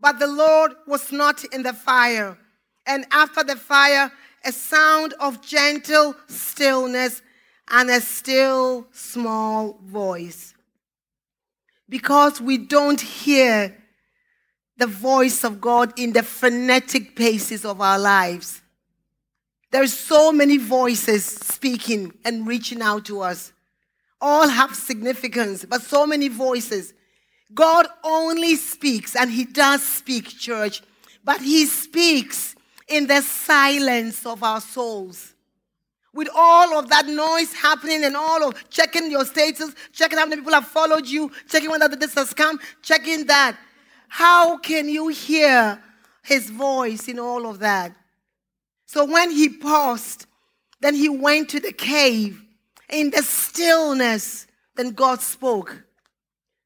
But 0.00 0.18
the 0.18 0.26
Lord 0.26 0.72
was 0.86 1.12
not 1.12 1.44
in 1.44 1.62
the 1.62 1.74
fire. 1.74 2.38
And 2.86 3.04
after 3.10 3.44
the 3.44 3.56
fire, 3.56 4.10
a 4.44 4.52
sound 4.52 5.12
of 5.20 5.42
gentle 5.42 6.16
stillness 6.26 7.20
and 7.68 7.90
a 7.90 8.00
still 8.00 8.86
small 8.92 9.78
voice. 9.84 10.49
Because 11.90 12.40
we 12.40 12.56
don't 12.56 13.00
hear 13.00 13.76
the 14.78 14.86
voice 14.86 15.44
of 15.44 15.60
God 15.60 15.92
in 15.98 16.14
the 16.14 16.22
frenetic 16.22 17.14
paces 17.14 17.66
of 17.66 17.82
our 17.82 17.98
lives. 17.98 18.62
There's 19.70 19.92
so 19.92 20.32
many 20.32 20.56
voices 20.56 21.24
speaking 21.24 22.14
and 22.24 22.46
reaching 22.46 22.80
out 22.80 23.04
to 23.06 23.20
us. 23.20 23.52
All 24.20 24.48
have 24.48 24.74
significance, 24.74 25.64
but 25.64 25.82
so 25.82 26.06
many 26.06 26.28
voices. 26.28 26.94
God 27.52 27.86
only 28.02 28.56
speaks, 28.56 29.14
and 29.14 29.30
He 29.30 29.44
does 29.44 29.82
speak, 29.82 30.28
church, 30.28 30.82
but 31.24 31.40
He 31.40 31.66
speaks 31.66 32.54
in 32.88 33.06
the 33.06 33.20
silence 33.20 34.24
of 34.24 34.42
our 34.42 34.60
souls. 34.60 35.34
With 36.12 36.28
all 36.34 36.76
of 36.78 36.88
that 36.88 37.06
noise 37.06 37.52
happening 37.52 38.04
and 38.04 38.16
all 38.16 38.48
of 38.48 38.68
checking 38.68 39.10
your 39.10 39.24
status, 39.24 39.74
checking 39.92 40.18
how 40.18 40.26
many 40.26 40.40
people 40.40 40.54
have 40.54 40.66
followed 40.66 41.06
you, 41.06 41.30
checking 41.48 41.70
whether 41.70 41.88
this 41.88 42.14
has 42.14 42.34
come, 42.34 42.58
checking 42.82 43.26
that. 43.26 43.56
How 44.08 44.58
can 44.58 44.88
you 44.88 45.08
hear 45.08 45.80
his 46.22 46.50
voice 46.50 47.06
in 47.06 47.18
all 47.18 47.46
of 47.46 47.60
that? 47.60 47.94
So 48.86 49.04
when 49.04 49.30
he 49.30 49.48
paused, 49.48 50.26
then 50.80 50.94
he 50.94 51.08
went 51.08 51.48
to 51.50 51.60
the 51.60 51.72
cave. 51.72 52.42
In 52.88 53.10
the 53.10 53.22
stillness, 53.22 54.48
then 54.74 54.90
God 54.90 55.20
spoke. 55.20 55.84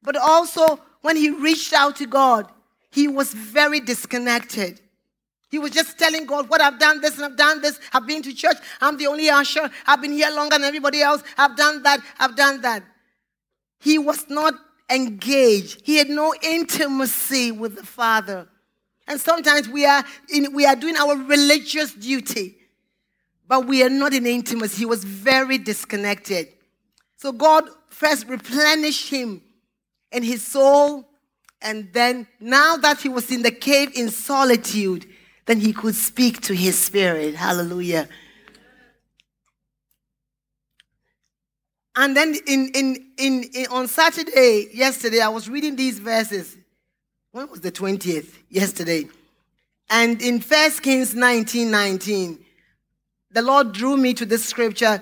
But 0.01 0.17
also, 0.17 0.79
when 1.01 1.17
he 1.17 1.29
reached 1.29 1.71
out 1.71 1.97
to 1.97 2.07
God, 2.07 2.47
he 2.89 3.07
was 3.07 3.31
very 3.31 3.79
disconnected. 3.79 4.81
He 5.55 5.59
was 5.59 5.71
just 5.71 5.97
telling 5.97 6.25
God, 6.25 6.49
What 6.49 6.59
I've 6.59 6.77
done 6.77 6.99
this 6.99 7.15
and 7.15 7.23
I've 7.23 7.37
done 7.37 7.61
this. 7.61 7.79
I've 7.93 8.05
been 8.05 8.21
to 8.23 8.33
church. 8.33 8.57
I'm 8.81 8.97
the 8.97 9.07
only 9.07 9.29
usher. 9.29 9.71
I've 9.87 10.01
been 10.01 10.11
here 10.11 10.29
longer 10.29 10.57
than 10.57 10.65
everybody 10.65 11.01
else. 11.01 11.23
I've 11.37 11.55
done 11.55 11.81
that. 11.83 12.01
I've 12.19 12.35
done 12.35 12.59
that. 12.59 12.83
He 13.79 13.97
was 13.97 14.29
not 14.29 14.53
engaged, 14.89 15.81
he 15.85 15.95
had 15.95 16.09
no 16.09 16.35
intimacy 16.43 17.53
with 17.53 17.77
the 17.77 17.85
Father. 17.85 18.49
And 19.07 19.17
sometimes 19.17 19.69
we 19.69 19.85
are, 19.85 20.03
in, 20.27 20.53
we 20.53 20.65
are 20.65 20.75
doing 20.75 20.97
our 20.97 21.15
religious 21.15 21.93
duty, 21.93 22.57
but 23.47 23.65
we 23.65 23.81
are 23.81 23.89
not 23.89 24.13
in 24.13 24.27
intimacy. 24.27 24.79
He 24.79 24.85
was 24.85 25.05
very 25.05 25.57
disconnected. 25.57 26.49
So 27.15 27.31
God 27.31 27.63
first 27.87 28.27
replenished 28.27 29.09
him 29.09 29.41
in 30.11 30.21
his 30.21 30.45
soul. 30.45 31.07
And 31.61 31.93
then, 31.93 32.27
now 32.41 32.75
that 32.75 32.99
he 32.99 33.07
was 33.07 33.31
in 33.31 33.41
the 33.41 33.51
cave 33.51 33.93
in 33.95 34.09
solitude, 34.09 35.14
then 35.45 35.59
he 35.59 35.73
could 35.73 35.95
speak 35.95 36.41
to 36.41 36.55
his 36.55 36.77
spirit. 36.77 37.35
Hallelujah. 37.35 38.07
And 41.95 42.15
then 42.15 42.35
in, 42.45 42.71
in, 42.73 43.11
in, 43.17 43.43
in, 43.53 43.67
on 43.67 43.87
Saturday, 43.87 44.69
yesterday, 44.73 45.21
I 45.21 45.29
was 45.29 45.49
reading 45.49 45.75
these 45.75 45.99
verses. 45.99 46.57
When 47.31 47.49
was 47.49 47.61
the 47.61 47.71
20th? 47.71 48.33
Yesterday. 48.49 49.07
And 49.89 50.21
in 50.21 50.41
1 50.41 50.71
Kings 50.81 51.15
19 51.15 51.71
19, 51.71 52.39
the 53.31 53.41
Lord 53.41 53.71
drew 53.71 53.97
me 53.97 54.13
to 54.15 54.25
this 54.25 54.43
scripture 54.43 55.01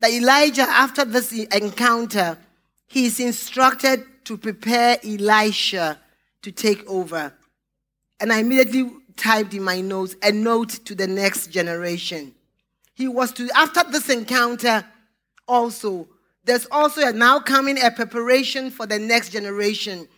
that 0.00 0.10
Elijah, 0.10 0.62
after 0.62 1.04
this 1.04 1.32
encounter, 1.32 2.38
he 2.86 3.06
is 3.06 3.18
instructed 3.20 4.04
to 4.24 4.38
prepare 4.38 4.98
Elisha 5.02 5.98
to 6.42 6.52
take 6.52 6.88
over. 6.88 7.32
And 8.20 8.32
I 8.32 8.40
immediately 8.40 8.90
typed 9.16 9.54
in 9.54 9.62
my 9.62 9.80
notes 9.80 10.16
a 10.22 10.32
note 10.32 10.70
to 10.86 10.94
the 10.94 11.06
next 11.06 11.48
generation. 11.48 12.34
He 12.94 13.08
was 13.08 13.32
to, 13.32 13.48
after 13.54 13.84
this 13.90 14.08
encounter, 14.08 14.84
also, 15.46 16.08
there's 16.44 16.66
also 16.70 17.06
a 17.06 17.12
now 17.12 17.40
coming 17.40 17.80
a 17.80 17.90
preparation 17.90 18.70
for 18.70 18.86
the 18.86 18.98
next 18.98 19.30
generation. 19.30 20.08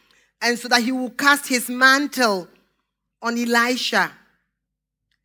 And 0.41 0.59
so 0.59 0.69
that 0.69 0.83
he 0.83 0.93
will 0.93 1.11
cast 1.11 1.47
his 1.47 1.69
mantle 1.69 2.49
on 3.21 3.37
Elisha. 3.37 4.13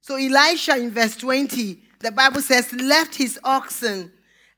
So 0.01 0.15
Elisha 0.15 0.77
in 0.77 0.91
verse 0.91 1.15
20, 1.15 1.81
the 1.99 2.11
Bible 2.11 2.41
says, 2.41 2.71
left 2.73 3.15
his 3.15 3.39
oxen 3.43 4.11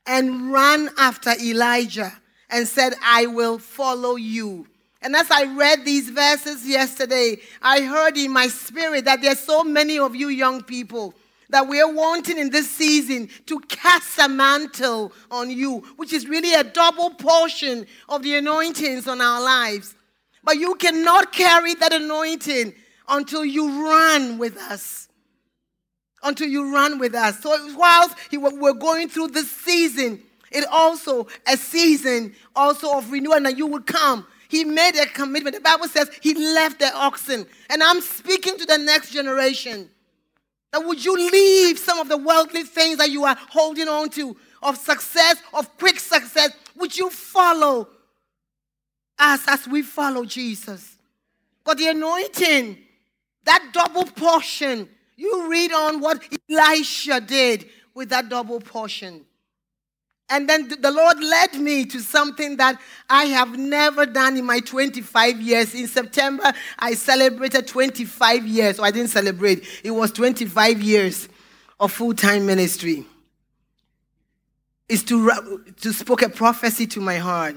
and 0.06 0.52
ran 0.52 0.90
after 0.98 1.30
Elijah 1.40 2.12
and 2.50 2.66
said, 2.66 2.94
I 3.02 3.26
will 3.26 3.58
follow 3.58 4.16
you. 4.16 4.66
And 5.00 5.14
as 5.14 5.30
I 5.30 5.44
read 5.44 5.84
these 5.84 6.10
verses 6.10 6.68
yesterday, 6.68 7.38
I 7.62 7.82
heard 7.82 8.16
in 8.16 8.32
my 8.32 8.48
spirit 8.48 9.04
that 9.04 9.22
there's 9.22 9.38
so 9.38 9.62
many 9.62 9.98
of 9.98 10.16
you 10.16 10.28
young 10.28 10.62
people 10.62 11.14
that 11.50 11.66
we 11.66 11.80
are 11.80 11.90
wanting 11.90 12.36
in 12.36 12.50
this 12.50 12.70
season 12.70 13.28
to 13.46 13.58
cast 13.60 14.18
a 14.18 14.28
mantle 14.28 15.12
on 15.30 15.50
you, 15.50 15.78
which 15.96 16.12
is 16.12 16.26
really 16.26 16.52
a 16.52 16.64
double 16.64 17.10
portion 17.10 17.86
of 18.08 18.22
the 18.22 18.34
anointings 18.34 19.06
on 19.06 19.20
our 19.20 19.40
lives. 19.40 19.94
But 20.42 20.58
you 20.58 20.74
cannot 20.74 21.32
carry 21.32 21.74
that 21.76 21.92
anointing 21.92 22.74
until 23.08 23.44
you 23.44 23.88
run 23.88 24.36
with 24.36 24.56
us. 24.56 25.08
Until 26.22 26.48
you 26.48 26.74
run 26.74 26.98
with 26.98 27.14
us. 27.14 27.40
So 27.40 27.56
whilst 27.76 28.16
we're 28.32 28.72
going 28.72 29.08
through 29.08 29.28
this 29.28 29.50
season, 29.50 30.20
it 30.50 30.66
also 30.70 31.28
a 31.46 31.56
season 31.56 32.34
also 32.56 32.98
of 32.98 33.10
renewal, 33.10 33.46
and 33.46 33.56
you 33.56 33.66
will 33.66 33.82
come 33.82 34.26
he 34.48 34.64
made 34.64 34.96
a 34.96 35.06
commitment. 35.06 35.54
The 35.54 35.60
Bible 35.60 35.88
says 35.88 36.10
he 36.22 36.34
left 36.34 36.78
the 36.80 36.92
oxen. 36.94 37.46
And 37.68 37.82
I'm 37.82 38.00
speaking 38.00 38.58
to 38.58 38.66
the 38.66 38.78
next 38.78 39.12
generation. 39.12 39.90
That 40.72 40.84
would 40.84 41.04
you 41.04 41.16
leave 41.16 41.78
some 41.78 41.98
of 41.98 42.08
the 42.08 42.16
worldly 42.16 42.64
things 42.64 42.98
that 42.98 43.10
you 43.10 43.24
are 43.24 43.36
holding 43.50 43.88
on 43.88 44.10
to 44.10 44.36
of 44.62 44.76
success, 44.76 45.36
of 45.54 45.76
quick 45.78 46.00
success? 46.00 46.52
Would 46.76 46.96
you 46.96 47.10
follow 47.10 47.88
us 49.18 49.44
as 49.46 49.68
we 49.68 49.82
follow 49.82 50.24
Jesus? 50.24 50.96
But 51.64 51.78
the 51.78 51.88
anointing, 51.88 52.78
that 53.44 53.70
double 53.72 54.04
portion, 54.04 54.88
you 55.16 55.50
read 55.50 55.72
on 55.72 56.00
what 56.00 56.22
Elisha 56.50 57.20
did 57.20 57.68
with 57.94 58.08
that 58.10 58.28
double 58.28 58.60
portion. 58.60 59.26
And 60.30 60.48
then 60.48 60.68
the 60.68 60.90
Lord 60.90 61.22
led 61.22 61.54
me 61.54 61.86
to 61.86 62.00
something 62.00 62.58
that 62.58 62.78
I 63.08 63.24
have 63.26 63.58
never 63.58 64.04
done 64.04 64.36
in 64.36 64.44
my 64.44 64.60
25 64.60 65.40
years. 65.40 65.74
In 65.74 65.88
September, 65.88 66.52
I 66.78 66.94
celebrated 66.94 67.66
25 67.66 68.46
years. 68.46 68.76
So 68.76 68.82
I 68.82 68.90
didn't 68.90 69.10
celebrate, 69.10 69.66
it 69.82 69.90
was 69.90 70.12
25 70.12 70.82
years 70.82 71.28
of 71.80 71.92
full 71.92 72.12
time 72.12 72.44
ministry. 72.44 73.06
Is 74.88 75.02
to, 75.04 75.64
to 75.80 75.92
spoke 75.92 76.22
a 76.22 76.28
prophecy 76.28 76.86
to 76.88 77.00
my 77.00 77.16
heart. 77.16 77.56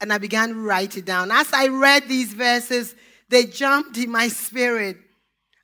And 0.00 0.12
I 0.12 0.18
began 0.18 0.48
to 0.50 0.54
write 0.54 0.96
it 0.96 1.04
down. 1.04 1.30
As 1.30 1.52
I 1.52 1.68
read 1.68 2.08
these 2.08 2.32
verses, 2.32 2.94
they 3.28 3.44
jumped 3.44 3.96
in 3.98 4.10
my 4.10 4.28
spirit. 4.28 4.98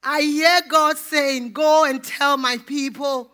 I 0.03 0.22
hear 0.22 0.61
God 0.68 0.96
saying, 0.96 1.53
Go 1.53 1.84
and 1.84 2.03
tell 2.03 2.36
my 2.36 2.57
people 2.59 3.32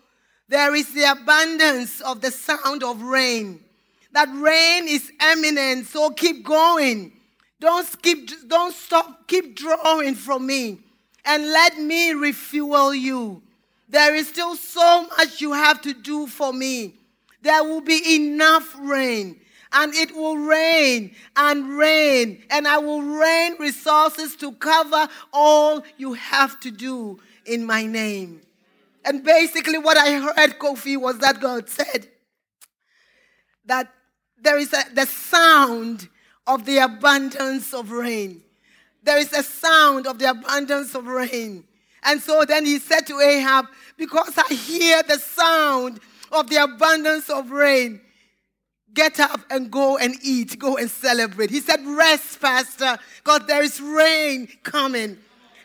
there 0.49 0.75
is 0.75 0.93
the 0.93 1.11
abundance 1.11 2.01
of 2.01 2.21
the 2.21 2.31
sound 2.31 2.83
of 2.83 3.03
rain. 3.03 3.61
That 4.13 4.29
rain 4.33 4.89
is 4.89 5.13
imminent, 5.33 5.87
so 5.87 6.11
keep 6.11 6.45
going. 6.45 7.13
Don't 7.61 7.87
skip, 7.87 8.31
don't 8.47 8.75
stop, 8.75 9.27
keep 9.27 9.57
drawing 9.57 10.15
from 10.15 10.47
me 10.47 10.81
and 11.27 11.45
let 11.45 11.79
me 11.79 12.13
refuel 12.13 12.95
you. 12.95 13.43
There 13.89 14.15
is 14.15 14.29
still 14.29 14.57
so 14.57 15.09
much 15.19 15.41
you 15.41 15.53
have 15.53 15.83
to 15.83 15.93
do 15.93 16.27
for 16.27 16.53
me. 16.53 16.95
There 17.43 17.63
will 17.63 17.81
be 17.81 18.17
enough 18.17 18.75
rain, 18.81 19.41
and 19.73 19.95
it 19.95 20.15
will 20.15 20.37
rain 20.39 21.15
and 21.37 21.77
rain, 21.77 22.43
and 22.51 22.67
I 22.67 22.79
will 22.79 23.03
rain 23.03 23.57
resources 23.59 24.35
to 24.37 24.53
cover 24.53 25.09
all 25.33 25.85
you 25.97 26.15
have 26.15 26.59
to 26.61 26.71
do 26.71 27.21
in 27.45 27.65
my 27.65 27.87
name. 27.87 28.41
And 29.07 29.23
basically, 29.23 29.79
what 29.79 29.97
I 29.97 30.19
heard, 30.19 30.59
Kofi, 30.59 30.97
was 30.97 31.19
that 31.19 31.41
God 31.41 31.69
said 31.69 32.09
that 33.65 33.93
there 34.43 34.59
is 34.59 34.73
a, 34.73 34.83
the 34.93 35.07
sound 35.07 36.09
of 36.47 36.67
the 36.67 36.79
abundance 36.79 37.73
of 37.73 37.93
rain. 37.93 38.43
There 39.05 39.19
is 39.19 39.33
a 39.33 39.45
sound 39.45 40.09
of 40.09 40.19
the 40.19 40.31
abundance 40.31 40.97
of 40.97 41.07
rain. 41.07 41.65
And 42.03 42.21
so 42.21 42.45
then 42.45 42.67
he 42.67 42.81
said 42.81 43.07
to 43.07 43.21
Ahab, 43.21 43.67
Because 43.97 44.37
I 44.37 44.53
hear 44.53 45.03
the 45.05 45.19
sound 45.19 46.01
of 46.33 46.51
the 46.51 46.57
abundance 46.57 47.31
of 47.31 47.53
rain, 47.53 48.01
get 48.93 49.21
up 49.21 49.41
and 49.51 49.71
go 49.71 49.99
and 49.99 50.17
eat, 50.23 50.59
go 50.59 50.77
and 50.77 50.91
celebrate. 50.91 51.51
He 51.51 51.61
said, 51.61 51.87
Rest, 51.87 52.41
Pastor, 52.41 52.99
because 53.23 53.47
there 53.47 53.63
is 53.63 53.81
rain 53.81 54.49
coming. 54.65 55.19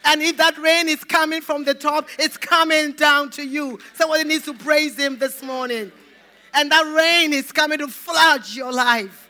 And 0.04 0.22
if 0.22 0.38
that 0.38 0.58
rain 0.58 0.90
is 0.90 1.04
coming 1.04 1.42
from 1.42 1.64
the 1.64 1.74
top, 1.74 2.08
it's 2.18 2.38
coming 2.38 2.94
down 2.94 3.30
to 3.32 3.46
you. 3.46 3.80
Somebody 3.94 4.24
needs 4.24 4.46
to 4.46 4.54
praise 4.54 4.98
him 4.98 5.18
this 5.18 5.44
morning. 5.44 5.92
And 6.54 6.72
that 6.72 6.94
rain 6.96 7.34
is 7.34 7.52
coming 7.52 7.78
to 7.80 7.88
flood 7.88 8.48
your 8.50 8.72
life. 8.72 9.30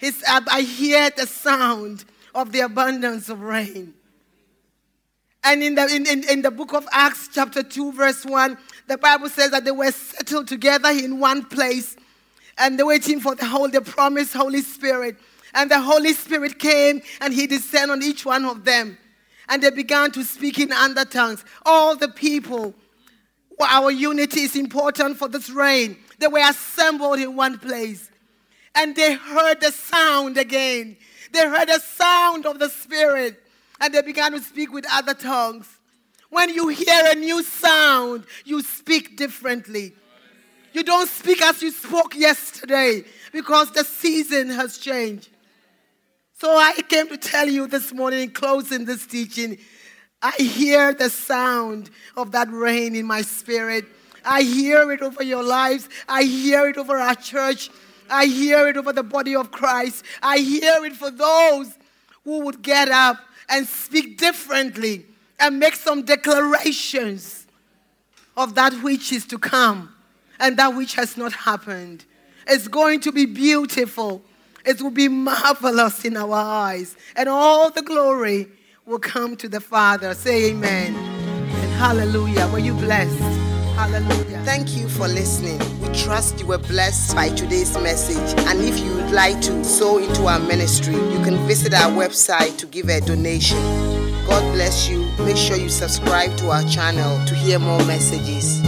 It's, 0.00 0.22
I 0.26 0.62
hear 0.62 1.10
the 1.10 1.26
sound 1.26 2.04
of 2.34 2.50
the 2.50 2.60
abundance 2.60 3.28
of 3.28 3.42
rain. 3.42 3.94
And 5.44 5.62
in 5.62 5.74
the, 5.74 5.86
in, 5.86 6.06
in, 6.06 6.28
in 6.28 6.42
the 6.42 6.50
book 6.50 6.72
of 6.72 6.86
Acts, 6.92 7.28
chapter 7.32 7.62
2, 7.62 7.92
verse 7.92 8.24
1, 8.24 8.58
the 8.88 8.98
Bible 8.98 9.28
says 9.28 9.50
that 9.52 9.64
they 9.64 9.70
were 9.70 9.90
settled 9.90 10.48
together 10.48 10.90
in 10.90 11.18
one 11.18 11.44
place 11.44 11.96
and 12.58 12.78
they're 12.78 12.86
waiting 12.86 13.20
for 13.20 13.34
the 13.34 13.46
whole, 13.46 13.68
the 13.68 13.80
promised 13.80 14.34
Holy 14.34 14.60
Spirit. 14.60 15.16
And 15.54 15.70
the 15.70 15.80
Holy 15.80 16.12
Spirit 16.12 16.58
came 16.58 17.02
and 17.20 17.32
he 17.32 17.46
descended 17.46 17.90
on 17.90 18.02
each 18.02 18.24
one 18.24 18.44
of 18.44 18.64
them 18.64 18.98
and 19.48 19.62
they 19.62 19.70
began 19.70 20.10
to 20.12 20.24
speak 20.24 20.58
in 20.58 20.72
other 20.72 21.04
tongues. 21.04 21.44
All 21.64 21.96
the 21.96 22.08
people, 22.08 22.74
our 23.60 23.90
unity 23.90 24.42
is 24.42 24.56
important 24.56 25.16
for 25.16 25.28
this 25.28 25.50
rain. 25.50 25.96
They 26.18 26.26
were 26.28 26.48
assembled 26.48 27.18
in 27.18 27.36
one 27.36 27.58
place 27.58 28.10
and 28.74 28.96
they 28.96 29.14
heard 29.14 29.60
the 29.60 29.70
sound 29.70 30.38
again. 30.38 30.96
They 31.32 31.40
heard 31.40 31.68
the 31.68 31.80
sound 31.80 32.46
of 32.46 32.58
the 32.58 32.68
Spirit 32.68 33.42
and 33.80 33.92
they 33.92 34.02
began 34.02 34.32
to 34.32 34.40
speak 34.40 34.72
with 34.72 34.86
other 34.90 35.14
tongues. 35.14 35.66
When 36.30 36.48
you 36.48 36.68
hear 36.68 37.02
a 37.10 37.14
new 37.14 37.42
sound, 37.42 38.24
you 38.44 38.62
speak 38.62 39.16
differently. 39.16 39.92
You 40.72 40.82
don't 40.82 41.08
speak 41.08 41.42
as 41.42 41.60
you 41.60 41.70
spoke 41.70 42.14
yesterday 42.14 43.04
because 43.32 43.70
the 43.72 43.84
season 43.84 44.48
has 44.48 44.78
changed. 44.78 45.28
So 46.42 46.56
I 46.56 46.72
came 46.72 47.06
to 47.06 47.16
tell 47.16 47.46
you 47.46 47.68
this 47.68 47.92
morning, 47.92 48.28
closing 48.32 48.84
this 48.84 49.06
teaching, 49.06 49.58
I 50.20 50.32
hear 50.32 50.92
the 50.92 51.08
sound 51.08 51.88
of 52.16 52.32
that 52.32 52.50
rain 52.50 52.96
in 52.96 53.06
my 53.06 53.22
spirit. 53.22 53.84
I 54.24 54.42
hear 54.42 54.90
it 54.90 55.02
over 55.02 55.22
your 55.22 55.44
lives. 55.44 55.88
I 56.08 56.24
hear 56.24 56.66
it 56.66 56.76
over 56.78 56.96
our 56.98 57.14
church. 57.14 57.70
I 58.10 58.26
hear 58.26 58.66
it 58.66 58.76
over 58.76 58.92
the 58.92 59.04
body 59.04 59.36
of 59.36 59.52
Christ. 59.52 60.04
I 60.20 60.38
hear 60.38 60.84
it 60.84 60.96
for 60.96 61.12
those 61.12 61.78
who 62.24 62.40
would 62.40 62.60
get 62.60 62.88
up 62.88 63.18
and 63.48 63.64
speak 63.64 64.18
differently 64.18 65.06
and 65.38 65.60
make 65.60 65.76
some 65.76 66.02
declarations 66.02 67.46
of 68.36 68.56
that 68.56 68.72
which 68.82 69.12
is 69.12 69.26
to 69.26 69.38
come 69.38 69.94
and 70.40 70.56
that 70.56 70.74
which 70.74 70.94
has 70.94 71.16
not 71.16 71.32
happened. 71.32 72.04
It's 72.48 72.66
going 72.66 72.98
to 73.02 73.12
be 73.12 73.26
beautiful. 73.26 74.24
It 74.64 74.80
will 74.80 74.90
be 74.90 75.08
marvelous 75.08 76.04
in 76.04 76.16
our 76.16 76.34
eyes, 76.34 76.96
and 77.16 77.28
all 77.28 77.70
the 77.70 77.82
glory 77.82 78.48
will 78.86 78.98
come 78.98 79.36
to 79.36 79.48
the 79.48 79.60
Father. 79.60 80.14
Say 80.14 80.50
amen. 80.50 80.94
And 80.94 81.72
hallelujah. 81.72 82.48
Were 82.48 82.58
you 82.58 82.74
blessed? 82.74 83.18
Hallelujah. 83.74 84.40
Thank 84.44 84.76
you 84.76 84.88
for 84.88 85.08
listening. 85.08 85.58
We 85.80 85.88
trust 85.94 86.38
you 86.38 86.46
were 86.46 86.58
blessed 86.58 87.16
by 87.16 87.30
today's 87.30 87.76
message. 87.78 88.38
And 88.46 88.60
if 88.60 88.78
you 88.78 88.94
would 88.94 89.10
like 89.10 89.40
to 89.42 89.64
sow 89.64 89.98
into 89.98 90.26
our 90.26 90.38
ministry, 90.38 90.94
you 90.94 91.22
can 91.24 91.36
visit 91.48 91.74
our 91.74 91.90
website 91.90 92.58
to 92.58 92.66
give 92.66 92.88
a 92.88 93.00
donation. 93.00 93.58
God 94.26 94.42
bless 94.54 94.88
you. 94.88 95.04
Make 95.24 95.36
sure 95.36 95.56
you 95.56 95.68
subscribe 95.68 96.36
to 96.38 96.50
our 96.50 96.62
channel 96.64 97.24
to 97.26 97.34
hear 97.34 97.58
more 97.58 97.84
messages. 97.86 98.62